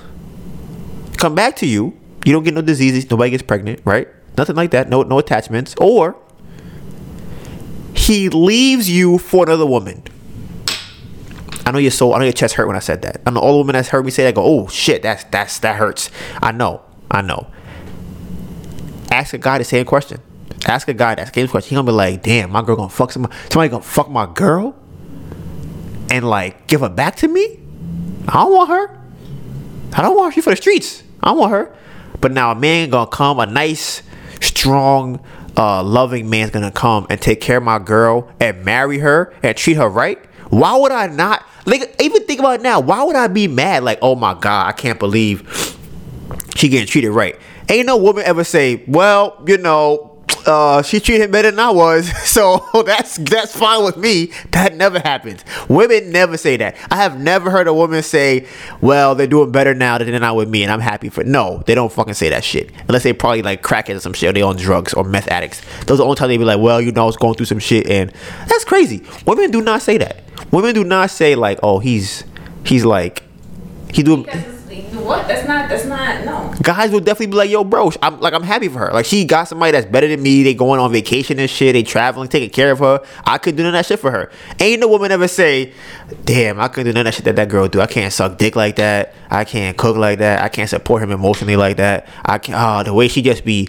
[1.16, 1.97] come back to you?
[2.24, 4.09] You don't get no diseases, nobody gets pregnant, right?
[4.36, 4.89] Nothing like that.
[4.89, 6.16] No, no attachments, or
[7.94, 10.02] he leaves you for another woman.
[11.70, 12.14] I know your soul.
[12.14, 13.20] I know your chest hurt when I said that.
[13.24, 15.60] I know all the women that's heard me say that go, "Oh shit, that's that's
[15.60, 16.10] that hurts."
[16.42, 17.47] I know, I know.
[19.12, 20.20] Ask a guy the same question.
[20.66, 21.70] Ask a guy that same question.
[21.70, 23.36] He gonna be like, "Damn, my girl gonna fuck somebody.
[23.52, 24.74] Somebody gonna fuck my girl,
[26.10, 27.60] and like give her back to me.
[28.26, 29.01] I don't want her.
[29.92, 30.42] I don't want her.
[30.42, 31.05] For the streets.
[31.22, 31.72] I don't want her.
[32.20, 34.02] But now a man gonna come, a nice,
[34.40, 35.20] strong,
[35.56, 39.56] uh, loving man's gonna come and take care of my girl and marry her and
[39.56, 40.18] treat her right.
[40.51, 41.44] Why would I not?
[41.66, 42.81] Like, even think about it now.
[42.81, 43.85] Why would I be mad?
[43.85, 45.77] Like, oh my God, I can't believe
[46.56, 47.36] she getting treated right.
[47.68, 50.10] Ain't no woman ever say, well, you know,
[50.47, 54.32] uh, she treated him better than I was, so that's that's fine with me.
[54.52, 55.44] That never happens.
[55.68, 56.77] Women never say that.
[56.90, 58.47] I have never heard a woman say,
[58.81, 61.74] "Well, they're doing better now than not with me, and I'm happy for." No, they
[61.74, 64.43] don't fucking say that shit unless they probably like crackheads or some shit, or they
[64.43, 65.60] on drugs or meth addicts.
[65.86, 67.47] Those are the only time they be like, "Well, you know, I was going through
[67.47, 68.12] some shit," and
[68.47, 69.02] that's crazy.
[69.27, 70.24] Women do not say that.
[70.51, 72.24] Women do not say like, "Oh, he's
[72.64, 73.22] he's like
[73.93, 74.24] he do."
[75.10, 75.27] What?
[75.27, 75.68] That's not.
[75.68, 76.24] That's not.
[76.24, 76.55] No.
[76.62, 78.93] Guys will definitely be like, "Yo, bro, I'm like, I'm happy for her.
[78.93, 80.43] Like, she got somebody that's better than me.
[80.43, 81.72] They going on vacation and shit.
[81.72, 83.01] They traveling, taking care of her.
[83.24, 84.31] I could do none of that shit for her.
[84.60, 85.72] Ain't no woman ever say,
[86.24, 87.81] "Damn, I couldn't do none of that shit that that girl do.
[87.81, 89.14] I can't suck dick like that.
[89.31, 90.43] I can't cook like that.
[90.43, 92.06] I can't support him emotionally like that.
[92.24, 92.59] I can't.
[92.60, 93.68] Oh, the way she just be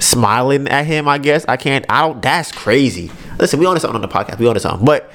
[0.00, 1.06] smiling at him.
[1.08, 1.84] I guess I can't.
[1.88, 2.20] I don't.
[2.20, 3.10] That's crazy.
[3.38, 4.38] Listen, we on to something on the podcast.
[4.38, 4.84] We on to something.
[4.84, 5.10] But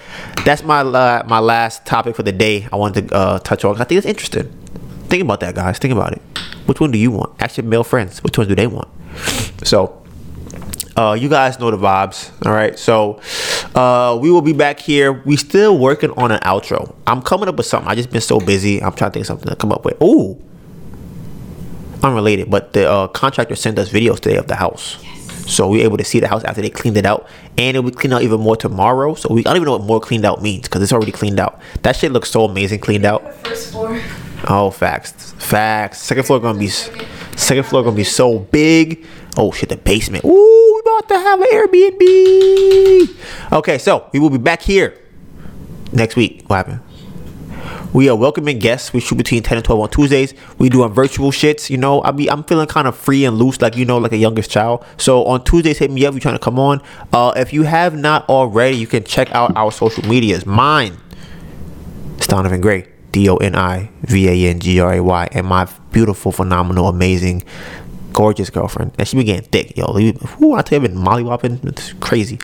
[0.46, 2.68] that's my uh, my last topic for the day.
[2.72, 3.80] I wanted to uh, touch on.
[3.82, 4.52] I think it's interesting.
[5.08, 5.78] Think about that, guys.
[5.78, 6.22] Think about it.
[6.66, 7.40] Which one do you want?
[7.42, 8.24] Ask your male friends.
[8.24, 8.88] Which one do they want?
[9.64, 10.04] So,
[10.98, 12.32] uh, you guys know the vibes.
[12.46, 12.78] All right.
[12.78, 13.22] So,
[13.76, 15.14] uh, we will be back here.
[15.14, 16.96] We still working on an outro.
[17.06, 17.90] I'm coming up with something.
[17.90, 18.82] I just been so busy.
[18.82, 20.02] I'm trying to think something to come up with.
[20.02, 20.42] Ooh,
[22.04, 25.04] unrelated, but the uh, contractor sent us videos today of the house.
[25.48, 27.28] So we were able to see the house after they cleaned it out,
[27.58, 29.14] and it will clean out even more tomorrow.
[29.14, 31.40] So we I don't even know what more cleaned out means because it's already cleaned
[31.40, 31.60] out.
[31.84, 33.36] That shit looks so amazing cleaned out.
[33.46, 34.02] First floor.
[34.48, 36.00] Oh, facts, facts.
[36.00, 39.06] Second floor gonna be, second floor gonna be so big.
[39.38, 40.26] Oh shit, the basement.
[40.26, 43.54] Ooh, we about to have an Airbnb.
[43.54, 44.98] Okay, so we will be back here
[45.92, 46.44] next week.
[46.48, 46.80] What happened?
[47.96, 48.92] We are welcoming guests.
[48.92, 50.34] We shoot between 10 and 12 on Tuesdays.
[50.58, 51.70] We doing virtual shits.
[51.70, 54.12] You know, I be I'm feeling kind of free and loose, like you know, like
[54.12, 54.84] a youngest child.
[54.98, 56.14] So on Tuesdays, hit me up.
[56.14, 56.82] We trying to come on.
[57.14, 60.46] Uh, if you have not already, you can check out our social medias.
[60.46, 60.98] Mine,
[62.18, 65.48] it's Donivan Gray, D O N I V A N G R A Y, and
[65.48, 67.46] my beautiful, phenomenal, amazing,
[68.12, 68.92] gorgeous girlfriend.
[69.00, 69.94] And she be getting thick, yo.
[69.94, 71.64] Who I tell you, been mollywopping.
[71.64, 72.40] It's crazy.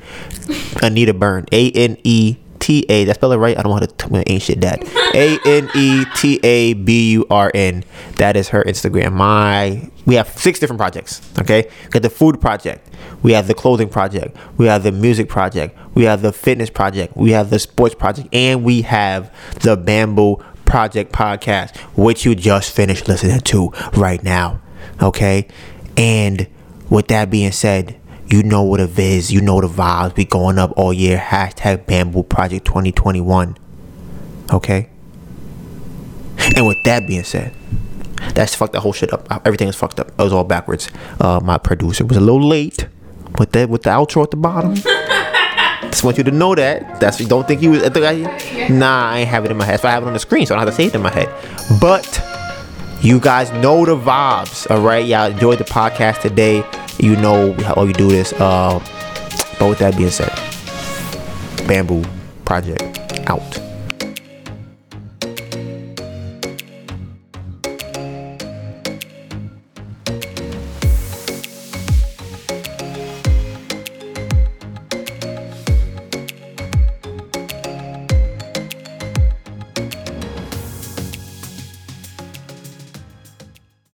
[0.82, 3.04] Aneta Burn, A N E T A.
[3.06, 3.58] That spell it right?
[3.58, 4.82] I don't want to me ain't shit that.
[5.16, 7.84] A N E T A B U R N.
[8.16, 9.14] That is her Instagram.
[9.14, 11.22] My we have six different projects.
[11.40, 12.88] Okay, we got the food project.
[13.24, 14.38] We have the clothing project.
[14.58, 15.78] We have the music project.
[15.96, 17.18] We have the fitness project.
[17.18, 22.72] We have the sports project, and we have the bamboo project podcast, which you just
[22.72, 24.62] finished listening to right now.
[25.02, 25.48] Okay,
[25.98, 26.48] and
[26.90, 27.98] with that being said.
[28.32, 29.30] You know what it is.
[29.30, 30.16] You know the vibes.
[30.16, 31.18] We going up all year.
[31.18, 33.58] Hashtag Bamboo Project 2021.
[34.54, 34.90] Okay?
[36.56, 37.54] And with that being said,
[38.34, 39.28] that's fucked that whole shit up.
[39.46, 40.10] Everything is fucked up.
[40.10, 40.90] It was all backwards.
[41.20, 42.88] Uh, my producer was a little late
[43.38, 44.76] with that with the outro at the bottom.
[45.92, 47.02] Just want you to know that.
[47.02, 47.82] That's you don't think you was.
[48.70, 49.82] Nah, I ain't have it in my head.
[49.82, 51.02] So I have it on the screen, so I don't have to say it in
[51.02, 51.30] my head.
[51.82, 52.24] But
[53.02, 54.70] you guys know the vibes.
[54.72, 56.64] All right, y'all enjoyed the podcast today.
[57.00, 58.34] You know how you do this.
[58.34, 58.80] Uh,
[59.60, 60.32] but with that being said,
[61.68, 62.04] Bamboo
[62.46, 62.82] Project
[63.30, 63.71] out.